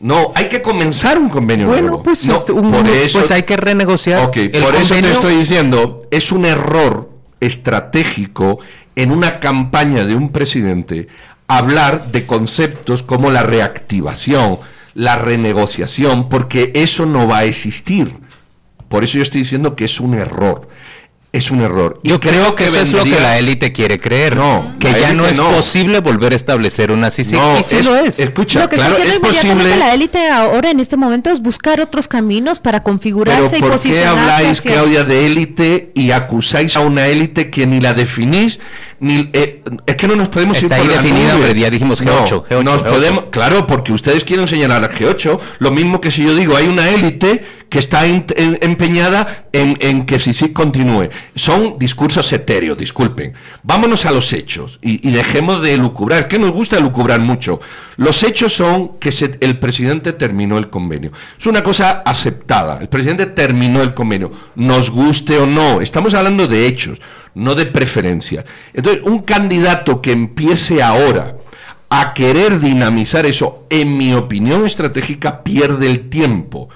No, 0.00 0.32
hay 0.34 0.48
que 0.48 0.62
comenzar 0.62 1.18
un 1.18 1.28
convenio 1.28 1.66
bueno, 1.66 2.02
Pues, 2.02 2.24
este, 2.24 2.52
pues 2.52 3.30
hay 3.30 3.42
que 3.42 3.56
renegociar. 3.56 4.26
Ok, 4.26 4.36
por 4.62 4.74
eso 4.76 4.94
te 4.94 5.10
estoy 5.10 5.36
diciendo, 5.36 6.06
es 6.10 6.30
un 6.30 6.44
error 6.44 7.10
estratégico 7.40 8.60
en 8.94 9.10
una 9.10 9.40
campaña 9.40 10.04
de 10.04 10.14
un 10.14 10.30
presidente 10.30 11.08
hablar 11.48 12.12
de 12.12 12.26
conceptos 12.26 13.02
como 13.02 13.30
la 13.30 13.42
reactivación, 13.42 14.58
la 14.98 15.14
renegociación, 15.14 16.28
porque 16.28 16.72
eso 16.74 17.06
no 17.06 17.28
va 17.28 17.38
a 17.38 17.44
existir. 17.44 18.16
Por 18.88 19.04
eso 19.04 19.16
yo 19.16 19.22
estoy 19.22 19.42
diciendo 19.42 19.76
que 19.76 19.84
es 19.84 20.00
un 20.00 20.14
error 20.14 20.68
es 21.30 21.50
un 21.50 21.60
error. 21.60 22.00
Yo 22.02 22.20
creo 22.20 22.54
que, 22.54 22.64
eso 22.66 22.80
es 22.80 22.92
lo 22.92 23.04
que 23.04 23.20
la 23.20 23.38
élite 23.38 23.70
quiere 23.72 24.00
creer. 24.00 24.36
No, 24.36 24.74
que 24.78 24.90
ya 24.98 25.12
no 25.12 25.26
es 25.26 25.38
posible 25.38 26.00
volver 26.00 26.32
a 26.32 26.36
establecer 26.36 26.90
una 26.90 27.10
CICIG. 27.10 27.38
No, 27.38 27.58
y 27.58 27.62
sí 27.62 27.82
lo 27.82 27.96
es. 27.96 28.18
Escucha, 28.18 28.60
lo 28.60 28.68
que 28.68 28.76
claro, 28.76 28.96
es 28.96 29.18
posible. 29.18 29.76
La 29.76 29.92
élite 29.92 30.28
ahora 30.28 30.70
en 30.70 30.80
este 30.80 30.96
momento 30.96 31.30
es 31.30 31.40
buscar 31.40 31.80
otros 31.80 32.08
caminos 32.08 32.60
para 32.60 32.82
configurarse 32.82 33.56
Pero 33.60 33.72
¿por 33.72 33.80
qué 33.80 34.04
habláis, 34.04 34.60
Claudia, 34.60 35.04
de 35.04 35.26
élite 35.26 35.92
y 35.94 36.12
acusáis 36.12 36.76
a 36.76 36.80
una 36.80 37.06
élite 37.06 37.50
que 37.50 37.66
ni 37.66 37.80
la 37.80 37.92
definís? 37.92 38.58
Ni, 39.00 39.30
eh, 39.32 39.62
es 39.86 39.94
que 39.94 40.08
no 40.08 40.16
nos 40.16 40.28
podemos 40.28 40.56
Está 40.56 40.76
ir 40.76 40.86
por 40.86 40.90
ahí 40.90 41.02
definida, 41.04 41.34
hombre, 41.36 41.60
ya 41.60 41.70
dijimos 41.70 42.02
G8. 42.02 42.48
G8, 42.48 42.64
nos 42.64 42.82
Podemos, 42.82 43.26
claro, 43.30 43.64
porque 43.64 43.92
ustedes 43.92 44.24
quieren 44.24 44.48
señalar 44.48 44.82
a 44.82 44.90
G8, 44.90 45.38
lo 45.60 45.70
mismo 45.70 46.00
que 46.00 46.10
si 46.10 46.24
yo 46.24 46.34
digo, 46.34 46.56
hay 46.56 46.66
una 46.66 46.88
élite 46.90 47.44
que 47.68 47.78
está 47.78 48.06
empeñada 48.06 49.46
en, 49.52 49.76
en 49.80 50.04
que 50.04 50.18
sí 50.18 50.48
continúe. 50.48 51.10
Son 51.34 51.78
discursos 51.78 52.32
etéreos, 52.32 52.76
disculpen. 52.76 53.34
Vámonos 53.62 54.04
a 54.06 54.10
los 54.10 54.32
hechos 54.32 54.78
y, 54.82 55.10
dejemos 55.10 55.62
de 55.62 55.76
lucubrar. 55.76 56.28
Que 56.28 56.38
nos 56.38 56.50
gusta 56.50 56.80
lucubrar 56.80 57.20
mucho. 57.20 57.60
Los 57.96 58.22
hechos 58.22 58.54
son 58.54 58.98
que 58.98 59.12
el 59.40 59.58
presidente 59.58 60.12
terminó 60.12 60.58
el 60.58 60.70
convenio. 60.70 61.12
Es 61.38 61.46
una 61.46 61.62
cosa 61.62 62.02
aceptada. 62.04 62.78
El 62.80 62.88
presidente 62.88 63.26
terminó 63.26 63.82
el 63.82 63.94
convenio. 63.94 64.32
Nos 64.54 64.90
guste 64.90 65.38
o 65.38 65.46
no. 65.46 65.80
Estamos 65.80 66.14
hablando 66.14 66.46
de 66.46 66.66
hechos, 66.66 67.00
no 67.34 67.54
de 67.54 67.66
preferencias. 67.66 68.44
Entonces, 68.72 69.02
un 69.04 69.22
candidato 69.22 70.00
que 70.02 70.12
empiece 70.12 70.82
ahora 70.82 71.36
a 71.90 72.12
querer 72.12 72.60
dinamizar 72.60 73.24
eso, 73.26 73.64
en 73.70 73.96
mi 73.96 74.12
opinión 74.12 74.66
estratégica, 74.66 75.42
pierde 75.42 75.90
el 75.90 76.08
tiempo. 76.08 76.68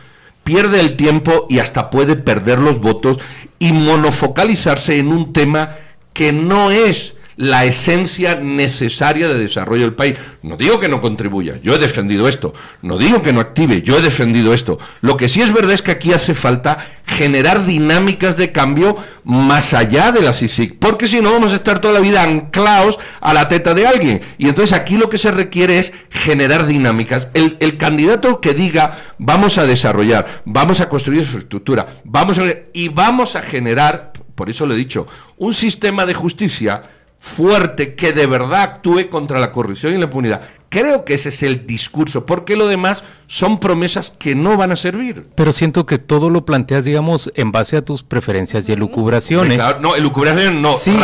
Pierde 0.44 0.80
el 0.80 0.96
tiempo 0.96 1.46
y 1.48 1.58
hasta 1.58 1.90
puede 1.90 2.16
perder 2.16 2.58
los 2.58 2.80
votos 2.80 3.18
y 3.58 3.72
monofocalizarse 3.72 4.98
en 4.98 5.08
un 5.08 5.32
tema 5.32 5.76
que 6.12 6.32
no 6.32 6.70
es 6.70 7.14
la 7.42 7.64
esencia 7.64 8.36
necesaria 8.36 9.26
de 9.26 9.34
desarrollo 9.34 9.82
del 9.82 9.94
país. 9.94 10.14
No 10.42 10.56
digo 10.56 10.78
que 10.78 10.88
no 10.88 11.00
contribuya, 11.00 11.58
yo 11.60 11.74
he 11.74 11.78
defendido 11.78 12.28
esto. 12.28 12.54
No 12.82 12.98
digo 12.98 13.20
que 13.20 13.32
no 13.32 13.40
active, 13.40 13.82
yo 13.82 13.98
he 13.98 14.00
defendido 14.00 14.54
esto. 14.54 14.78
Lo 15.00 15.16
que 15.16 15.28
sí 15.28 15.40
es 15.40 15.52
verdad 15.52 15.72
es 15.72 15.82
que 15.82 15.90
aquí 15.90 16.12
hace 16.12 16.34
falta 16.34 16.86
generar 17.04 17.66
dinámicas 17.66 18.36
de 18.36 18.52
cambio 18.52 18.96
más 19.24 19.74
allá 19.74 20.12
de 20.12 20.22
la 20.22 20.32
CICIC, 20.32 20.78
porque 20.78 21.08
si 21.08 21.20
no 21.20 21.32
vamos 21.32 21.52
a 21.52 21.56
estar 21.56 21.80
toda 21.80 21.94
la 21.94 21.98
vida 21.98 22.22
anclados 22.22 23.00
a 23.20 23.34
la 23.34 23.48
teta 23.48 23.74
de 23.74 23.88
alguien. 23.88 24.20
Y 24.38 24.46
entonces 24.46 24.72
aquí 24.72 24.96
lo 24.96 25.10
que 25.10 25.18
se 25.18 25.32
requiere 25.32 25.80
es 25.80 25.92
generar 26.10 26.68
dinámicas. 26.68 27.26
El, 27.34 27.56
el 27.58 27.76
candidato 27.76 28.40
que 28.40 28.54
diga 28.54 29.14
vamos 29.18 29.58
a 29.58 29.66
desarrollar, 29.66 30.42
vamos 30.44 30.80
a 30.80 30.88
construir 30.88 31.22
infraestructura, 31.22 31.94
vamos 32.04 32.38
a, 32.38 32.44
y 32.72 32.86
vamos 32.88 33.34
a 33.34 33.42
generar, 33.42 34.12
por 34.36 34.48
eso 34.48 34.64
lo 34.64 34.74
he 34.74 34.76
dicho, 34.76 35.08
un 35.38 35.54
sistema 35.54 36.06
de 36.06 36.14
justicia 36.14 36.82
fuerte 37.22 37.94
que 37.94 38.12
de 38.12 38.26
verdad 38.26 38.62
actúe 38.62 39.08
contra 39.08 39.38
la 39.38 39.52
corrupción 39.52 39.94
y 39.94 39.96
la 39.96 40.06
impunidad. 40.06 40.42
Creo 40.68 41.04
que 41.04 41.14
ese 41.14 41.28
es 41.28 41.44
el 41.44 41.68
discurso, 41.68 42.26
porque 42.26 42.56
lo 42.56 42.66
demás 42.66 43.04
son 43.32 43.58
promesas 43.58 44.10
que 44.10 44.34
no 44.34 44.58
van 44.58 44.72
a 44.72 44.76
servir. 44.76 45.26
Pero 45.34 45.52
siento 45.52 45.86
que 45.86 45.96
todo 45.96 46.28
lo 46.28 46.44
planteas, 46.44 46.84
digamos, 46.84 47.32
en 47.34 47.50
base 47.50 47.78
a 47.78 47.82
tus 47.82 48.02
preferencias 48.02 48.68
y 48.68 48.72
elucubraciones. 48.72 49.58
no, 49.80 49.96
elucubraciones 49.96 50.52
no, 50.52 50.74
sí, 50.74 50.94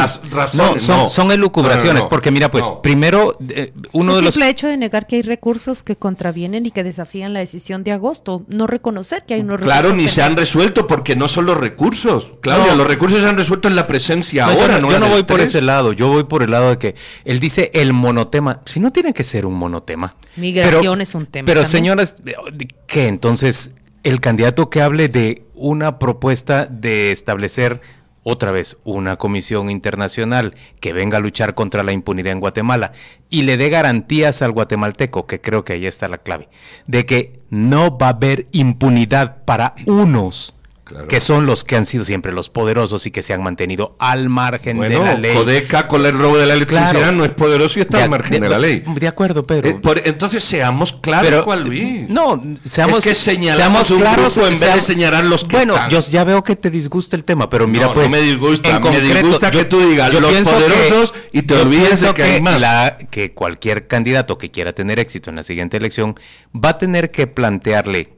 no, 0.53 0.79
son, 0.79 1.09
son 1.09 1.33
elucubraciones, 1.33 2.05
porque 2.05 2.31
mira, 2.31 2.51
pues 2.51 2.67
primero, 2.83 3.39
eh, 3.49 3.73
uno 3.93 4.15
de 4.15 4.21
los... 4.21 4.37
El 4.37 4.43
hecho 4.43 4.69
de 4.69 4.77
negar 4.77 5.07
que 5.07 5.17
hay 5.17 5.23
recursos 5.23 5.83
que 5.83 5.97
contravienen 5.97 6.67
y 6.67 6.71
que 6.71 6.85
desafían 6.85 7.33
la 7.33 7.41
decisión 7.41 7.83
de 7.83 7.93
agosto, 7.93 8.43
no 8.49 8.67
reconocer 8.67 9.25
que 9.25 9.33
hay 9.33 9.41
unos 9.41 9.63
Claro, 9.63 9.97
ni 9.97 10.07
se 10.11 10.21
han 10.21 10.37
resuelto, 10.37 10.87
porque 10.87 11.17
no 11.17 11.29
son 11.29 11.47
los 11.47 11.57
recursos. 11.57 12.33
Claudia, 12.43 12.75
los 12.75 12.87
recursos 12.87 13.23
se 13.23 13.27
han 13.27 13.39
resuelto 13.39 13.69
en 13.69 13.75
la 13.75 13.87
presencia 13.87 14.45
ahora, 14.45 14.81
no 14.81 14.91
Yo 14.91 14.99
no 14.99 15.09
voy 15.09 15.23
por 15.23 15.41
ese 15.41 15.63
lado, 15.63 15.95
yo 15.95 16.09
voy 16.09 16.25
por 16.25 16.43
el 16.43 16.51
lado 16.51 16.69
de 16.69 16.79
que 16.79 16.95
él 17.25 17.41
dice 17.41 17.71
el 17.73 17.95
monotema. 17.95 18.61
Si 18.67 18.81
no 18.81 18.93
tiene 18.93 19.15
que 19.15 19.25
ser 19.25 19.47
un 19.47 19.55
monotema. 19.55 20.15
Migración 20.37 21.01
es 21.01 21.15
un 21.15 21.25
tema. 21.25 21.47
Pero 21.47 21.65
señoras, 21.65 22.17
¿qué? 22.87 23.09
Entonces, 23.09 23.71
el 24.03 24.21
candidato 24.21 24.71
que 24.71 24.83
hable 24.83 25.09
de 25.09 25.45
una 25.55 25.99
propuesta 25.99 26.67
de 26.67 27.13
establecer 27.13 27.81
otra 28.23 28.53
vez 28.53 28.77
una 28.85 29.17
comisión 29.17 29.71
internacional 29.71 30.55
que 30.81 30.93
venga 30.93 31.17
a 31.17 31.21
luchar 31.21 31.55
contra 31.55 31.83
la 31.83 31.93
impunidad 31.93 32.33
en 32.33 32.41
Guatemala 32.41 32.93
y 33.31 33.43
le 33.43 33.57
dé 33.57 33.71
garantías 33.71 34.43
al 34.43 34.53
guatemalteco, 34.53 35.27
que 35.27 35.41
creo 35.41 35.65
que 35.65 35.75
ahí 35.75 35.87
está 35.87 36.09
la 36.09 36.19
clave, 36.19 36.49
de 36.87 37.07
que 37.07 37.39
no 37.49 37.97
va 37.97 38.09
a 38.09 38.11
haber 38.11 38.47
impunidad 38.53 39.45
para 39.45 39.75
unos 39.87 40.55
que 41.09 41.21
son 41.21 41.47
los 41.47 41.65
que 41.65 41.77
han 41.77 41.87
sido 41.87 42.05
siempre 42.05 42.33
los 42.33 42.49
poderosos 42.49 43.07
y 43.07 43.11
que 43.11 43.23
se 43.23 43.33
han 43.33 43.43
mantenido 43.43 43.97
al 43.99 44.29
margen 44.29 44.81
de 44.81 44.91
la 44.91 45.15
ley. 45.15 45.35
Codeca 45.35 45.89
con 45.89 46.05
el 46.07 46.19
robo 46.19 46.39
de 46.39 46.47
la 46.47 46.55
electricidad 46.55 47.13
no 47.13 47.25
es 47.25 47.31
poderoso 47.31 47.79
y 47.79 47.83
está 47.83 48.05
al 48.05 48.11
margen 48.11 48.41
de, 48.41 48.49
la 48.49 48.59
ley. 48.59 48.85
De 48.87 49.09
acuerdo, 49.09 49.47
Pedro. 49.47 49.69
Eh, 49.69 50.03
entonces 50.05 50.43
seamos 50.45 50.93
claros, 50.93 51.45
Juan 51.45 51.65
Luis. 51.65 52.09
No, 52.09 52.41
seamos, 52.65 52.99
es 53.07 53.25
que 53.25 53.37
seamos 53.37 53.91
claros 53.91 54.37
en 54.39 54.59
vez 54.59 54.75
de 54.75 54.81
señalar 54.81 55.25
los 55.25 55.45
que 55.45 55.57
Bueno, 55.57 55.77
yo 55.89 56.01
ya 56.01 56.25
veo 56.25 56.43
que 56.43 56.57
te 56.57 56.71
disgusta 56.71 57.17
el 57.17 57.25
tema, 57.25 57.49
pero 57.51 57.67
mira, 57.67 57.93
pues. 57.93 58.09
No 58.09 58.17
me 58.17 58.23
disgusta, 58.23 58.81
me 58.81 59.01
disgusta 59.01 59.51
que 59.51 59.65
tú 59.65 59.81
digas 59.81 60.13
los 60.13 60.49
poderosos 60.49 61.15
y 61.33 61.43
te 61.43 61.55
olvides 61.55 62.01
de 62.01 62.15
que, 62.15 62.23
hay 62.23 62.41
más. 62.41 62.59
que 63.11 63.33
cualquier 63.33 63.87
candidato 63.87 64.39
que 64.39 64.51
quiera 64.51 64.73
tener 64.73 64.99
éxito 64.99 65.31
en 65.31 65.37
la 65.37 65.43
siguiente 65.43 65.77
elección 65.77 66.15
va 66.55 66.71
a 66.71 66.79
tener 66.79 67.11
que 67.11 67.27
plantearle 67.27 68.18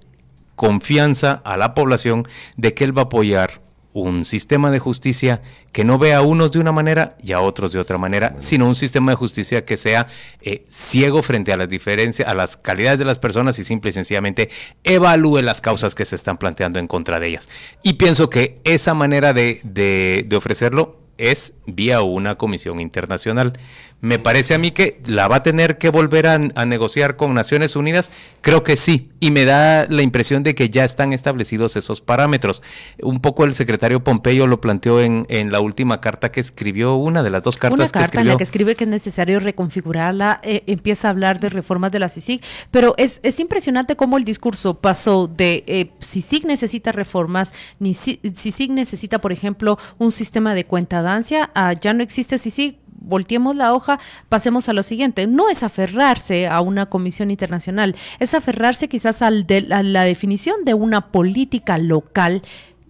confianza 0.60 1.40
a 1.46 1.56
la 1.56 1.72
población 1.72 2.28
de 2.58 2.74
que 2.74 2.84
él 2.84 2.94
va 2.94 3.00
a 3.00 3.04
apoyar 3.06 3.62
un 3.94 4.26
sistema 4.26 4.70
de 4.70 4.78
justicia 4.78 5.40
que 5.72 5.84
no 5.84 5.98
vea 5.98 6.18
a 6.18 6.20
unos 6.20 6.52
de 6.52 6.58
una 6.58 6.70
manera 6.70 7.16
y 7.24 7.32
a 7.32 7.40
otros 7.40 7.72
de 7.72 7.78
otra 7.78 7.96
manera, 7.96 8.34
sino 8.36 8.68
un 8.68 8.74
sistema 8.74 9.12
de 9.12 9.16
justicia 9.16 9.64
que 9.64 9.78
sea 9.78 10.06
eh, 10.42 10.66
ciego 10.68 11.22
frente 11.22 11.54
a 11.54 11.56
las 11.56 11.70
diferencias, 11.70 12.28
a 12.28 12.34
las 12.34 12.58
calidades 12.58 12.98
de 12.98 13.06
las 13.06 13.18
personas 13.18 13.58
y 13.58 13.64
simple 13.64 13.88
y 13.88 13.94
sencillamente 13.94 14.50
evalúe 14.84 15.40
las 15.40 15.62
causas 15.62 15.94
que 15.94 16.04
se 16.04 16.16
están 16.16 16.36
planteando 16.36 16.78
en 16.78 16.88
contra 16.88 17.18
de 17.18 17.28
ellas. 17.28 17.48
Y 17.82 17.94
pienso 17.94 18.28
que 18.28 18.60
esa 18.64 18.92
manera 18.92 19.32
de, 19.32 19.62
de 19.64 20.36
ofrecerlo 20.36 21.00
es 21.20 21.54
vía 21.66 22.02
una 22.02 22.36
comisión 22.36 22.80
internacional. 22.80 23.52
Me 24.00 24.18
parece 24.18 24.54
a 24.54 24.58
mí 24.58 24.70
que 24.70 25.00
la 25.04 25.28
va 25.28 25.36
a 25.36 25.42
tener 25.42 25.76
que 25.76 25.90
volver 25.90 26.26
a, 26.26 26.38
negociar 26.38 27.16
con 27.16 27.34
Naciones 27.34 27.76
Unidas. 27.76 28.10
Creo 28.40 28.62
que 28.62 28.76
sí. 28.76 29.08
Y 29.20 29.30
me 29.30 29.44
da 29.44 29.86
la 29.88 30.02
impresión 30.02 30.42
de 30.42 30.54
que 30.54 30.70
ya 30.70 30.84
están 30.84 31.12
establecidos 31.12 31.76
esos 31.76 32.00
parámetros. 32.00 32.62
Un 33.02 33.20
poco 33.20 33.44
el 33.44 33.52
secretario 33.52 34.02
Pompeyo 34.02 34.46
lo 34.46 34.60
planteó 34.60 35.00
en, 35.00 35.26
la 35.50 35.60
última 35.60 36.00
carta 36.00 36.32
que 36.32 36.40
escribió, 36.40 36.94
una 36.94 37.22
de 37.22 37.30
las 37.30 37.42
dos 37.42 37.56
cartas 37.56 37.78
una 37.78 37.88
carta 37.88 38.20
en 38.20 38.28
la 38.28 38.36
que 38.36 38.42
escribe 38.42 38.74
que 38.74 38.84
es 38.84 38.90
necesario 38.90 39.40
reconfigurarla, 39.40 40.40
eh, 40.42 40.62
empieza 40.66 41.08
a 41.08 41.10
hablar 41.10 41.40
de 41.40 41.48
reformas 41.48 41.92
de 41.92 41.98
la 41.98 42.08
CICIG, 42.08 42.40
pero 42.70 42.94
es, 42.96 43.20
es 43.22 43.40
impresionante 43.40 43.96
cómo 43.96 44.16
el 44.16 44.24
discurso 44.24 44.74
pasó 44.74 45.26
de 45.28 45.64
eh, 45.66 45.90
CICIG 46.00 46.46
necesita 46.46 46.92
reformas, 46.92 47.54
ni 47.78 47.94
CICIG 47.94 48.70
necesita, 48.70 49.18
por 49.18 49.32
ejemplo, 49.32 49.78
un 49.98 50.12
sistema 50.12 50.54
de 50.54 50.64
cuentadancia, 50.64 51.50
a 51.54 51.72
ya 51.72 51.92
no 51.94 52.02
existe 52.02 52.38
CICIG, 52.38 52.76
volteemos 53.00 53.56
la 53.56 53.74
hoja, 53.74 53.98
pasemos 54.28 54.68
a 54.68 54.72
lo 54.72 54.82
siguiente. 54.82 55.26
No 55.26 55.50
es 55.50 55.62
aferrarse 55.62 56.46
a 56.46 56.60
una 56.60 56.86
comisión 56.86 57.30
internacional, 57.30 57.96
es 58.18 58.34
aferrarse 58.34 58.88
quizás 58.88 59.22
al 59.22 59.46
de, 59.46 59.66
a 59.70 59.82
la 59.82 60.04
definición 60.04 60.64
de 60.64 60.74
una 60.74 61.08
política 61.08 61.78
local 61.78 62.42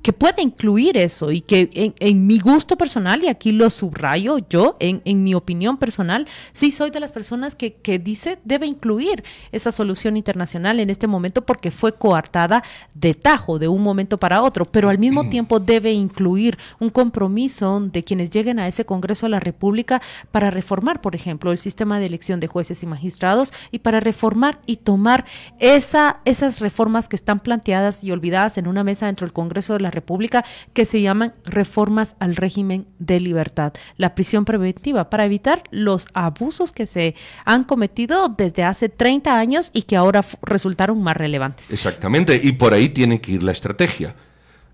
que 0.02 0.12
pueda 0.12 0.40
incluir 0.40 0.96
eso 0.96 1.30
y 1.30 1.40
que 1.42 1.70
en, 1.74 2.26
mi 2.26 2.38
gusto 2.38 2.76
personal, 2.76 3.22
y 3.22 3.28
aquí 3.28 3.52
lo 3.52 3.68
subrayo 3.70 4.38
yo, 4.48 4.76
en, 4.80 5.02
en, 5.04 5.22
mi 5.22 5.34
opinión 5.34 5.76
personal, 5.76 6.26
sí 6.52 6.70
soy 6.70 6.90
de 6.90 7.00
las 7.00 7.12
personas 7.12 7.54
que, 7.54 7.74
que 7.74 7.98
dice 7.98 8.38
debe 8.44 8.66
incluir 8.66 9.22
esa 9.52 9.72
solución 9.72 10.16
internacional 10.16 10.80
en 10.80 10.90
este 10.90 11.06
momento 11.06 11.44
porque 11.44 11.70
fue 11.70 11.94
coartada 11.94 12.62
de 12.94 13.14
tajo 13.14 13.58
de 13.58 13.68
un 13.68 13.82
momento 13.82 14.18
para 14.18 14.42
otro, 14.42 14.64
pero 14.64 14.88
al 14.88 14.98
mismo 14.98 15.28
tiempo 15.30 15.60
debe 15.60 15.92
incluir 15.92 16.58
un 16.78 16.90
compromiso 16.90 17.80
de 17.80 18.02
quienes 18.02 18.30
lleguen 18.30 18.58
a 18.58 18.68
ese 18.68 18.84
Congreso 18.84 19.26
de 19.26 19.30
la 19.30 19.40
República 19.40 20.00
para 20.30 20.50
reformar, 20.50 21.00
por 21.00 21.14
ejemplo, 21.14 21.52
el 21.52 21.58
sistema 21.58 22.00
de 22.00 22.06
elección 22.06 22.40
de 22.40 22.46
jueces 22.46 22.82
y 22.82 22.86
magistrados 22.86 23.52
y 23.70 23.80
para 23.80 24.00
reformar 24.00 24.60
y 24.66 24.76
tomar 24.76 25.26
esa, 25.58 26.20
esas 26.24 26.60
reformas 26.60 27.08
que 27.08 27.16
están 27.16 27.40
planteadas 27.40 28.02
y 28.02 28.10
olvidadas 28.10 28.58
en 28.58 28.66
una 28.66 28.84
mesa 28.84 29.06
dentro 29.06 29.26
del 29.26 29.32
Congreso 29.32 29.74
de 29.74 29.80
la 29.80 29.89
República 29.90 30.44
que 30.72 30.84
se 30.84 31.00
llaman 31.02 31.34
reformas 31.44 32.16
al 32.18 32.36
régimen 32.36 32.86
de 32.98 33.20
libertad, 33.20 33.72
la 33.96 34.14
prisión 34.14 34.44
preventiva, 34.44 35.10
para 35.10 35.24
evitar 35.24 35.62
los 35.70 36.08
abusos 36.14 36.72
que 36.72 36.86
se 36.86 37.14
han 37.44 37.64
cometido 37.64 38.28
desde 38.28 38.64
hace 38.64 38.88
30 38.88 39.38
años 39.38 39.70
y 39.72 39.82
que 39.82 39.96
ahora 39.96 40.24
resultaron 40.42 41.02
más 41.02 41.16
relevantes. 41.16 41.70
Exactamente, 41.70 42.40
y 42.42 42.52
por 42.52 42.74
ahí 42.74 42.88
tiene 42.88 43.20
que 43.20 43.32
ir 43.32 43.42
la 43.42 43.52
estrategia. 43.52 44.14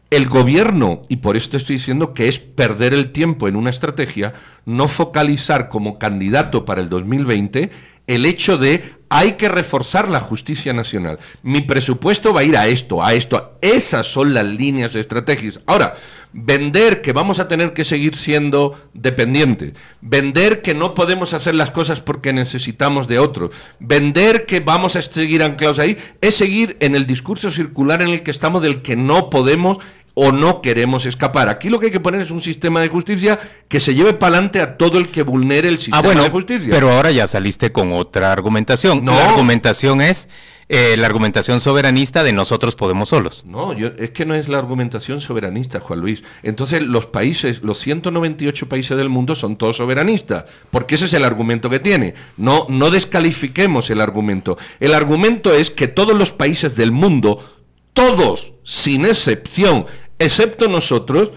El 0.09 0.29
gobierno, 0.29 1.03
y 1.09 1.17
por 1.17 1.37
esto 1.37 1.57
estoy 1.57 1.77
diciendo 1.77 2.15
que 2.15 2.29
es 2.29 2.39
perder 2.39 2.95
el 2.95 3.11
tiempo 3.11 3.49
en 3.49 3.57
una 3.57 3.71
estrategia, 3.71 4.35
no 4.65 4.87
focalizar 4.87 5.69
como 5.69 5.99
candidato 5.99 6.65
para 6.65 6.81
el 6.81 6.89
2020 6.89 7.73
el 8.07 8.27
hecho 8.27 8.59
de 8.59 8.97
hay 9.09 9.33
que 9.33 9.49
reforzar 9.49 10.09
la 10.09 10.21
justicia 10.21 10.73
nacional. 10.73 11.19
Mi 11.43 11.61
presupuesto 11.61 12.33
va 12.33 12.41
a 12.41 12.45
ir 12.45 12.57
a 12.57 12.67
esto, 12.67 13.05
a 13.05 13.15
esto. 13.15 13.59
Esas 13.61 14.07
son 14.07 14.35
las 14.35 14.45
líneas 14.45 14.95
estratégicas. 14.95 15.61
Ahora, 15.67 15.95
vender 16.33 17.01
que 17.01 17.13
vamos 17.13 17.39
a 17.39 17.49
tener 17.49 17.73
que 17.73 17.85
seguir 17.85 18.15
siendo 18.15 18.79
dependientes, 18.93 19.73
vender 20.01 20.61
que 20.61 20.75
no 20.75 20.95
podemos 20.95 21.33
hacer 21.33 21.55
las 21.55 21.71
cosas 21.71 22.01
porque 22.01 22.33
necesitamos 22.33 23.09
de 23.09 23.19
otros, 23.19 23.55
vender 23.79 24.45
que 24.45 24.61
vamos 24.61 24.97
a 24.97 25.03
seguir 25.03 25.43
anclados 25.43 25.79
ahí, 25.79 25.97
es 26.21 26.35
seguir 26.35 26.77
en 26.81 26.95
el 26.95 27.07
discurso 27.07 27.51
circular 27.51 28.03
en 28.03 28.09
el 28.09 28.23
que 28.23 28.33
estamos 28.33 28.61
del 28.61 28.83
que 28.83 28.97
no 28.97 29.31
podemos 29.31 29.79
o 30.19 30.33
no 30.33 30.63
queremos 30.63 31.05
escapar. 31.05 31.51
Aquí 31.51 31.69
lo 31.69 31.79
que 31.79 31.87
hay 31.87 31.93
que 31.93 32.01
poner 32.01 32.23
es 32.23 32.31
un 32.31 32.41
sistema 32.41 32.81
de 32.81 32.89
justicia 32.89 33.39
que 33.69 33.81
se 33.81 33.95
lleve 33.95 34.15
para 34.15 34.37
adelante 34.37 34.63
a 34.63 34.79
todo 34.79 34.97
el 34.97 35.11
que 35.11 35.23
vulnere 35.23 35.69
el 35.69 35.77
sistema 35.77 35.99
ah, 35.99 36.03
bueno, 36.03 36.23
de 36.23 36.31
justicia. 36.31 36.71
Pero 36.71 36.91
ahora 36.91 37.11
ya 37.11 37.27
saliste 37.27 37.71
con 37.71 37.93
otra 37.93 38.33
argumentación. 38.33 39.05
No. 39.05 39.13
La 39.13 39.29
argumentación 39.29 40.01
es 40.01 40.31
eh, 40.71 40.97
la 40.97 41.07
argumentación 41.07 41.61
soberanista 41.61 42.23
de 42.23 42.33
nosotros 42.33 42.75
podemos 42.77 43.11
solos. 43.11 43.45
No, 43.47 43.75
yo, 43.75 43.89
es 43.99 44.11
que 44.11 44.25
no 44.25 44.35
es 44.35 44.49
la 44.49 44.57
argumentación 44.57 45.21
soberanista, 45.21 45.81
Juan 45.81 46.01
Luis. 46.01 46.25
Entonces 46.43 46.81
los 46.81 47.05
países, 47.05 47.63
los 47.63 47.79
198 47.81 48.71
países 48.71 48.97
del 48.97 49.11
mundo 49.11 49.35
son 49.35 49.57
todos 49.57 49.77
soberanistas, 49.77 50.47
porque 50.71 50.95
ese 50.95 51.05
es 51.05 51.13
el 51.13 51.25
argumento 51.25 51.69
que 51.69 51.79
tiene. 51.79 52.15
No, 52.39 52.65
no 52.71 52.91
descalifiquemos 52.91 53.91
el 53.91 54.01
argumento. 54.01 54.57
El 54.81 54.95
argumento 54.95 55.53
es 55.53 55.71
que 55.71 55.89
todos 55.89 56.17
los 56.17 56.33
países 56.33 56.75
del 56.75 56.91
mundo, 56.91 57.45
todos, 57.93 58.55
sin 58.65 59.05
excepción, 59.05 59.87
excepto 60.19 60.69
nosotros, 60.69 61.33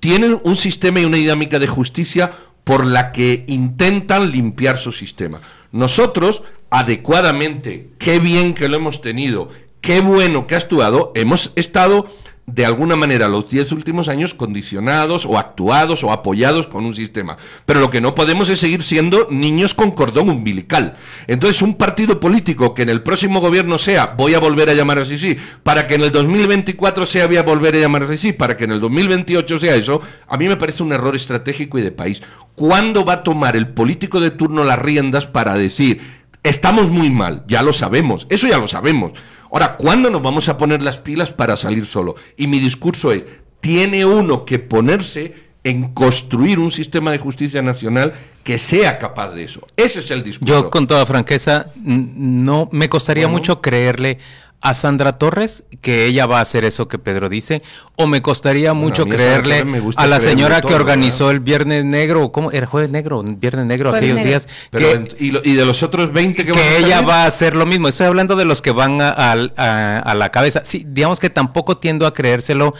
tienen 0.00 0.40
un 0.44 0.56
sistema 0.56 1.00
y 1.00 1.04
una 1.04 1.16
dinámica 1.16 1.58
de 1.58 1.66
justicia 1.66 2.32
por 2.64 2.86
la 2.86 3.12
que 3.12 3.44
intentan 3.48 4.30
limpiar 4.30 4.78
su 4.78 4.92
sistema. 4.92 5.40
Nosotros, 5.70 6.42
adecuadamente, 6.70 7.90
qué 7.98 8.18
bien 8.18 8.54
que 8.54 8.68
lo 8.68 8.76
hemos 8.76 9.00
tenido, 9.00 9.48
qué 9.80 10.00
bueno 10.00 10.46
que 10.46 10.54
ha 10.54 10.58
actuado, 10.58 11.12
hemos 11.14 11.52
estado 11.56 12.06
de 12.46 12.66
alguna 12.66 12.96
manera 12.96 13.28
los 13.28 13.48
diez 13.48 13.70
últimos 13.70 14.08
años 14.08 14.34
condicionados 14.34 15.24
o 15.26 15.38
actuados 15.38 16.02
o 16.02 16.10
apoyados 16.10 16.66
con 16.66 16.84
un 16.84 16.94
sistema. 16.94 17.36
Pero 17.66 17.80
lo 17.80 17.88
que 17.88 18.00
no 18.00 18.14
podemos 18.14 18.48
es 18.48 18.58
seguir 18.58 18.82
siendo 18.82 19.28
niños 19.30 19.74
con 19.74 19.92
cordón 19.92 20.28
umbilical. 20.28 20.94
Entonces, 21.28 21.62
un 21.62 21.74
partido 21.74 22.18
político 22.18 22.74
que 22.74 22.82
en 22.82 22.88
el 22.88 23.02
próximo 23.02 23.40
gobierno 23.40 23.78
sea, 23.78 24.14
voy 24.16 24.34
a 24.34 24.40
volver 24.40 24.68
a 24.70 24.74
llamar 24.74 24.98
así, 24.98 25.18
sí, 25.18 25.36
para 25.62 25.86
que 25.86 25.94
en 25.94 26.02
el 26.02 26.10
2024 26.10 27.06
sea, 27.06 27.26
voy 27.26 27.36
a 27.36 27.44
volver 27.44 27.76
a 27.76 27.80
llamar 27.80 28.04
así, 28.04 28.16
sí, 28.16 28.32
para 28.32 28.56
que 28.56 28.64
en 28.64 28.72
el 28.72 28.80
2028 28.80 29.58
sea 29.58 29.76
eso, 29.76 30.00
a 30.26 30.36
mí 30.36 30.48
me 30.48 30.56
parece 30.56 30.82
un 30.82 30.92
error 30.92 31.14
estratégico 31.14 31.78
y 31.78 31.82
de 31.82 31.92
país. 31.92 32.22
¿Cuándo 32.56 33.04
va 33.04 33.14
a 33.14 33.22
tomar 33.22 33.56
el 33.56 33.68
político 33.68 34.20
de 34.20 34.30
turno 34.30 34.64
las 34.64 34.78
riendas 34.78 35.26
para 35.26 35.54
decir, 35.54 36.21
estamos 36.42 36.90
muy 36.90 37.10
mal, 37.10 37.44
ya 37.46 37.62
lo 37.62 37.72
sabemos, 37.72 38.26
eso 38.28 38.46
ya 38.46 38.58
lo 38.58 38.68
sabemos. 38.68 39.12
Ahora, 39.50 39.76
¿cuándo 39.76 40.10
nos 40.10 40.22
vamos 40.22 40.48
a 40.48 40.56
poner 40.56 40.82
las 40.82 40.96
pilas 40.98 41.32
para 41.32 41.56
salir 41.56 41.86
solo? 41.86 42.14
Y 42.36 42.46
mi 42.46 42.58
discurso 42.58 43.12
es, 43.12 43.22
tiene 43.60 44.04
uno 44.04 44.44
que 44.44 44.58
ponerse 44.58 45.34
en 45.64 45.92
construir 45.94 46.58
un 46.58 46.72
sistema 46.72 47.12
de 47.12 47.18
justicia 47.18 47.62
nacional 47.62 48.14
que 48.42 48.58
sea 48.58 48.98
capaz 48.98 49.30
de 49.30 49.44
eso. 49.44 49.60
Ese 49.76 50.00
es 50.00 50.10
el 50.10 50.24
discurso. 50.24 50.52
Yo, 50.52 50.70
con 50.70 50.86
toda 50.88 51.06
franqueza, 51.06 51.66
no 51.84 52.68
me 52.72 52.88
costaría 52.88 53.26
Bueno. 53.26 53.38
mucho 53.38 53.60
creerle 53.60 54.18
a 54.62 54.74
Sandra 54.74 55.18
Torres 55.18 55.64
que 55.80 56.06
ella 56.06 56.26
va 56.26 56.38
a 56.38 56.42
hacer 56.42 56.64
eso 56.64 56.86
que 56.88 56.98
Pedro 56.98 57.28
dice, 57.28 57.62
o 57.96 58.06
me 58.06 58.22
costaría 58.22 58.72
mucho 58.74 59.02
a 59.02 59.08
creerle 59.08 59.58
Torres 59.58 59.72
me 59.72 59.80
gusta 59.80 60.00
a 60.00 60.06
la 60.06 60.20
señora 60.20 60.60
todo, 60.60 60.68
que 60.68 60.74
organizó 60.76 61.26
¿verdad? 61.26 61.34
el 61.34 61.40
Viernes 61.40 61.84
Negro, 61.84 62.30
¿cómo 62.32 62.52
era 62.52 62.66
jueves 62.66 62.88
negro? 62.90 63.22
Viernes 63.26 63.66
negro 63.66 63.90
Jueves 63.90 63.98
aquellos 64.10 64.16
negro. 64.24 64.30
días, 64.30 64.48
Pero 64.70 64.86
que, 64.88 64.92
en- 64.94 65.08
y, 65.18 65.30
lo- 65.32 65.40
y 65.44 65.54
de 65.54 65.64
los 65.66 65.82
otros 65.82 66.12
20 66.12 66.44
que, 66.46 66.52
van 66.52 66.60
a 66.60 66.76
ella 66.76 67.00
va 67.02 67.24
a 67.24 67.26
hacer 67.26 67.56
lo 67.56 67.66
mismo. 67.66 67.88
Estoy 67.88 68.06
hablando 68.06 68.36
de 68.36 68.44
los 68.44 68.62
que 68.62 68.70
van 68.70 69.00
a, 69.00 69.10
a- 69.10 69.98
a 69.98 70.14
la 70.14 70.28
cabeza. 70.30 70.62
Sí, 70.64 70.84
digamos 70.86 71.18
que 71.18 71.28
tampoco 71.28 71.78
tiendo 71.78 72.06
a 72.06 72.12
creérselo 72.14 72.72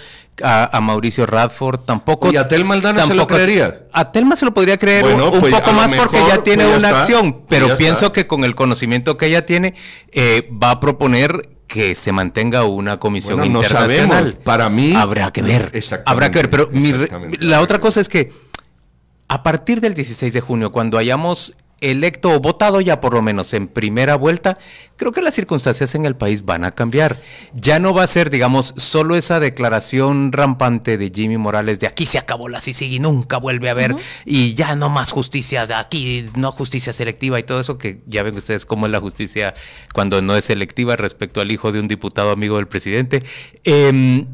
a, 0.42 0.76
a 0.76 0.80
Mauricio 0.80 1.26
Radford, 1.26 1.80
tampoco. 1.80 2.32
¿Y 2.32 2.36
a 2.36 2.46
Telma 2.48 2.74
Aldana 2.74 3.02
se 3.02 3.14
lo 3.14 3.22
tampoco- 3.26 3.34
creerías? 3.34 3.74
A 3.92 4.12
Telma 4.12 4.36
se 4.36 4.44
lo 4.44 4.54
podría 4.54 4.78
creer 4.78 5.02
Bueno, 5.02 5.28
un, 5.28 5.34
un 5.34 5.40
pues, 5.40 5.52
poco 5.52 5.72
más 5.72 5.92
porque 5.92 6.18
ya 6.28 6.42
tiene 6.42 6.62
pues 6.64 6.74
ya 6.74 6.78
una 6.78 6.88
está, 6.88 7.00
acción, 7.00 7.32
pues 7.32 7.44
pero 7.48 7.76
pienso 7.76 8.06
está. 8.06 8.12
que 8.12 8.26
con 8.26 8.44
el 8.44 8.54
conocimiento 8.54 9.16
que 9.16 9.26
ella 9.26 9.44
tiene 9.44 9.74
eh, 10.12 10.48
va 10.62 10.70
a 10.70 10.80
proponer 10.80 11.50
que 11.66 11.94
se 11.94 12.12
mantenga 12.12 12.64
una 12.64 12.98
comisión 12.98 13.38
Bueno, 13.38 13.54
no 13.54 13.58
internacional. 13.62 14.08
sabemos. 14.08 14.42
Para 14.44 14.68
mí- 14.68 14.94
habrá 14.94 15.30
que 15.32 15.42
ver. 15.42 15.70
Exactamente, 15.72 16.10
Habrá 16.10 16.30
que 16.30 16.38
ver, 16.38 16.50
pero 16.50 16.68
mi 16.70 16.92
la 17.38 17.60
otra 17.60 17.78
cosa 17.78 18.00
es 18.00 18.08
que 18.08 18.32
a 19.28 19.42
partir 19.42 19.80
del 19.80 19.94
16 19.94 20.32
de 20.34 20.40
junio, 20.42 20.70
cuando 20.72 20.98
hayamos 20.98 21.54
electo 21.82 22.30
o 22.30 22.40
votado 22.40 22.80
ya 22.80 23.00
por 23.00 23.12
lo 23.12 23.20
menos 23.20 23.52
en 23.52 23.68
primera 23.68 24.16
vuelta, 24.16 24.56
creo 24.96 25.12
que 25.12 25.20
las 25.20 25.34
circunstancias 25.34 25.94
en 25.94 26.06
el 26.06 26.16
país 26.16 26.44
van 26.44 26.64
a 26.64 26.70
cambiar. 26.74 27.20
Ya 27.52 27.78
no 27.78 27.92
va 27.92 28.04
a 28.04 28.06
ser, 28.06 28.30
digamos, 28.30 28.72
solo 28.76 29.16
esa 29.16 29.40
declaración 29.40 30.32
rampante 30.32 30.96
de 30.96 31.12
Jimmy 31.14 31.36
Morales 31.36 31.80
de 31.80 31.86
aquí 31.86 32.06
se 32.06 32.18
acabó 32.18 32.48
la 32.48 32.60
CICIG 32.60 32.92
y 32.92 32.98
nunca 33.00 33.36
vuelve 33.36 33.68
a 33.68 33.72
haber 33.72 33.96
y 34.24 34.54
ya 34.54 34.74
no 34.76 34.88
más 34.88 35.10
justicia, 35.10 35.66
de 35.66 35.74
aquí 35.74 36.24
no 36.36 36.52
justicia 36.52 36.92
selectiva 36.92 37.38
y 37.38 37.42
todo 37.42 37.60
eso 37.60 37.78
que 37.78 38.02
ya 38.06 38.22
ven 38.22 38.36
ustedes 38.36 38.64
cómo 38.64 38.86
es 38.86 38.92
la 38.92 39.00
justicia 39.00 39.54
cuando 39.92 40.22
no 40.22 40.36
es 40.36 40.44
selectiva 40.44 40.96
respecto 40.96 41.40
al 41.40 41.50
hijo 41.50 41.72
de 41.72 41.80
un 41.80 41.88
diputado 41.88 42.30
amigo 42.30 42.56
del 42.56 42.68
presidente. 42.68 43.24
Em, 43.64 44.26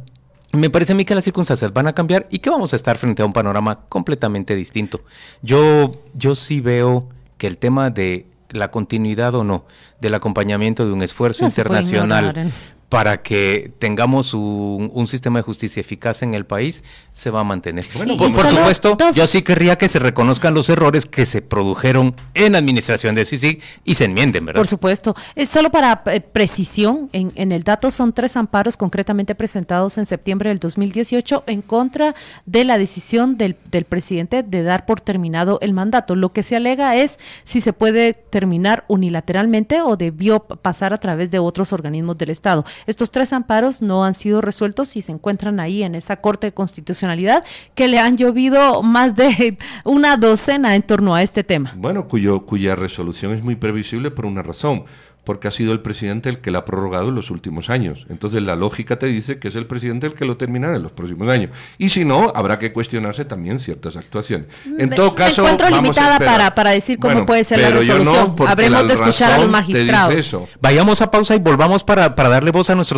me 0.52 0.70
parece 0.70 0.92
a 0.92 0.96
mí 0.96 1.04
que 1.04 1.14
las 1.14 1.24
circunstancias 1.24 1.72
van 1.72 1.86
a 1.86 1.94
cambiar 1.94 2.26
y 2.30 2.38
que 2.38 2.50
vamos 2.50 2.72
a 2.72 2.76
estar 2.76 2.96
frente 2.98 3.22
a 3.22 3.26
un 3.26 3.32
panorama 3.32 3.80
completamente 3.88 4.56
distinto. 4.56 5.02
Yo, 5.42 5.92
yo 6.14 6.34
sí 6.34 6.60
veo 6.60 7.08
que 7.38 7.46
el 7.46 7.58
tema 7.58 7.90
de 7.90 8.26
la 8.50 8.70
continuidad 8.70 9.34
o 9.34 9.44
no 9.44 9.64
del 10.00 10.14
acompañamiento 10.14 10.86
de 10.86 10.92
un 10.92 11.02
esfuerzo 11.02 11.42
No 11.42 11.48
internacional 11.48 12.36
¿eh? 12.36 12.52
Para 12.88 13.20
que 13.22 13.70
tengamos 13.78 14.32
un, 14.32 14.90
un 14.94 15.06
sistema 15.06 15.38
de 15.40 15.42
justicia 15.42 15.80
eficaz 15.80 16.22
en 16.22 16.32
el 16.32 16.46
país 16.46 16.82
se 17.12 17.30
va 17.30 17.40
a 17.40 17.44
mantener. 17.44 17.86
Bueno, 17.94 18.14
Y- 18.14 18.16
por, 18.16 18.46
supuesto, 18.48 18.96
dos- 18.98 19.14
yo 19.14 19.26
sí 19.26 19.42
querría 19.42 19.76
que 19.76 19.88
se 19.88 19.98
reconozcan 19.98 20.54
los 20.54 20.70
errores 20.70 21.04
que 21.04 21.26
se 21.26 21.42
produjeron 21.42 22.14
en 22.34 22.52
la 22.52 22.58
administración 22.58 23.14
de 23.14 23.24
CICIG 23.26 23.60
y 23.84 23.94
se 23.96 24.04
enmienden, 24.06 24.46
¿verdad? 24.46 24.60
Por 24.60 24.66
supuesto. 24.68 25.14
Es 25.34 25.50
solo 25.50 25.70
para 25.70 26.02
eh, 26.06 26.20
precisión, 26.22 27.10
en, 27.12 27.30
en 27.34 27.52
el 27.52 27.62
dato 27.62 27.90
son 27.90 28.12
tres 28.14 28.36
amparos 28.36 28.76
concretamente 28.78 29.34
presentados 29.34 29.98
en 29.98 30.06
septiembre 30.06 30.48
del 30.48 30.58
2018 30.58 31.44
en 31.46 31.60
contra 31.62 32.14
de 32.46 32.64
la 32.64 32.78
decisión 32.78 33.36
del, 33.36 33.56
del 33.70 33.84
presidente 33.84 34.42
de 34.42 34.62
dar 34.62 34.86
por 34.86 35.00
terminado 35.02 35.58
el 35.60 35.74
mandato. 35.74 36.14
Lo 36.16 36.32
que 36.32 36.42
se 36.42 36.56
alega 36.56 36.96
es 36.96 37.18
si 37.44 37.60
se 37.60 37.72
puede 37.74 38.14
terminar 38.14 38.84
unilateralmente 38.88 39.82
o 39.82 39.96
debió 39.96 40.40
pasar 40.40 40.92
a 40.94 40.98
través 40.98 41.30
de 41.30 41.38
otros 41.38 41.72
organismos 41.72 42.16
del 42.16 42.30
Estado. 42.30 42.64
Estos 42.86 43.10
tres 43.10 43.32
amparos 43.32 43.82
no 43.82 44.04
han 44.04 44.14
sido 44.14 44.40
resueltos 44.40 44.96
y 44.96 45.02
se 45.02 45.12
encuentran 45.12 45.60
ahí 45.60 45.82
en 45.82 45.94
esa 45.94 46.16
Corte 46.16 46.48
de 46.48 46.52
Constitucionalidad 46.52 47.44
que 47.74 47.88
le 47.88 47.98
han 47.98 48.16
llovido 48.16 48.82
más 48.82 49.14
de 49.14 49.58
una 49.84 50.16
docena 50.16 50.74
en 50.74 50.82
torno 50.82 51.14
a 51.14 51.22
este 51.22 51.44
tema. 51.44 51.74
Bueno, 51.76 52.08
cuyo, 52.08 52.44
cuya 52.44 52.76
resolución 52.76 53.32
es 53.32 53.42
muy 53.42 53.56
previsible 53.56 54.10
por 54.10 54.26
una 54.26 54.42
razón, 54.42 54.84
porque 55.28 55.46
ha 55.46 55.50
sido 55.50 55.72
el 55.72 55.80
presidente 55.80 56.30
el 56.30 56.38
que 56.38 56.50
la 56.50 56.60
ha 56.60 56.64
prorrogado 56.64 57.10
en 57.10 57.14
los 57.14 57.30
últimos 57.30 57.68
años. 57.68 58.06
Entonces 58.08 58.40
la 58.40 58.56
lógica 58.56 58.98
te 58.98 59.04
dice 59.04 59.38
que 59.38 59.48
es 59.48 59.56
el 59.56 59.66
presidente 59.66 60.06
el 60.06 60.14
que 60.14 60.24
lo 60.24 60.38
terminará 60.38 60.76
en 60.76 60.82
los 60.82 60.92
próximos 60.92 61.28
años. 61.28 61.50
Y 61.76 61.90
si 61.90 62.06
no, 62.06 62.32
habrá 62.34 62.58
que 62.58 62.72
cuestionarse 62.72 63.26
también 63.26 63.60
ciertas 63.60 63.96
actuaciones. 63.98 64.46
En 64.64 64.88
Me- 64.88 64.96
todo 64.96 65.10
me 65.10 65.16
caso, 65.16 65.42
encuentro 65.42 65.66
vamos 65.66 65.78
a 65.78 65.82
limitada 65.82 66.18
para- 66.18 66.54
para 66.54 66.70
decir 66.70 66.98
cómo 66.98 67.26
puede 67.26 67.44
ser 67.44 67.60
la 67.60 67.68
pero 67.68 67.82
yo 67.82 67.98
no, 67.98 68.04
resolución. 68.04 68.48
Habremos 68.48 68.80
la 68.82 68.88
de 68.88 68.94
escuchar 68.94 69.32
a 69.32 69.38
los 69.38 69.50
magistrados. 69.50 70.40
Vayamos 70.62 71.02
a 71.02 71.10
pausa 71.10 71.34
y 71.36 71.38
volvamos 71.40 71.84
para, 71.84 72.14
para 72.14 72.30
darle 72.30 72.50
voz 72.50 72.70
a 72.70 72.74
nuestros 72.74 72.78